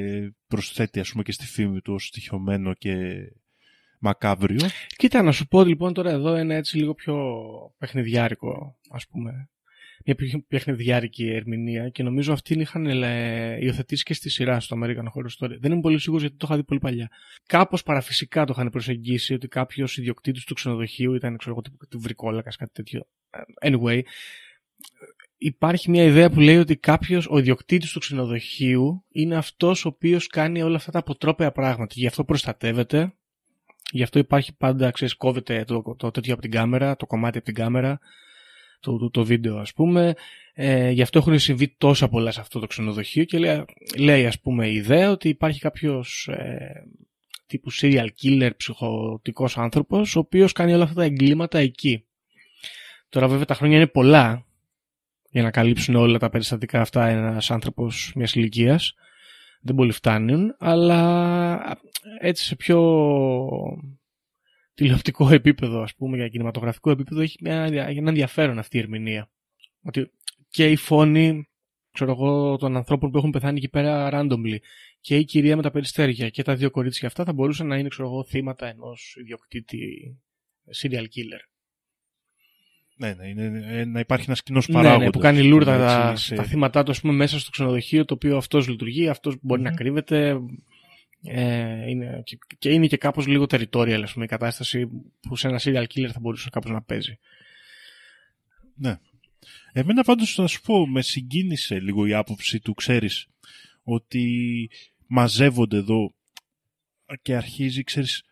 προσθέτει 0.47 1.01
ας 1.01 1.11
πούμε 1.11 1.23
και 1.23 1.33
στη 1.33 1.47
φήμη 1.47 1.81
του 1.81 1.93
ως 1.95 2.07
στοιχειωμένο 2.07 2.75
και 2.75 2.95
μακάβριο. 4.03 4.69
Κοίτα, 4.97 5.23
να 5.23 5.33
σου 5.33 5.47
πω 5.47 5.65
λοιπόν 5.65 5.93
τώρα 5.93 6.11
εδώ 6.11 6.35
ένα 6.35 6.55
έτσι 6.55 6.77
λίγο 6.77 6.95
πιο 6.95 7.15
παιχνιδιάρικο, 7.79 8.79
ας 8.91 9.07
πούμε. 9.07 9.49
Μια 10.05 10.15
πιο 10.15 10.45
παιχνιδιάρικη 10.49 11.29
ερμηνεία 11.29 11.89
και 11.89 12.03
νομίζω 12.03 12.33
αυτήν 12.33 12.61
είχαν 12.61 12.87
ε, 12.87 13.59
υιοθετήσει 13.61 14.05
και 14.05 14.15
στη 14.15 14.29
σειρά 14.31 14.61
στο 14.61 14.77
American 14.83 15.05
Horror 15.05 15.39
Story. 15.39 15.57
Δεν 15.61 15.73
είμαι 15.73 15.81
πολύ 15.81 15.99
σίγουρος 15.99 16.23
γιατί 16.23 16.37
το 16.37 16.47
είχα 16.49 16.57
δει 16.57 16.65
πολύ 16.65 16.81
παλιά. 16.81 17.11
Κάπως 17.47 17.83
παραφυσικά 17.83 18.45
το 18.45 18.53
είχαν 18.57 18.71
προσεγγίσει 18.71 19.35
ότι 19.35 19.49
κάποιος 19.49 19.97
ιδιοκτήτης 19.97 20.45
του 20.45 20.55
ξενοδοχείου 20.55 21.15
ήταν, 21.15 21.37
ξέρω 21.37 21.53
εγώ, 21.53 21.63
τύπου 21.63 21.87
του 21.89 22.01
βρικόλακα, 22.01 22.51
κάτι 22.59 22.73
τέτοιο. 22.73 23.07
Anyway, 23.65 24.01
υπάρχει 25.45 25.91
μια 25.91 26.05
ιδέα 26.05 26.31
που 26.31 26.41
λέει 26.41 26.57
ότι 26.57 26.77
κάποιος, 26.77 27.27
ο 27.31 27.39
ιδιοκτήτης 27.39 27.93
του 27.93 27.99
ξενοδοχείου, 27.99 29.05
είναι 29.13 29.37
αυτός 29.37 29.85
ο 29.85 29.89
οποίος 29.89 30.27
κάνει 30.27 30.63
όλα 30.63 30.77
αυτά 30.77 30.91
τα 30.91 30.99
αποτρόπαια 30.99 31.53
πράγματα. 31.53 31.95
Γι' 31.97 32.07
αυτό 32.07 32.25
προστατεύεται 32.25 33.13
Γι' 33.93 34.03
αυτό 34.03 34.19
υπάρχει 34.19 34.57
πάντα, 34.57 34.91
ξέρεις, 34.91 35.15
κόβεται 35.15 35.65
το, 35.65 35.95
το 35.99 36.11
τέτοιο 36.11 36.33
από 36.33 36.43
την 36.43 36.51
κάμερα, 36.51 36.97
το 36.97 37.07
κομμάτι 37.07 37.37
από 37.37 37.47
την 37.47 37.55
κάμερα, 37.55 37.99
το, 38.81 38.99
το, 38.99 39.11
το 39.11 39.25
βίντεο 39.25 39.59
ας 39.59 39.73
πούμε. 39.73 40.15
Ε, 40.55 40.91
γι' 40.91 41.03
αυτό 41.03 41.19
έχουν 41.19 41.39
συμβεί 41.39 41.75
τόσα 41.79 42.09
πολλά 42.09 42.31
σε 42.31 42.41
αυτό 42.41 42.59
το 42.59 42.67
ξενοδοχείο 42.67 43.25
και 43.25 43.39
λέει, 43.39 43.65
λέει 43.99 44.27
ας 44.27 44.41
πούμε 44.41 44.69
η 44.69 44.75
ιδέα 44.75 45.11
ότι 45.11 45.29
υπάρχει 45.29 45.61
κάποιος 45.61 46.29
ε, 46.29 46.87
τύπου 47.47 47.73
serial 47.73 48.09
killer 48.23 48.51
ψυχοτικός 48.57 49.59
άνθρωπος 49.59 50.17
ο 50.17 50.19
οποίος 50.19 50.53
κάνει 50.53 50.75
όλα 50.75 50.83
αυτά 50.83 50.95
τα 50.95 51.05
εγκλήματα 51.05 51.59
εκεί. 51.59 52.05
Τώρα 53.09 53.29
βέβαια 53.29 53.45
τα 53.45 53.55
χρόνια 53.55 53.77
είναι 53.77 53.87
πολλά 53.87 54.47
για 55.33 55.43
να 55.43 55.51
καλύψουν 55.51 55.95
όλα 55.95 56.19
τα 56.19 56.31
περιστατικά 56.31 56.81
αυτά 56.81 57.07
ένας 57.07 57.51
άνθρωπος 57.51 58.13
μιας 58.15 58.35
ηλικίας 58.35 58.95
δεν 59.61 59.75
πολύ 59.75 59.93
φτάνουν, 59.93 60.55
αλλά 60.59 61.79
έτσι 62.21 62.45
σε 62.45 62.57
πιο 62.57 62.79
τηλεοπτικό 64.75 65.29
επίπεδο, 65.33 65.83
ας 65.83 65.95
πούμε, 65.95 66.17
για 66.17 66.29
κινηματογραφικό 66.29 66.91
επίπεδο, 66.91 67.21
έχει 67.21 67.39
μια, 67.41 67.65
ένα 67.65 68.09
ενδιαφέρον 68.09 68.59
αυτή 68.59 68.77
η 68.77 68.81
ερμηνεία. 68.81 69.31
Ότι 69.83 70.11
και 70.49 70.71
η 70.71 70.77
φόνη, 70.77 71.49
ξέρω 71.93 72.11
εγώ, 72.11 72.57
των 72.57 72.77
ανθρώπων 72.77 73.11
που 73.11 73.19
έχουν 73.19 73.31
πεθάνει 73.31 73.59
εκεί 73.59 73.69
πέρα 73.69 74.11
randomly, 74.13 74.57
και 75.01 75.17
η 75.17 75.25
κυρία 75.25 75.57
με 75.57 75.63
τα 75.63 75.71
περιστέρια 75.71 76.29
και 76.29 76.43
τα 76.43 76.55
δύο 76.55 76.71
κορίτσια 76.71 77.09
αυτά 77.09 77.25
θα 77.25 77.33
μπορούσαν 77.33 77.67
να 77.67 77.77
είναι, 77.77 77.89
ξέρω 77.89 78.09
εγώ, 78.09 78.25
θύματα 78.25 78.67
ενός 78.67 79.17
ιδιοκτήτη 79.21 79.79
serial 80.83 81.05
killer. 81.05 81.52
Ναι, 83.03 83.15
ναι, 83.15 83.29
είναι, 83.29 83.63
ε, 83.67 83.85
να 83.85 84.01
υπάρχει 84.01 84.25
ένας 84.27 84.43
κοινός 84.43 84.69
Ναι, 84.69 84.75
παράγοντας. 84.75 85.05
ναι, 85.05 85.11
που 85.11 85.19
κάνει 85.19 85.43
λούρδα 85.43 85.75
έτσι, 85.75 85.87
τα, 85.87 86.17
σε- 86.17 86.35
τα 86.35 86.43
θύματα 86.43 86.83
του 86.83 86.91
ας 86.91 87.01
πούμε, 87.01 87.13
μέσα 87.13 87.39
στο 87.39 87.51
ξενοδοχείο 87.51 88.05
το 88.05 88.15
οποίο 88.15 88.37
αυτός 88.37 88.69
λειτουργεί, 88.69 89.09
αυτός 89.09 89.37
μπορεί 89.41 89.63
να 89.63 89.71
κρύβεται. 89.71 90.41
Ε, 91.25 91.89
είναι, 91.91 92.23
και, 92.25 92.39
και 92.59 92.71
είναι 92.71 92.87
και 92.87 92.97
κάπως 92.97 93.27
λίγο 93.27 93.45
territorial 93.49 94.01
ας 94.03 94.13
πούμε, 94.13 94.25
η 94.25 94.29
κατάσταση 94.29 94.89
που 95.21 95.37
σε 95.37 95.49
ένα 95.49 95.61
serial 95.63 95.85
killer 95.95 96.11
θα 96.13 96.21
μπορούσε 96.21 96.49
κάπως 96.51 96.71
να 96.71 96.83
παίζει. 96.83 97.19
Ναι. 98.75 98.99
Εμένα 99.73 100.03
πάντως 100.03 100.39
να 100.39 100.47
σου 100.47 100.61
πω, 100.61 100.87
με 100.87 101.03
συγκίνησε 101.03 101.81
λίγο 101.81 102.07
η 102.07 102.15
άποψη 102.15 102.61
του, 102.61 102.75
ξέρεις, 102.75 103.27
ότι 103.83 104.71
μαζεύονται 105.07 105.77
εδώ 105.77 106.15
και 107.23 107.37
αρχίζει, 107.37 107.83
ξέρεις, 107.83 108.23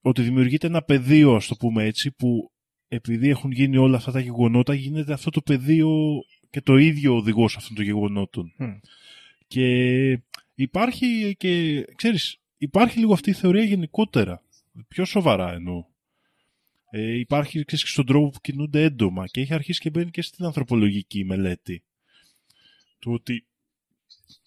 ότι 0.00 0.22
δημιουργείται 0.22 0.66
ένα 0.66 0.82
πεδίο, 0.82 1.34
ας 1.34 1.46
το 1.46 1.54
πούμε 1.56 1.84
έτσι, 1.84 2.10
που 2.10 2.52
επειδή 2.94 3.28
έχουν 3.28 3.50
γίνει 3.50 3.76
όλα 3.76 3.96
αυτά 3.96 4.12
τα 4.12 4.20
γεγονότα, 4.20 4.74
γίνεται 4.74 5.12
αυτό 5.12 5.30
το 5.30 5.42
πεδίο 5.42 6.22
και 6.50 6.60
το 6.60 6.76
ίδιο 6.76 7.16
οδηγός 7.16 7.56
αυτών 7.56 7.74
των 7.76 7.84
γεγονότων. 7.84 8.52
Μμ. 8.56 8.78
Και 9.46 9.66
υπάρχει 10.54 11.34
και, 11.38 11.84
ξέρεις, 11.94 12.38
υπάρχει 12.58 12.98
λίγο 12.98 13.12
αυτή 13.12 13.30
η 13.30 13.32
θεωρία 13.32 13.64
γενικότερα. 13.64 14.42
Πιο 14.88 15.04
σοβαρά 15.04 15.52
εννοώ. 15.52 15.84
Ε, 16.90 17.18
υπάρχει 17.18 17.64
ξέρεις, 17.64 17.84
και 17.84 17.90
στον 17.90 18.06
τρόπο 18.06 18.30
που 18.30 18.40
κινούνται 18.40 18.82
έντομα 18.82 19.26
και 19.26 19.40
έχει 19.40 19.54
αρχίσει 19.54 19.80
και 19.80 19.90
μπαίνει 19.90 20.10
και 20.10 20.22
στην 20.22 20.44
ανθρωπολογική 20.44 21.24
μελέτη. 21.24 21.82
Του 22.98 23.12
ότι, 23.12 23.44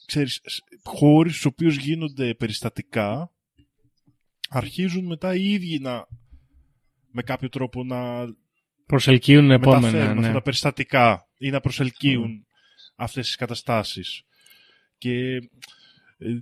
ξέρεις, 0.05 0.41
σ- 0.45 0.63
χώροι 0.83 1.29
στους 1.29 1.45
οποίους 1.45 1.75
γίνονται 1.77 2.33
περιστατικά 2.33 3.31
αρχίζουν 4.49 5.05
μετά 5.05 5.35
οι 5.35 5.51
ίδιοι 5.51 5.79
να 5.79 6.07
με 7.17 7.23
κάποιο 7.23 7.49
τρόπο 7.49 7.83
να 7.83 7.97
Προσελκύουν 8.85 9.51
επόμενα. 9.51 9.79
μεταφέρουν 9.81 10.13
Ναι. 10.13 10.19
αυτά 10.21 10.33
τα 10.33 10.41
περιστατικά 10.41 11.27
ή 11.37 11.49
να 11.49 11.59
προσελκύουν 11.59 12.45
αυτές 12.95 13.25
τις 13.25 13.35
καταστάσεις. 13.35 14.23
Και 14.97 15.35
ε, 16.17 16.39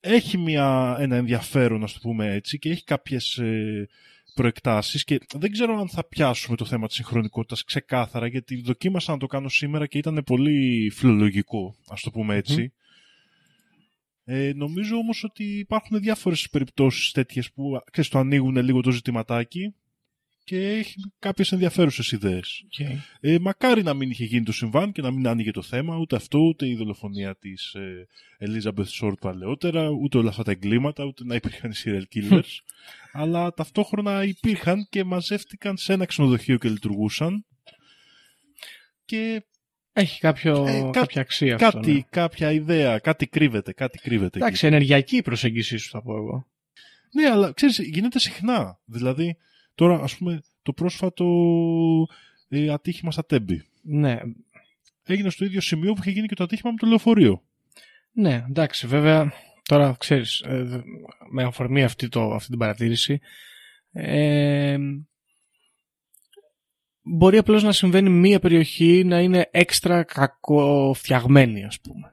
έχει 0.00 0.38
μια, 0.38 0.96
ένα 0.98 1.16
ενδιαφέρον, 1.16 1.80
να 1.80 1.86
το 1.86 1.98
πούμε 2.02 2.32
έτσι, 2.34 2.58
και 2.58 2.70
έχει 2.70 2.84
κάποιες 2.84 3.38
ε, 3.38 3.88
προεκτάσεις 4.34 5.04
και 5.04 5.20
δεν 5.34 5.52
ξέρω 5.52 5.76
αν 5.78 5.88
θα 5.88 6.04
πιάσουμε 6.04 6.56
το 6.56 6.64
θέμα 6.64 6.86
της 6.86 6.96
συγχρονικότητας 6.96 7.64
ξεκάθαρα, 7.64 8.26
γιατί 8.26 8.60
δοκίμασα 8.60 9.12
να 9.12 9.18
το 9.18 9.26
κάνω 9.26 9.48
σήμερα 9.48 9.86
και 9.86 9.98
ήταν 9.98 10.22
πολύ 10.26 10.90
φιλολογικό, 10.94 11.76
ας 11.88 12.00
το 12.00 12.10
πούμε 12.10 12.36
έτσι. 12.36 12.72
Ε, 14.24 14.52
νομίζω 14.54 14.96
όμως 14.96 15.24
ότι 15.24 15.44
υπάρχουν 15.44 16.00
διάφορες 16.00 16.48
περιπτώσεις 16.50 17.10
τέτοιες 17.10 17.52
που 17.52 17.80
ξέρεις, 17.92 18.10
το 18.10 18.18
ανοίγουν 18.18 18.56
λίγο 18.56 18.80
το 18.80 18.90
ζητηματάκι 18.90 19.74
και 20.44 20.68
έχει 20.68 20.94
κάποιες 21.18 21.52
ενδιαφέρουσες 21.52 22.12
ιδέες. 22.12 22.64
Okay. 22.78 22.96
Ε, 23.20 23.38
μακάρι 23.38 23.82
να 23.82 23.94
μην 23.94 24.10
είχε 24.10 24.24
γίνει 24.24 24.44
το 24.44 24.52
συμβάν 24.52 24.92
και 24.92 25.02
να 25.02 25.10
μην 25.10 25.26
άνοιγε 25.28 25.50
το 25.50 25.62
θέμα, 25.62 25.96
ούτε 25.96 26.16
αυτό, 26.16 26.38
ούτε 26.38 26.68
η 26.68 26.74
δολοφονία 26.74 27.36
της 27.36 27.74
ε, 27.74 28.06
Elizabeth 28.40 29.00
Short 29.00 29.18
παλαιότερα, 29.20 29.88
ούτε 29.88 30.18
όλα 30.18 30.28
αυτά 30.28 30.42
τα 30.42 30.50
εγκλήματα, 30.50 31.04
ούτε 31.04 31.24
να 31.24 31.34
υπήρχαν 31.34 31.70
οι 31.70 31.74
serial 31.84 32.02
killers. 32.14 32.58
αλλά 33.12 33.52
ταυτόχρονα 33.52 34.24
υπήρχαν 34.24 34.86
και 34.90 35.04
μαζεύτηκαν 35.04 35.76
σε 35.76 35.92
ένα 35.92 36.04
ξενοδοχείο 36.04 36.58
και 36.58 36.68
λειτουργούσαν. 36.68 37.46
Και 39.04 39.44
Έχει 39.96 40.20
κάποιο, 40.20 40.66
Ε, 40.66 40.80
κα- 40.80 40.90
κάποια 40.90 41.20
αξία 41.20 41.54
αυτό. 41.54 41.70
κάτι, 41.70 41.92
ναι. 41.92 42.00
κάποια 42.10 42.52
ιδέα, 42.52 42.98
κάτι 42.98 43.26
κρύβεται, 43.26 43.72
κάτι 43.72 43.98
κρύβεται. 43.98 44.26
εκεί. 44.26 44.38
Εντάξει, 44.38 44.66
ενεργειακή 44.66 45.16
η 45.16 45.22
προσέγγιση 45.22 45.76
σου 45.76 45.90
θα 45.90 46.02
πω 46.02 46.16
εγώ. 46.16 46.46
Ναι, 47.12 47.28
αλλά 47.30 47.52
ξέρεις, 47.52 47.78
γίνεται 47.78 48.18
συχνά. 48.18 48.78
Δηλαδή, 48.84 49.36
τώρα 49.74 50.00
ας 50.02 50.16
πούμε 50.16 50.42
το 50.62 50.72
πρόσφατο 50.72 51.26
ε, 52.48 52.72
ατύχημα 52.72 53.10
στα 53.10 53.24
Τέμπη. 53.26 53.64
Ναι, 53.82 54.20
Έγινε 55.06 55.30
στο 55.30 55.44
ίδιο 55.44 55.60
σημείο 55.60 55.92
που 55.92 56.00
είχε 56.00 56.10
γίνει 56.10 56.26
και 56.26 56.34
το 56.34 56.44
ατύχημα 56.44 56.70
με 56.70 56.76
το 56.78 56.86
λεωφορείο. 56.86 57.42
Ναι, 58.12 58.44
εντάξει, 58.48 58.86
βέβαια, 58.86 59.32
τώρα 59.62 59.96
ξέρεις, 59.98 60.40
ε, 60.46 60.62
δε- 60.62 60.80
με 61.30 61.42
αφορμή 61.42 61.84
αυτή, 61.84 62.08
το, 62.08 62.34
αυτή 62.34 62.48
την 62.50 62.58
παρατήρηση, 62.58 63.20
ε, 63.92 64.78
μπορεί 67.04 67.36
απλώς 67.38 67.62
να 67.62 67.72
συμβαίνει 67.72 68.10
μία 68.10 68.40
περιοχή 68.40 69.04
να 69.04 69.20
είναι 69.20 69.48
έξτρα 69.50 70.02
κακοφτιαγμένη, 70.02 71.64
ας 71.64 71.80
πούμε. 71.80 72.08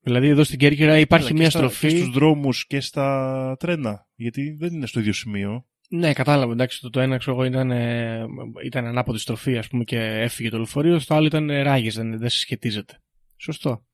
Δηλαδή 0.00 0.28
εδώ 0.28 0.44
στην 0.44 0.58
Κέρκυρα 0.58 0.98
υπάρχει 0.98 1.26
Καλά, 1.26 1.38
μία 1.38 1.48
και 1.48 1.50
στα- 1.50 1.58
στροφή... 1.58 1.88
Και 1.88 1.96
στους 1.96 2.10
δρόμους 2.10 2.66
και 2.66 2.80
στα 2.80 3.56
τρένα. 3.58 4.06
Γιατί 4.14 4.50
δεν 4.58 4.72
είναι 4.72 4.86
στο 4.86 5.00
ίδιο 5.00 5.12
σημείο. 5.12 5.66
Ναι, 5.88 6.12
κατάλαβα. 6.12 6.52
Εντάξει, 6.52 6.80
το, 6.80 6.90
το 6.90 7.00
ένα 7.00 7.16
ξέρω 7.16 7.36
εγώ 7.36 7.44
ήταν, 7.44 7.70
ε, 7.70 8.24
ήταν 8.64 8.86
ανάποδη 8.86 9.18
στροφή, 9.18 9.58
ας 9.58 9.68
πούμε, 9.68 9.84
και 9.84 9.98
έφυγε 9.98 10.48
το 10.48 10.56
λεωφορείο. 10.56 10.98
Στο 10.98 11.14
άλλο 11.14 11.26
ήταν 11.26 11.50
ε, 11.50 11.62
ράγες, 11.62 11.94
δεν, 11.94 12.18
δεν 12.18 12.28
συσχετίζεται. 12.28 13.02
Σωστό. 13.36 13.84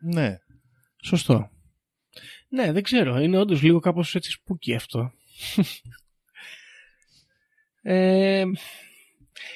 Ναι. 0.00 0.38
Σωστό. 1.02 1.50
Ναι, 2.48 2.72
δεν 2.72 2.82
ξέρω. 2.82 3.18
Είναι 3.18 3.38
όντως 3.38 3.62
λίγο 3.62 3.80
κάπως 3.80 4.14
έτσι 4.14 4.30
σπούκι 4.30 4.74
αυτό. 4.74 5.12
ε, 7.82 8.44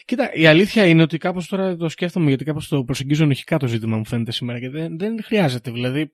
κοίτα, 0.04 0.32
η 0.34 0.46
αλήθεια 0.46 0.86
είναι 0.86 1.02
ότι 1.02 1.18
κάπως 1.18 1.46
τώρα 1.46 1.76
το 1.76 1.88
σκέφτομαι 1.88 2.28
γιατί 2.28 2.44
κάπως 2.44 2.68
το 2.68 2.84
προσεγγίζω 2.84 3.24
ενοχικά 3.24 3.58
το 3.58 3.66
ζήτημα 3.66 3.96
μου 3.96 4.06
φαίνεται 4.06 4.32
σήμερα 4.32 4.60
και 4.60 4.70
δεν, 4.70 4.98
δεν 4.98 5.22
χρειάζεται. 5.22 5.70
Δηλαδή, 5.70 6.12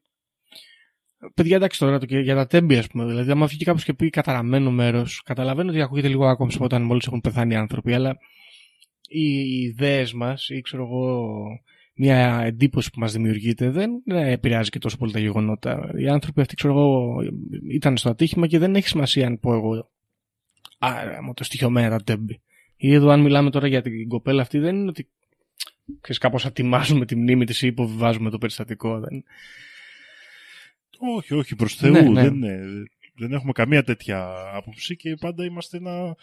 παιδιά 1.34 1.56
εντάξει 1.56 1.78
τώρα 1.78 1.98
το, 1.98 2.06
και 2.06 2.18
για 2.18 2.34
τα 2.34 2.46
τέμπη 2.46 2.76
ας 2.76 2.86
πούμε, 2.86 3.04
δηλαδή 3.04 3.30
άμα 3.30 3.46
βγει 3.46 3.64
κάποιος 3.64 3.84
και 3.84 3.94
πει 3.94 4.10
καταραμένο 4.10 4.70
μέρος, 4.70 5.22
καταλαβαίνω 5.22 5.70
ότι 5.70 5.82
ακούγεται 5.82 6.08
λίγο 6.08 6.26
άκομψο 6.26 6.64
όταν 6.64 6.82
μόλις 6.82 7.06
έχουν 7.06 7.20
πεθάνει 7.20 7.52
οι 7.52 7.56
άνθρωποι, 7.56 7.94
αλλά 7.94 8.16
οι, 9.08 9.24
οι 9.24 9.60
ιδέες 9.62 10.12
μας 10.12 10.48
ή 10.48 10.60
ξέρω 10.60 10.82
εγώ 10.82 11.34
μια 11.94 12.40
εντύπωση 12.44 12.90
που 12.90 13.00
μας 13.00 13.12
δημιουργείται 13.12 13.70
δεν 13.70 13.90
ε, 14.04 14.32
επηρεάζει 14.32 14.70
και 14.70 14.78
τόσο 14.78 14.96
πολύ 14.96 15.12
τα 15.12 15.18
γεγονότα. 15.18 15.92
Οι 15.96 16.08
άνθρωποι 16.08 16.40
αυτοί, 16.40 16.54
ξέρω 16.54 16.72
εγώ, 16.72 17.16
ήταν 17.70 17.96
στο 17.96 18.08
ατύχημα 18.08 18.46
και 18.46 18.58
δεν 18.58 18.74
έχει 18.74 18.88
σημασία 18.88 19.26
αν 19.26 19.38
πω 19.40 19.54
εγώ 19.54 19.90
άρα 20.78 21.22
μου 21.22 21.34
το 21.34 21.44
στοιχειωμένα 21.44 21.88
τα 21.88 22.02
τέμπη. 22.04 22.40
Ή 22.82 22.94
εδώ 22.94 23.08
αν 23.10 23.20
μιλάμε 23.20 23.50
τώρα 23.50 23.66
για 23.66 23.82
την 23.82 24.08
κοπέλα 24.08 24.42
αυτή 24.42 24.58
δεν 24.58 24.76
είναι 24.76 24.88
ότι 24.88 25.08
ξέρεις, 26.00 26.18
κάπως 26.18 26.46
ατιμάζουμε 26.46 27.06
τη 27.06 27.16
μνήμη 27.16 27.44
της 27.44 27.62
ή 27.62 27.66
υποβιβάζουμε 27.66 28.30
το 28.30 28.38
περιστατικό. 28.38 29.00
Δεν... 29.00 29.24
Όχι, 31.16 31.34
όχι, 31.34 31.56
προς 31.56 31.74
Θεού. 31.74 31.92
Ναι, 31.92 32.00
ναι. 32.00 32.22
Δεν, 32.22 32.42
ε, 32.42 32.60
δεν 33.14 33.32
έχουμε 33.32 33.52
καμία 33.52 33.84
τέτοια 33.84 34.32
άποψη 34.54 34.96
και 34.96 35.16
πάντα 35.20 35.44
είμαστε 35.44 35.76
ένα 35.76 36.16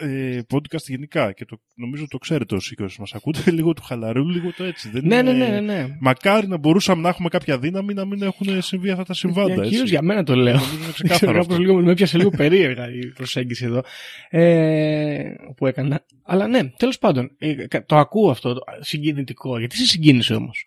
ε, 0.00 0.40
podcast 0.52 0.82
γενικά 0.86 1.32
και 1.32 1.44
το, 1.44 1.60
νομίζω 1.74 2.06
το 2.08 2.18
ξέρετε 2.18 2.54
όσοι 2.54 2.74
και 2.74 2.82
όσοι 2.82 3.00
μας 3.00 3.14
ακούτε 3.14 3.50
λίγο 3.56 3.72
του 3.72 3.82
χαλαρού, 3.82 4.28
λίγο 4.28 4.52
το 4.56 4.64
έτσι. 4.64 4.90
Δεν 4.90 5.02
Ναι, 5.06 5.22
ναι, 5.22 5.30
είναι- 5.30 5.48
ναι, 5.48 5.60
ναι, 5.60 5.82
ναι. 5.82 5.96
Μακάρι 6.00 6.46
να 6.46 6.56
μπορούσαμε 6.56 7.02
να 7.02 7.08
έχουμε 7.08 7.28
κάποια 7.28 7.58
δύναμη 7.58 7.94
να 7.94 8.04
μην 8.04 8.22
έχουν 8.22 8.62
συμβεί 8.62 8.90
αυτά 8.90 9.04
τα 9.04 9.14
συμβάντα. 9.14 9.46
Για, 9.52 9.56
έτσι. 9.56 9.68
κυρίως 9.70 9.90
για 9.90 10.02
μένα 10.02 10.22
το 10.24 10.34
λέω. 10.34 10.54
Νομίζω 10.54 10.74
είναι 10.74 10.84
Δεν 10.84 10.92
ξέρω, 10.92 11.08
ξεκάθαρο 11.08 11.32
κάπως 11.32 11.46
αυτό. 11.46 11.58
λίγο, 11.62 11.80
με 11.82 11.90
έπιασε 11.92 12.16
λίγο 12.16 12.30
περίεργα 12.30 12.90
η 12.92 13.06
προσέγγιση 13.06 13.64
εδώ 13.64 13.82
ε, 14.28 15.34
που 15.56 15.66
έκανα. 15.66 16.04
Αλλά 16.22 16.46
ναι, 16.46 16.68
τέλος 16.70 16.98
πάντων, 16.98 17.30
ε, 17.38 17.54
κα- 17.66 17.84
το 17.84 17.96
ακούω 17.96 18.30
αυτό, 18.30 18.54
το 18.54 18.60
συγκινητικό. 18.80 19.58
Γιατί 19.58 19.76
σε 19.76 19.84
συγκίνησε 19.86 20.34
όμως; 20.34 20.64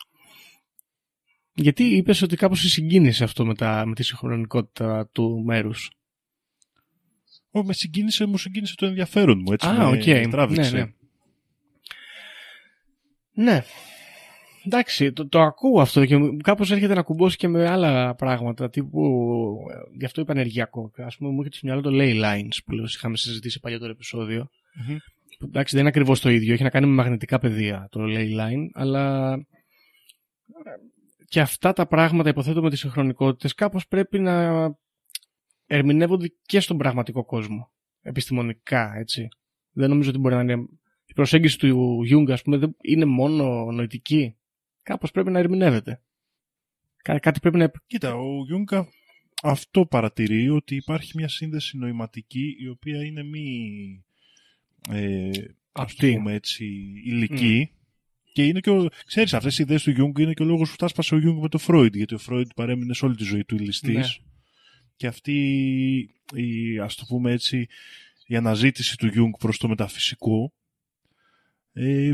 Γιατί 1.53 1.83
είπες 1.83 2.21
ότι 2.21 2.35
κάπως 2.35 2.59
σε 2.59 2.67
συγκίνησε 2.69 3.23
αυτό 3.23 3.45
με, 3.45 3.55
τα, 3.55 3.83
με 3.85 3.93
τη 3.95 4.03
συγχρονικότητα 4.03 5.09
του 5.11 5.43
μέρους; 5.45 5.91
Ω, 7.55 7.63
με 7.63 7.73
συγκίνησε, 7.73 8.25
μου 8.25 8.37
συγκίνησε 8.37 8.75
το 8.75 8.85
ενδιαφέρον 8.85 9.41
μου. 9.45 9.51
Έτσι, 9.53 9.67
Α, 9.67 9.73
με, 9.73 9.85
οκ. 9.85 10.05
με 10.05 10.27
τράβηξε. 10.31 10.75
Ναι, 10.75 10.79
ναι. 10.79 10.91
Ναι. 13.51 13.63
Εντάξει, 14.65 15.11
το, 15.11 15.27
το 15.27 15.41
ακούω 15.41 15.81
αυτό 15.81 16.05
και 16.05 16.17
μου- 16.17 16.37
κάπως 16.37 16.71
έρχεται 16.71 16.93
να 16.93 17.01
κουμπώσει 17.01 17.37
και 17.37 17.47
με 17.47 17.67
άλλα 17.67 18.15
πράγματα 18.15 18.69
τύπου, 18.69 19.55
ε, 19.71 19.97
γι' 19.97 20.05
αυτό 20.05 20.21
είπα 20.21 20.31
ενεργειακό. 20.31 20.91
Ας 20.97 21.17
πούμε 21.17 21.29
μου 21.29 21.37
έρχεται 21.37 21.55
στο 21.57 21.65
μυαλό 21.67 21.81
το 21.81 21.89
ley 21.93 22.23
lines 22.23 22.57
που 22.65 22.71
λέω, 22.71 22.85
είχαμε 22.85 23.17
συζητήσει 23.17 23.53
σε 23.53 23.59
παλιότερο 23.59 23.91
επεισόδιο. 23.91 24.47
Μμμ. 24.87 24.97
Που, 25.39 25.45
εντάξει 25.45 25.71
δεν 25.71 25.79
είναι 25.79 25.89
ακριβώς 25.89 26.19
το 26.19 26.29
ίδιο, 26.29 26.53
έχει 26.53 26.63
να 26.63 26.69
κάνει 26.69 26.85
με 26.85 26.93
μαγνητικά 26.93 27.39
πεδία 27.39 27.87
το 27.91 27.99
ley 28.03 28.39
line, 28.39 28.67
αλλά 28.73 29.33
ε, 29.33 29.39
και 31.27 31.39
αυτά 31.41 31.73
τα 31.73 31.85
πράγματα 31.87 32.29
υποθέτω 32.29 32.61
με 32.61 32.69
τις 32.69 32.79
συγχρονικότητες 32.79 33.53
κάπως 33.53 33.87
πρέπει 33.87 34.19
να 34.19 34.65
ερμηνεύονται 35.67 36.33
και 36.45 36.59
στον 36.59 36.77
πραγματικό 36.77 37.25
κόσμο. 37.25 37.71
Επιστημονικά, 38.01 38.93
έτσι. 38.97 39.27
Δεν 39.71 39.89
νομίζω 39.89 40.09
ότι 40.09 40.17
μπορεί 40.19 40.35
να 40.35 40.41
είναι. 40.41 40.67
Η 41.05 41.13
προσέγγιση 41.13 41.57
του 41.57 41.99
Jung, 42.11 42.31
ας 42.31 42.41
πούμε, 42.41 42.57
δεν 42.57 42.75
είναι 42.81 43.05
μόνο 43.05 43.71
νοητική. 43.71 44.35
Κάπως 44.83 45.11
πρέπει 45.11 45.29
να 45.31 45.39
ερμηνεύεται. 45.39 46.01
Κά- 47.03 47.19
κάτι 47.21 47.39
πρέπει 47.39 47.57
να. 47.57 47.71
Κοίτα, 47.87 48.15
ο 48.15 48.43
Γιούγκα 48.45 48.87
αυτό 49.43 49.85
παρατηρεί 49.85 50.49
ότι 50.49 50.75
υπάρχει 50.75 51.11
μια 51.15 51.27
σύνδεση 51.27 51.77
νοηματική 51.77 52.55
η 52.59 52.67
οποία 52.67 53.03
είναι 53.05 53.23
μη 53.23 54.03
ε, 54.89 55.27
ας 55.71 55.95
το 55.95 56.01
Απτή. 56.05 56.13
πούμε 56.15 56.33
έτσι 56.33 56.65
υλική 57.05 57.71
και 58.33 58.45
είναι 58.45 58.59
και 58.59 58.69
ο, 58.69 58.89
ξέρεις 59.05 59.33
αυτές 59.33 59.59
οι 59.59 59.63
ιδέες 59.63 59.83
του 59.83 59.91
Γιουνγκ 59.91 60.17
είναι 60.17 60.33
και 60.33 60.43
ο 60.43 60.45
λόγος 60.45 60.67
που 60.67 60.73
τα 60.73 60.84
'σπασε 60.84 61.15
ο 61.15 61.17
Γιουνγκ 61.17 61.41
με 61.41 61.49
το 61.49 61.57
Φρόιντ 61.57 61.95
γιατί 61.95 62.13
ο 62.13 62.17
Φρόιντ 62.17 62.47
παρέμεινε 62.55 62.93
σε 62.93 63.05
όλη 63.05 63.15
τη 63.15 63.23
ζωή 63.23 63.43
του 63.45 63.55
υλιστής 63.55 63.93
Ναι. 63.95 64.25
Και 64.95 65.07
αυτή 65.07 65.35
η, 66.33 66.79
ας 66.79 66.95
το 66.95 67.05
πούμε 67.07 67.31
έτσι 67.31 67.67
η 68.25 68.35
αναζήτηση 68.35 68.97
του 68.97 69.07
Γιουνγκ 69.07 69.33
προς 69.39 69.57
το 69.57 69.67
μεταφυσικό 69.67 70.53
ε, 71.73 72.11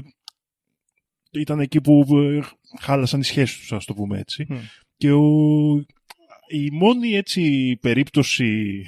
ήταν 1.32 1.60
εκεί 1.60 1.82
που 1.82 2.06
ε, 2.18 2.40
χάλασαν 2.80 3.20
οι 3.20 3.24
σχέσεις 3.24 3.58
τους 3.60 3.72
ας 3.72 3.86
το 3.86 3.94
πούμε 3.94 4.20
έτσι 4.20 4.46
Μμ. 4.50 4.56
και 4.98 5.12
ο, 5.12 5.26
η 6.48 6.72
μόνη 6.72 7.16
έτσι 7.16 7.78
περίπτωση 7.82 8.86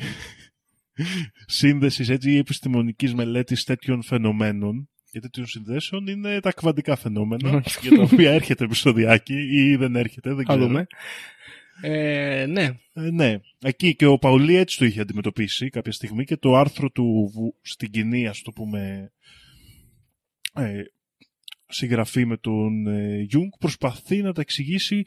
σύνδεσης 1.46 2.10
έτσι 2.10 2.32
ή 2.32 2.38
επιστημονικής 2.38 3.14
μελέτης 3.14 3.64
τέτοιων 3.64 4.04
φαινομένων 4.04 4.90
και 5.12 5.20
τέτοιων 5.20 5.46
συνδέσεων 5.46 6.08
είναι 6.08 6.40
τα 6.40 6.52
κβαντικά 6.52 6.96
φαινόμενα 6.96 7.64
για 7.82 7.92
τα 7.96 8.02
οποία 8.02 8.32
έρχεται 8.32 8.64
επεισοδιάκι 8.64 9.34
ή 9.34 9.76
δεν 9.76 9.96
έρχεται, 9.96 10.34
δεν 10.34 10.46
Θα 10.46 10.56
ξέρω. 10.56 10.86
Δούμε. 11.82 12.42
Ε, 12.42 12.46
ναι. 12.46 12.70
Ε, 12.94 13.12
ναι, 13.12 13.40
εκεί 13.62 13.96
και 13.96 14.06
ο 14.06 14.18
Παουλί 14.18 14.56
έτσι 14.56 14.78
το 14.78 14.86
είχε 14.86 15.02
αντιμετωπίσει 15.02 15.70
κάποια 15.70 15.92
στιγμή 15.92 16.24
και 16.26 16.38
το 16.38 16.56
άρθρο 16.56 16.90
του 16.90 17.32
βου- 17.34 17.56
στην 17.62 17.92
κοινή, 17.92 18.28
ας 18.28 18.42
το 18.42 18.52
πούμε, 18.52 19.12
ε, 20.54 20.82
συγγραφή 21.68 22.26
με 22.26 22.38
τον 22.38 22.88
ε, 22.88 23.28
Jung 23.34 23.58
προσπαθεί 23.60 24.22
να 24.22 24.34
τα 24.34 24.42
εξηγήσει 24.42 25.04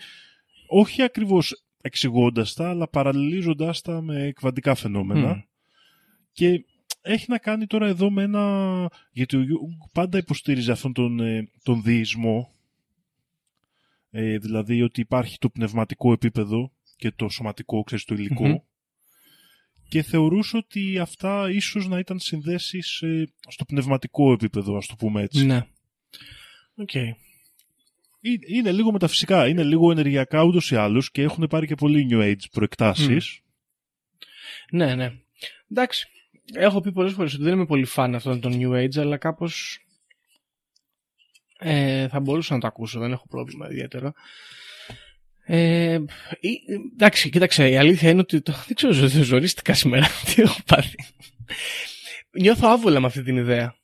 όχι 0.69 1.03
ακριβώς 1.03 1.65
εξηγώντας 1.81 2.55
τα, 2.55 2.69
αλλά 2.69 2.89
παραλληλίζοντας 2.89 3.81
τα 3.81 4.03
με 4.03 4.33
κβαντικά 4.35 4.75
φαινόμενα. 4.75 5.35
Μμ. 5.35 5.41
Και 6.33 6.65
έχει 7.01 7.25
να 7.29 7.39
κάνει 7.39 7.67
τώρα 7.67 7.87
εδώ 7.87 8.11
με 8.11 8.23
ένα... 8.23 8.89
Γιατί 9.13 9.37
ο 9.37 9.41
Jung 9.41 9.91
πάντα 9.93 10.19
υποστήριζε 10.19 10.73
αυτόν 10.73 10.93
τον, 10.93 11.21
ε, 11.21 11.51
τον 11.63 11.83
δυϊσμό, 11.83 12.54
ε, 14.17 14.39
δηλαδή 14.39 14.83
ότι 14.83 15.01
υπάρχει 15.01 15.39
το 15.39 15.49
πνευματικό 15.49 16.13
επίπεδο 16.13 16.73
και 16.97 17.11
το 17.11 17.29
σωματικό, 17.29 17.83
ξέρεις, 17.83 18.05
το 18.05 18.15
υλικό. 18.15 18.47
Μμμ. 18.47 18.57
Και 19.89 20.03
θεωρούσε 20.03 20.57
ότι 20.57 20.99
αυτά 20.99 21.51
ίσως 21.51 21.89
να 21.89 21.99
ήταν 21.99 22.19
συνδέσεις 22.19 23.03
ε, 23.03 23.33
στο 23.49 23.65
πνευματικό 23.65 24.33
επίπεδο, 24.33 24.77
ας 24.77 24.87
το 24.87 24.95
πούμε 24.97 25.23
έτσι. 25.23 25.47
Ναι. 25.47 25.67
Οκ. 26.75 26.95
Ε- 26.95 27.17
Είναι 28.49 28.73
λίγο 28.73 28.93
μεταφυσικά, 28.93 29.49
είναι 29.49 29.63
λίγο 29.63 29.91
ενεργειακά 29.91 30.43
ούτως 30.43 30.71
ή 30.71 30.77
άλλως 30.77 31.11
και 31.11 31.23
έχουν 31.23 31.47
πάρει 31.47 31.67
και 31.67 31.75
πολύ 31.75 32.09
New 32.11 32.21
Age 32.23 32.51
προεκτάσεις. 32.51 33.41
Ναι, 34.71 34.95
ναι. 34.95 35.13
Εντάξει. 35.71 36.07
Έχω 36.53 36.81
πει 36.81 36.93
πολλές 36.93 37.13
φορές 37.13 37.35
ότι 37.35 37.43
δεν 37.43 37.53
είμαι 37.53 37.67
πολύ 37.67 37.85
φαν 37.85 38.15
αυτών 38.15 38.41
των 38.41 38.53
New 38.57 38.85
Age, 38.85 38.99
αλλά 38.99 39.17
κάπως 39.17 39.79
ε, 41.59 42.09
θα 42.09 42.21
μπορούσα 42.21 42.55
να 42.55 42.61
το 42.61 42.67
ακούσω, 42.67 43.01
δεν 43.01 43.13
έχω 43.13 43.27
πρόβλημα 43.29 43.71
ιδιαίτερο. 43.71 44.13
Ε, 45.47 45.99
ή- 46.41 46.61
εντάξει, 46.93 47.31
κοίταξε, 47.31 47.69
η 47.69 47.77
αλήθεια 47.77 48.11
είναι 48.11 48.21
ότι 48.21 48.41
το, 48.41 48.53
δεν 48.67 48.75
ξέρω, 48.77 48.93
ζω- 48.93 49.23
ζορίστηκα 49.23 49.75
σήμερα. 49.75 50.07
Τι 50.35 50.43
έχω 50.43 50.59
πάθει. 50.67 50.97
Νιώθω 52.41 52.69
άβολα 52.69 53.01
με 53.01 53.07
αυτή 53.07 53.23
την 53.23 53.37
ιδέα 53.37 53.75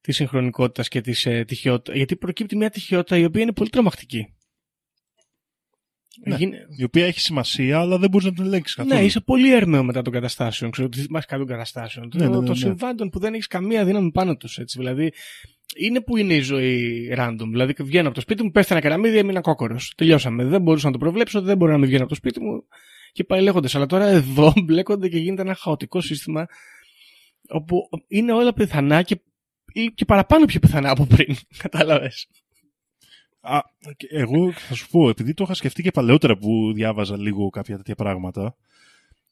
της 0.00 0.16
συγχρονικότητας 0.16 0.88
και 0.88 1.00
της 1.00 1.26
ε, 1.26 1.44
τυχαιότητα. 1.44 1.96
Γιατί 1.96 2.16
προκύπτει 2.16 2.56
μια 2.56 2.70
τυχαιότητα 2.70 3.16
η 3.16 3.24
οποία 3.24 3.42
είναι 3.42 3.52
πολύ 3.52 3.70
τρομακτική. 3.70 4.34
Ναι. 6.24 6.36
Γίνε- 6.36 6.60
Η 6.76 6.84
οποία 6.84 7.06
έχει 7.06 7.20
σημασία, 7.20 7.78
αλλά 7.78 7.98
δεν 7.98 8.10
μπορείς 8.10 8.26
να 8.26 8.32
την 8.32 8.44
ελέγξεις 8.44 8.76
καθόλου. 8.76 8.94
ναι, 8.94 9.04
είσαι 9.04 9.20
πολύ 9.20 9.52
έρμεο 9.52 9.84
μετά 9.84 10.02
των 10.02 10.12
καταστάσεων. 10.12 10.70
Ξέρω 10.70 10.86
ότι 10.86 11.00
θυμάσαι 11.00 11.26
κάτι 11.26 11.40
των 11.40 11.50
καταστάσεων. 11.50 12.10
Ναι, 12.14 12.24
ναι, 12.24 12.28
ναι, 12.28 12.34
των 12.34 12.44
ναι. 12.48 12.54
συμβάντων 12.54 13.08
που 13.10 13.18
δεν 13.18 13.34
έχεις 13.34 13.46
καμία 13.46 13.84
δύναμη 13.84 14.10
πάνω 14.12 14.36
τους. 14.36 14.58
Δηλαδή, 14.74 15.12
είναι 15.76 16.00
που 16.00 16.16
είναι 16.16 16.34
η 16.34 16.40
ζωή 16.40 17.08
random. 17.18 17.46
Δηλαδή, 17.50 17.74
βγαίνω 17.82 18.06
από 18.06 18.14
το 18.14 18.20
σπίτι 18.20 18.42
μου, 18.42 18.50
πέφτει 18.50 18.72
ένα 18.72 18.80
καραμίδι, 18.82 19.18
έμεινα 19.18 19.40
κόκορος. 19.40 19.92
Τελειώσαμε. 19.96 20.44
Δεν 20.44 20.62
μπορούσα 20.62 20.86
να 20.86 20.92
το 20.92 20.98
προβλέψω, 20.98 21.40
δεν 21.40 21.56
μπορώ 21.56 21.72
να 21.72 21.78
μην 21.78 21.86
βγαίνω 21.86 22.00
από 22.02 22.10
το 22.10 22.16
σπίτι 22.16 22.40
μου 22.40 22.64
και 23.12 23.24
πάει 23.24 23.40
λέγοντας. 23.42 23.74
Αλλά 23.74 23.86
τώρα 23.86 24.06
εδώ 24.06 24.52
μπλέκονται 24.64 25.08
και 25.08 25.18
γίνεται 25.18 25.42
ένα 25.42 25.54
χαοτικό 25.54 26.00
σύστημα 26.00 26.46
όπου 27.48 27.88
είναι 28.08 28.32
όλα 28.32 28.52
πιθανά 28.52 29.02
και, 29.02 29.20
ή 29.72 29.86
και 29.94 30.04
παραπάνω 30.04 30.44
πιο 30.44 30.60
πιθανά 30.60 30.90
από 30.90 31.06
πριν. 31.06 31.36
Κατάλαβες. 31.62 32.26
Α, 33.46 33.60
και 33.96 34.06
εγώ 34.10 34.52
θα 34.52 34.74
σου 34.74 34.88
πω, 34.88 35.08
επειδή 35.08 35.34
το 35.34 35.44
είχα 35.44 35.54
σκεφτεί 35.54 35.82
και 35.82 35.90
παλαιότερα 35.90 36.36
που 36.36 36.72
διάβαζα 36.72 37.18
λίγο 37.18 37.50
κάποια 37.50 37.76
τέτοια 37.76 37.94
πράγματα, 37.94 38.56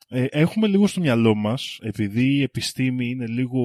ε, 0.08 0.24
έχουμε 0.30 0.66
λίγο 0.66 0.86
στο 0.86 1.00
μυαλό 1.00 1.34
μας, 1.34 1.78
επειδή 1.82 2.34
η 2.34 2.42
επιστήμη 2.42 3.08
είναι 3.08 3.26
λίγο 3.26 3.62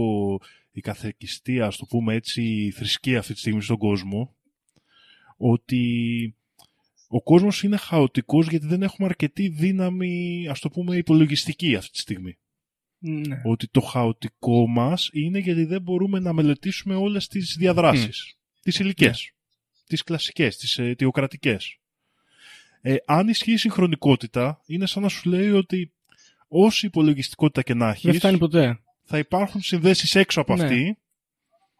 η 0.71 0.81
καθεκιστία, 0.81 1.65
ας 1.65 1.77
το 1.77 1.85
πούμε 1.85 2.13
έτσι, 2.13 2.41
η 2.43 2.71
θρησκεία 2.71 3.19
αυτή 3.19 3.33
τη 3.33 3.39
στιγμή 3.39 3.61
στον 3.61 3.77
κόσμο, 3.77 4.35
ότι 5.37 6.35
ο 7.07 7.21
κόσμος 7.21 7.63
είναι 7.63 7.77
χαοτικός 7.77 8.47
γιατί 8.47 8.67
δεν 8.67 8.83
έχουμε 8.83 9.07
αρκετή 9.07 9.47
δύναμη, 9.47 10.47
ας 10.49 10.59
το 10.59 10.69
πούμε, 10.69 10.95
υπολογιστική 10.95 11.75
αυτή 11.75 11.91
τη 11.91 11.99
στιγμή. 11.99 12.37
Ναι. 12.99 13.41
Ότι 13.43 13.67
το 13.67 13.81
χαοτικό 13.81 14.67
μας 14.67 15.09
είναι 15.13 15.39
γιατί 15.39 15.65
δεν 15.65 15.81
μπορούμε 15.81 16.19
να 16.19 16.33
μελετήσουμε 16.33 16.95
όλες 16.95 17.27
τις 17.27 17.55
διαδράσεις. 17.59 18.37
Τις 18.61 18.79
υλικές, 18.79 19.33
τις 19.89 20.03
κλασικές, 20.03 20.57
τις 20.57 20.77
ε, 20.77 20.83
αιτιοκρατικές. 20.83 21.77
Ε, 22.81 22.95
αν 23.05 23.27
ισχύει 23.27 23.51
η 23.51 23.57
συγχρονικότητα, 23.57 24.61
είναι 24.65 24.85
σαν 24.85 25.01
να 25.03 25.09
σου 25.09 25.29
λέει 25.29 25.49
ότι 25.51 25.91
όση 26.47 26.85
υπολογιστικότητα 26.85 27.61
και 27.61 27.73
να 27.73 27.85
Δεν 27.85 27.95
έχεις, 27.95 28.17
φτάνει 28.17 28.37
ποτέ. 28.37 28.79
θα 29.03 29.17
υπάρχουν 29.17 29.61
συνδέσεις 29.61 30.15
έξω 30.15 30.41
από 30.41 30.55
Ναι. 30.55 30.63
αυτή, 30.63 30.97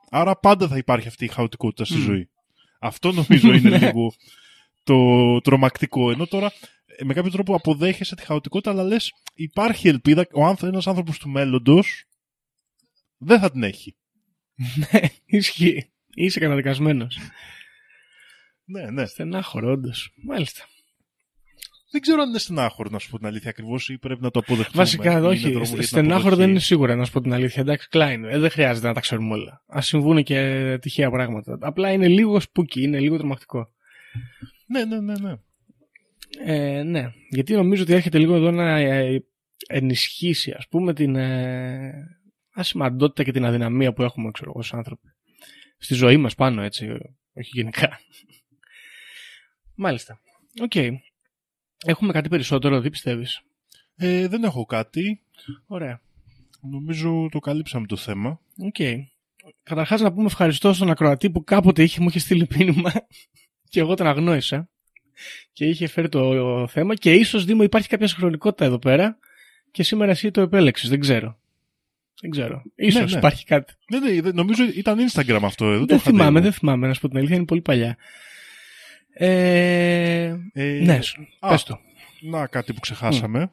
άρα 0.10 0.36
πάντα 0.38 0.68
θα 0.68 0.78
υπάρχει 0.78 1.08
αυτή 1.08 1.26
η 1.26 1.28
χαοτικότητα 1.28 1.86
στη 1.86 1.98
Μμ. 1.98 2.02
ζωή. 2.02 2.30
Αυτό 2.80 3.12
νομίζω 3.12 3.54
είναι 3.54 3.70
Ναι. 3.78 3.78
λίγο 3.78 4.14
το 4.84 4.96
τρομακτικό. 5.42 6.12
Ενώ 6.12 6.28
τώρα 6.28 6.52
ε, 6.86 7.04
με 7.04 7.14
κάποιο 7.14 7.32
τρόπο 7.32 7.56
αποδέχεσαι 7.56 8.16
τη 8.16 8.24
χαοτικότητα, 8.26 8.72
αλλά 8.72 8.84
λες 8.84 9.12
υπάρχει 9.34 9.88
ελπίδα, 9.88 10.28
ο 10.34 10.46
άνθρω- 10.46 10.72
ένας 10.72 10.88
άνθρωπος 10.88 11.18
του 11.20 11.30
μέλλοντος 11.30 12.04
δεν 13.18 13.40
θα 13.40 13.52
την 13.52 13.64
έχει. 13.64 13.96
Ναι, 14.92 15.00
ισχύει. 15.26 15.90
Είσαι 16.16 16.40
καταδικασμένος. 16.40 17.18
Ναι, 18.70 18.90
ναι. 18.92 19.06
Στενάχωρο, 19.06 19.72
όντως. 19.72 20.12
Μάλιστα. 20.24 20.64
Δεν 21.92 22.02
ξέρω 22.02 22.22
αν 22.22 22.30
είναι 22.30 22.38
στενάχωρο 22.38 22.90
να 22.92 23.00
σου 23.00 23.10
πω 23.10 23.18
την 23.18 23.28
αλήθεια 23.28 23.50
ακριβώς 23.50 23.90
ή 23.90 23.98
πρέπει 23.98 24.22
να 24.22 24.32
το 24.32 24.40
αποδεχτούμε. 24.40 24.84
Βασικά, 24.84 25.12
Είναι 25.12 25.20
δρόμος 25.20 25.44
όχι. 25.44 25.50
για 25.50 25.60
την 25.62 25.84
Στενάχωρο 25.84 26.18
αποδοχή. 26.18 26.42
δεν 26.42 26.50
είναι 26.50 26.60
σίγουρα, 26.60 26.96
να 26.96 27.06
σου 27.06 27.12
πω 27.12 27.22
την 27.22 27.34
αλήθεια. 27.34 27.62
Εντάξει, 27.62 27.88
κλάιν. 27.90 28.24
Ε, 28.24 28.38
δεν 28.38 28.50
χρειάζεται 28.50 28.88
να 28.88 28.94
τα 28.94 29.00
ξέρουμε 29.00 29.34
όλα. 29.34 29.64
Α 29.78 29.82
συμβούν 29.82 30.24
και 30.24 30.78
τυχαία 30.82 31.10
πράγματα. 31.10 31.58
Απλά 31.62 31.92
είναι 31.92 32.08
λίγο 32.08 32.40
σπούκι, 32.40 32.82
είναι 32.82 33.00
λίγο 33.00 33.18
τρομακτικό. 33.18 33.68
Ναι, 34.68 34.86
ναι, 34.86 35.00
ναι. 35.00 35.14
ναι. 35.14 35.36
Ε, 36.46 36.84
ναι, 36.84 37.12
γιατί 37.30 37.54
νομίζω 37.54 37.84
ότι 37.84 37.94
έρχεται 37.94 38.18
λίγο 38.18 38.36
εδώ 38.36 38.52
να 38.52 38.78
ε, 38.80 39.24
ενισχύσει 39.68 40.52
ας 40.52 40.68
πούμε 40.68 40.94
την 40.94 41.16
ε, 41.16 41.94
ασημαντότητα 42.54 43.24
και 43.24 43.32
την 43.32 43.46
αδυναμία 43.46 43.94
που 43.94 44.04
έχουμε 44.04 44.32
ξέρω, 44.32 44.52
ως 44.56 44.74
άνθρωποι. 44.74 45.08
Στη 45.78 45.94
ζωή 45.94 46.18
μας 46.18 46.36
πάνω 46.36 46.62
έτσι, 46.62 46.88
όχι 47.34 47.50
γενικά. 47.54 48.00
Μάλιστα. 49.82 50.20
Οκ. 50.62 50.76
Έχουμε 51.86 52.12
κάτι 52.14 52.30
περισσότερο, 52.30 52.82
τι 52.82 52.90
πιστεύεις; 52.90 53.42
Ε, 53.96 54.28
δεν 54.28 54.44
έχω 54.44 54.66
κάτι. 54.66 55.22
Ωραία. 55.68 56.02
Νομίζω 56.62 57.28
το 57.32 57.40
καλύψαμε 57.40 57.86
το 57.88 57.96
θέμα. 57.96 58.40
OK. 58.58 58.76
Okay. 58.80 58.96
Καταρχάς 59.64 60.02
να 60.02 60.14
πούμε 60.14 60.26
ευχαριστώ 60.26 60.74
στον 60.74 60.90
ακροατή 60.90 61.30
που 61.30 61.44
κάποτε 61.44 61.84
είχε, 61.84 62.02
μου 62.02 62.08
είχε 62.08 62.20
στείλει 62.20 62.48
μήνυμα 62.56 62.92
και 63.70 63.80
εγώ 63.80 63.96
τον 63.96 64.08
αγνόησα 64.08 64.70
και 65.54 65.66
είχε 65.66 65.88
φέρει 65.88 66.10
το 66.10 66.68
θέμα 66.68 66.96
και 66.96 67.14
ίσως 67.14 67.46
Δήμο 67.46 67.64
υπάρχει 67.64 67.88
κάποια 67.88 68.08
συγχρονικότητα 68.08 68.66
εδώ 68.66 68.80
πέρα 68.80 69.18
και 69.72 69.84
σήμερα 69.84 70.12
εσύ 70.12 70.32
το 70.32 70.42
επέλεξες, 70.42 70.90
δεν 70.90 71.00
ξέρω. 71.00 71.40
Δεν 72.22 72.30
ξέρω. 72.30 72.64
Ίσως 72.76 73.02
ναι, 73.02 73.12
ναι. 73.12 73.18
υπάρχει 73.18 73.46
κάτι. 73.46 73.74
Ναι, 73.90 74.22
ναι, 74.22 74.32
νομίζω 74.32 74.64
ήταν 74.76 74.98
Instagram 75.10 75.40
αυτό. 75.44 75.72
Εδώ, 75.72 75.86
δεν 75.86 76.00
θυμάμαι, 76.00 76.40
δεν 76.40 76.54
θυμάμαι 76.54 76.88
να 76.88 76.94
σου 76.94 77.02
πω 77.02 77.08
την 77.08 77.18
αλήθεια, 77.18 77.36
είναι 77.36 77.46
πολύ 77.46 77.62
παλιά. 77.62 77.98
Ε, 79.22 80.40
ε, 80.54 80.80
ναι, 80.84 81.00
α, 81.40 81.50
πες 81.50 81.64
το. 81.64 81.80
Να, 82.22 82.48
κάτι 82.48 82.74
που 82.74 82.80
ξεχάσαμε. 82.80 83.52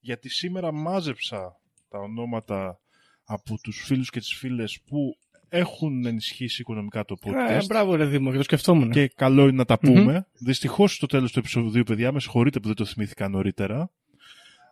Γιατί 0.00 0.28
σήμερα 0.28 0.72
μάζεψα 0.72 1.60
τα 1.88 1.98
ονόματα 1.98 2.80
από 3.24 3.58
τους 3.60 3.82
φίλους 3.84 4.10
και 4.10 4.18
τις 4.18 4.34
φίλες 4.34 4.80
που 4.86 5.16
έχουν 5.48 6.06
ενισχύσει 6.06 6.60
οικονομικά 6.60 7.04
το 7.04 7.16
podcast. 7.24 7.48
Ε, 7.48 7.64
μπράβο, 7.66 7.94
ρε 7.94 8.04
Δήμο, 8.04 8.30
και 8.30 8.36
το 8.36 8.42
σκεφτόμουν. 8.42 8.90
Και 8.90 9.08
καλό 9.08 9.42
είναι 9.42 9.56
να 9.56 9.64
τα 9.64 9.78
πούμε. 9.78 10.18
Mm-hmm. 10.20 10.40
Δυστυχώς 10.40 10.94
στο 10.94 11.06
τέλος 11.06 11.32
του 11.32 11.38
επεισοδίου, 11.38 11.82
παιδιά, 11.82 12.12
με 12.12 12.20
συγχωρείτε 12.20 12.60
που 12.60 12.66
δεν 12.66 12.76
το 12.76 12.84
θυμήθηκα 12.84 13.28
νωρίτερα. 13.28 13.90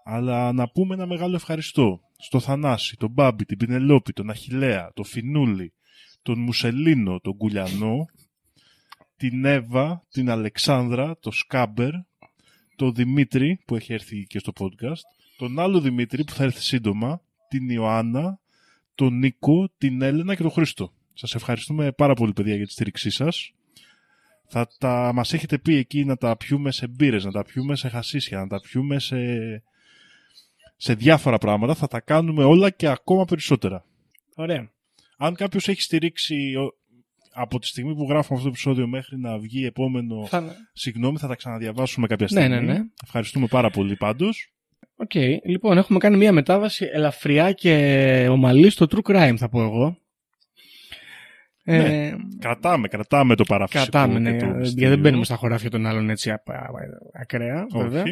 Αλλά 0.04 0.52
να 0.52 0.68
πούμε 0.68 0.94
ένα 0.94 1.06
μεγάλο 1.06 1.34
ευχαριστώ 1.34 2.00
στο 2.16 2.40
Θανάση, 2.40 2.96
τον 2.96 3.10
Μπάμπη, 3.10 3.44
την 3.44 3.56
Πινελόπη, 3.56 4.12
τον 4.12 4.30
Αχηλέα, 4.30 4.90
τον 4.94 5.04
Φινούλη, 5.04 5.72
τον 6.22 6.38
Μουσελίνο, 6.38 7.20
τον 7.20 7.36
Κουλιανό, 7.36 8.06
την 9.16 9.44
Εύα, 9.44 10.04
την 10.10 10.30
Αλεξάνδρα, 10.30 11.18
τον 11.20 11.32
Σκάμπερ, 11.32 11.90
τον 12.76 12.94
Δημήτρη 12.94 13.60
που 13.66 13.76
έχει 13.76 13.92
έρθει 13.92 14.24
και 14.26 14.38
στο 14.38 14.52
podcast, 14.60 15.02
τον 15.36 15.58
άλλο 15.58 15.80
Δημήτρη 15.80 16.24
που 16.24 16.32
θα 16.32 16.44
έρθει 16.44 16.62
σύντομα, 16.62 17.22
την 17.48 17.70
Ιωάννα, 17.70 18.40
τον 18.94 19.18
Νίκο, 19.18 19.70
την 19.78 20.02
Έλενα 20.02 20.34
και 20.34 20.42
τον 20.42 20.50
Χρήστο. 20.50 20.92
Σας 21.14 21.34
ευχαριστούμε 21.34 21.92
πάρα 21.92 22.14
πολύ 22.14 22.32
παιδιά 22.32 22.56
για 22.56 22.66
τη 22.66 22.72
στήριξή 22.72 23.10
σας. 23.10 23.52
Θα 24.46 24.68
τα, 24.78 25.12
μας 25.14 25.32
έχετε 25.32 25.58
πει 25.58 25.74
εκεί 25.74 26.04
να 26.04 26.16
τα 26.16 26.36
πιούμε 26.36 26.72
σε 26.72 26.86
μπύρες, 26.86 27.24
να 27.24 27.30
τα 27.30 27.44
πιούμε 27.44 27.76
σε 27.76 27.88
χασίσια, 27.88 28.38
να 28.38 28.46
τα 28.46 28.60
πιούμε 28.60 28.98
σε, 28.98 29.16
σε 30.76 30.94
διάφορα 30.94 31.38
πράγματα. 31.38 31.74
Θα 31.74 31.86
τα 31.86 32.00
κάνουμε 32.00 32.44
όλα 32.44 32.70
και 32.70 32.88
ακόμα 32.88 33.24
περισσότερα. 33.24 33.84
Ωραία. 34.34 34.72
Αν 35.16 35.34
κάποιος 35.34 35.68
έχει 35.68 35.82
στηρίξει 35.82 36.54
από 37.34 37.58
τη 37.58 37.66
στιγμή 37.66 37.94
που 37.94 38.06
γράφουμε 38.08 38.38
αυτό 38.38 38.42
το 38.42 38.48
επεισόδιο 38.48 38.86
μέχρι 38.86 39.18
να 39.18 39.38
βγει 39.38 39.64
επόμενο, 39.64 40.26
θα... 40.26 40.56
συγγνώμη, 40.72 41.18
θα 41.18 41.28
τα 41.28 41.34
ξαναδιαβάσουμε 41.34 42.06
κάποια 42.06 42.28
στιγμή. 42.28 42.48
Ναι, 42.48 42.60
ναι, 42.60 42.72
ναι. 42.72 42.80
Ευχαριστούμε 43.04 43.46
πάρα 43.46 43.70
πολύ 43.70 43.96
πάντως. 43.96 44.52
OK. 44.96 45.10
Okay. 45.14 45.36
Λοιπόν, 45.44 45.78
έχουμε 45.78 45.98
κάνει 45.98 46.16
μια 46.16 46.32
μετάβαση 46.32 46.88
ελαφριά 46.92 47.52
και 47.52 48.26
ομαλή 48.30 48.70
στο 48.70 48.86
true 48.90 49.10
crime, 49.12 49.34
θα 49.36 49.48
πω 49.48 49.62
εγώ. 49.62 49.98
Ναι, 51.64 52.06
ε, 52.06 52.16
κρατάμε, 52.38 52.88
κρατάμε 52.88 53.34
το 53.34 53.44
παραφυσικό. 53.44 53.90
Κρατάμε, 53.90 54.18
ναι. 54.18 54.36
Γιατί 54.62 54.86
δεν 54.86 54.98
μπαίνουμε 54.98 55.24
στα 55.24 55.36
χωράφια 55.36 55.70
των 55.70 55.86
άλλων 55.86 56.10
έτσι 56.10 56.34
ακραία, 57.12 57.66
βέβαια. 57.72 58.02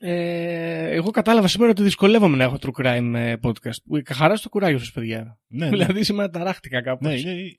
Ε, 0.00 0.90
εγώ 0.90 1.10
κατάλαβα 1.10 1.48
σήμερα 1.48 1.70
ότι 1.70 1.82
δυσκολεύομαι 1.82 2.36
να 2.36 2.44
έχω 2.44 2.58
true 2.60 2.82
crime 2.82 3.12
ε, 3.14 3.34
podcast. 3.42 4.02
Χαρά 4.14 4.36
στο 4.36 4.48
κουράγιο 4.48 4.78
σας, 4.78 4.92
παιδιά. 4.92 5.38
Ναι, 5.46 5.64
ναι. 5.64 5.70
δηλαδή 5.70 6.02
σήμερα 6.02 6.30
ταράχτηκα 6.30 6.82
κάπως. 6.82 7.08
Ναι, 7.08 7.14
είναι, 7.30 7.58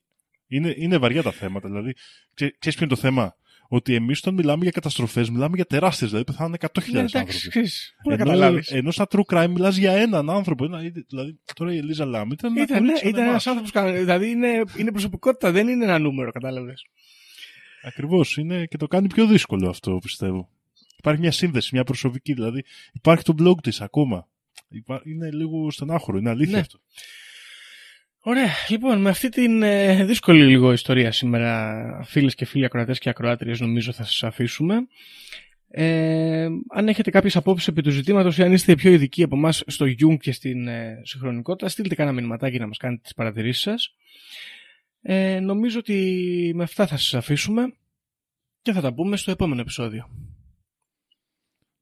είναι, 0.49 0.73
είναι 0.77 0.97
βαριά 0.97 1.23
τα 1.23 1.31
θέματα. 1.31 1.67
Δηλαδή, 1.67 1.93
ξέρεις 2.33 2.59
ποιο 2.59 2.73
είναι 2.79 2.87
το 2.87 2.95
θέμα; 2.95 3.35
Ότι 3.67 3.95
εμείς 3.95 4.19
όταν 4.19 4.33
μιλάμε 4.33 4.63
για 4.63 4.71
καταστροφές, 4.71 5.29
μιλάμε 5.29 5.55
για 5.55 5.65
τεράστιες, 5.65 6.09
δηλαδή 6.09 6.25
πεθάνουν 6.25 6.55
100.000 6.59 6.91
ναι, 6.91 6.99
άνθρωποι. 6.99 7.69
Ενώ, 8.07 8.59
ενώ 8.69 8.91
στα 8.91 9.07
true 9.09 9.21
crime 9.33 9.47
μιλάς 9.49 9.75
για 9.75 9.91
έναν 9.91 10.29
άνθρωπο. 10.29 10.65
Ένα, 10.65 10.79
δηλαδή, 11.07 11.39
τώρα 11.53 11.73
η 11.73 11.77
Ελίζα 11.77 12.05
Λάμ 12.05 12.31
ήταν. 12.31 12.55
Ήταν, 12.55 12.83
ναι, 12.83 12.93
ήταν 13.03 13.23
ένα 13.23 13.41
άνθρωπος. 13.45 13.71
Δηλαδή 13.93 14.29
είναι, 14.29 14.63
είναι 14.77 14.91
προσωπικότητα, 14.91 15.51
δεν 15.51 15.67
είναι 15.67 15.83
ένα 15.83 15.99
νούμερο, 15.99 16.31
κατάλαβες. 16.31 16.85
Ακριβώς. 17.83 18.37
Και 18.69 18.77
το 18.77 18.87
κάνει 18.87 19.07
πιο 19.07 19.27
δύσκολο 19.27 19.69
αυτό, 19.69 19.99
πιστεύω. 20.01 20.49
Υπάρχει 20.97 21.21
μια 21.21 21.31
σύνδεση, 21.31 21.69
μια 21.73 21.83
προσωπική. 21.83 22.33
Δηλαδή 22.33 22.63
υπάρχει 22.93 23.23
το 23.23 23.35
blog 23.39 23.61
της 23.61 23.81
ακόμα. 23.81 24.27
Είναι 25.03 25.31
λίγο 25.31 25.71
στενάχωρο, 25.71 26.17
είναι 26.17 26.29
αλήθεια 26.29 26.53
ναι. 26.53 26.59
αυτό. 26.59 26.79
Ωραία. 28.29 28.49
Λοιπόν, 28.69 29.01
με 29.01 29.09
αυτή 29.09 29.29
την 29.29 29.63
ε, 29.63 30.05
δύσκολη 30.05 30.45
λίγο 30.45 30.71
ιστορία 30.71 31.11
σήμερα, 31.11 32.03
φίλες 32.03 32.35
και 32.35 32.45
φίλοι 32.45 32.65
ακροατές 32.65 32.99
και 32.99 33.09
ακροάτριες, 33.09 33.59
νομίζω 33.59 33.91
θα 33.91 34.03
σας 34.03 34.23
αφήσουμε. 34.23 34.75
Ε, 35.67 36.47
αν 36.69 36.87
έχετε 36.87 37.11
κάποιες 37.11 37.35
απόψεις 37.35 37.67
επί 37.67 37.81
του 37.81 37.89
ζητήματος 37.89 38.37
ή 38.37 38.43
αν 38.43 38.51
είστε 38.51 38.75
πιο 38.75 38.91
ειδικοί 38.91 39.23
από 39.23 39.35
εμάς 39.35 39.63
στο 39.67 39.85
Jung 39.85 40.17
και 40.19 40.31
στην 40.31 40.67
ε, 40.67 41.01
συγχρονικότητα, 41.03 41.69
στείλτε 41.69 41.95
κάνα 41.95 42.11
μηνυματάκι 42.11 42.59
να 42.59 42.67
μας 42.67 42.77
κάνετε 42.77 43.01
τις 43.03 43.13
παρατηρήσεις 43.13 43.61
σας. 43.61 43.95
Ε, 45.01 45.39
νομίζω 45.39 45.79
ότι 45.79 46.51
με 46.55 46.63
αυτά 46.63 46.87
θα 46.87 46.97
σας 46.97 47.13
αφήσουμε 47.13 47.73
και 48.61 48.71
θα 48.71 48.81
τα 48.81 48.93
πούμε 48.93 49.17
στο 49.17 49.31
επόμενο 49.31 49.61
επεισόδιο. 49.61 50.09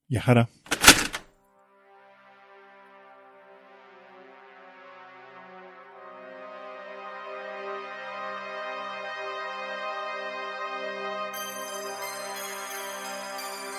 Γεια 0.05 0.21
χαρά. 0.21 0.49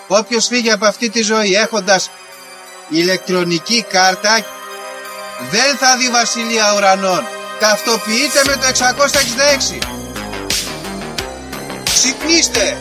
Όποιος 0.08 0.46
φύγει 0.46 0.70
από 0.70 0.86
αυτή 0.86 1.10
τη 1.10 1.22
ζωή 1.22 1.54
έχοντας 1.54 2.10
ηλεκτρονική 2.88 3.82
κάρτα 3.88 4.44
δεν 5.50 5.76
θα 5.76 5.96
δει 5.96 6.10
βασιλεία 6.10 6.74
ουρανών. 6.76 7.26
Ταυτοποιείτε 7.60 8.42
με 8.46 8.56
το 8.56 8.66
666. 8.66 9.78
Ξυπνήστε! 11.84 12.78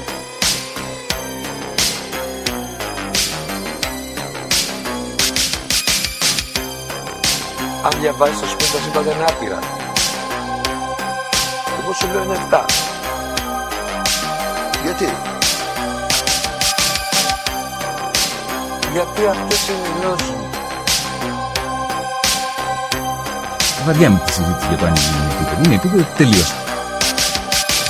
Αν 7.83 7.99
διαβάζεις 7.99 8.39
το 8.39 8.47
σπίτι 8.47 8.71
τα 8.71 8.77
σύμπαντα 8.83 9.11
είναι 9.11 9.25
άπειρα. 9.29 9.59
Εγώ 11.81 11.93
σου 11.93 12.07
λέω 12.07 12.23
είναι 12.23 12.47
7. 12.51 12.65
Γιατί; 14.83 15.36
Γιατί 18.91 19.27
αυτές 19.27 19.67
είναι 19.67 19.87
οι 19.87 19.99
γνώσεις 20.01 20.29
μου. 20.29 20.49
Βαριά 23.85 24.09
με 24.09 24.21
τη 24.25 24.31
συζήτηση 24.31 24.67
για 24.67 24.77
το 24.77 24.85
αν 24.85 24.95
είναι 24.95 25.33
επίπεδο. 25.33 25.61
Είναι 25.63 25.75
επίπεδο 25.75 26.05
τελείως. 26.17 26.53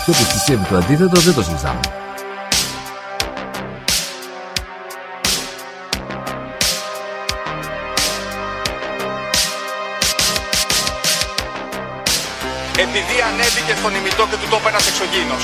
Και 0.06 0.12
όποιος 0.12 0.28
πιστεύει 0.34 0.66
το 0.66 0.76
αντίθετο 0.78 1.20
δεν 1.20 1.34
το 1.34 1.44
συζητάμε. 1.44 1.80
Επειδή 12.86 13.16
ανέβηκε 13.30 13.74
στον 13.80 13.96
ημιτό 13.96 14.24
και 14.30 14.36
του 14.42 14.48
τόπου 14.50 14.68
ένας 14.68 14.88
εξωγήινος. 14.88 15.44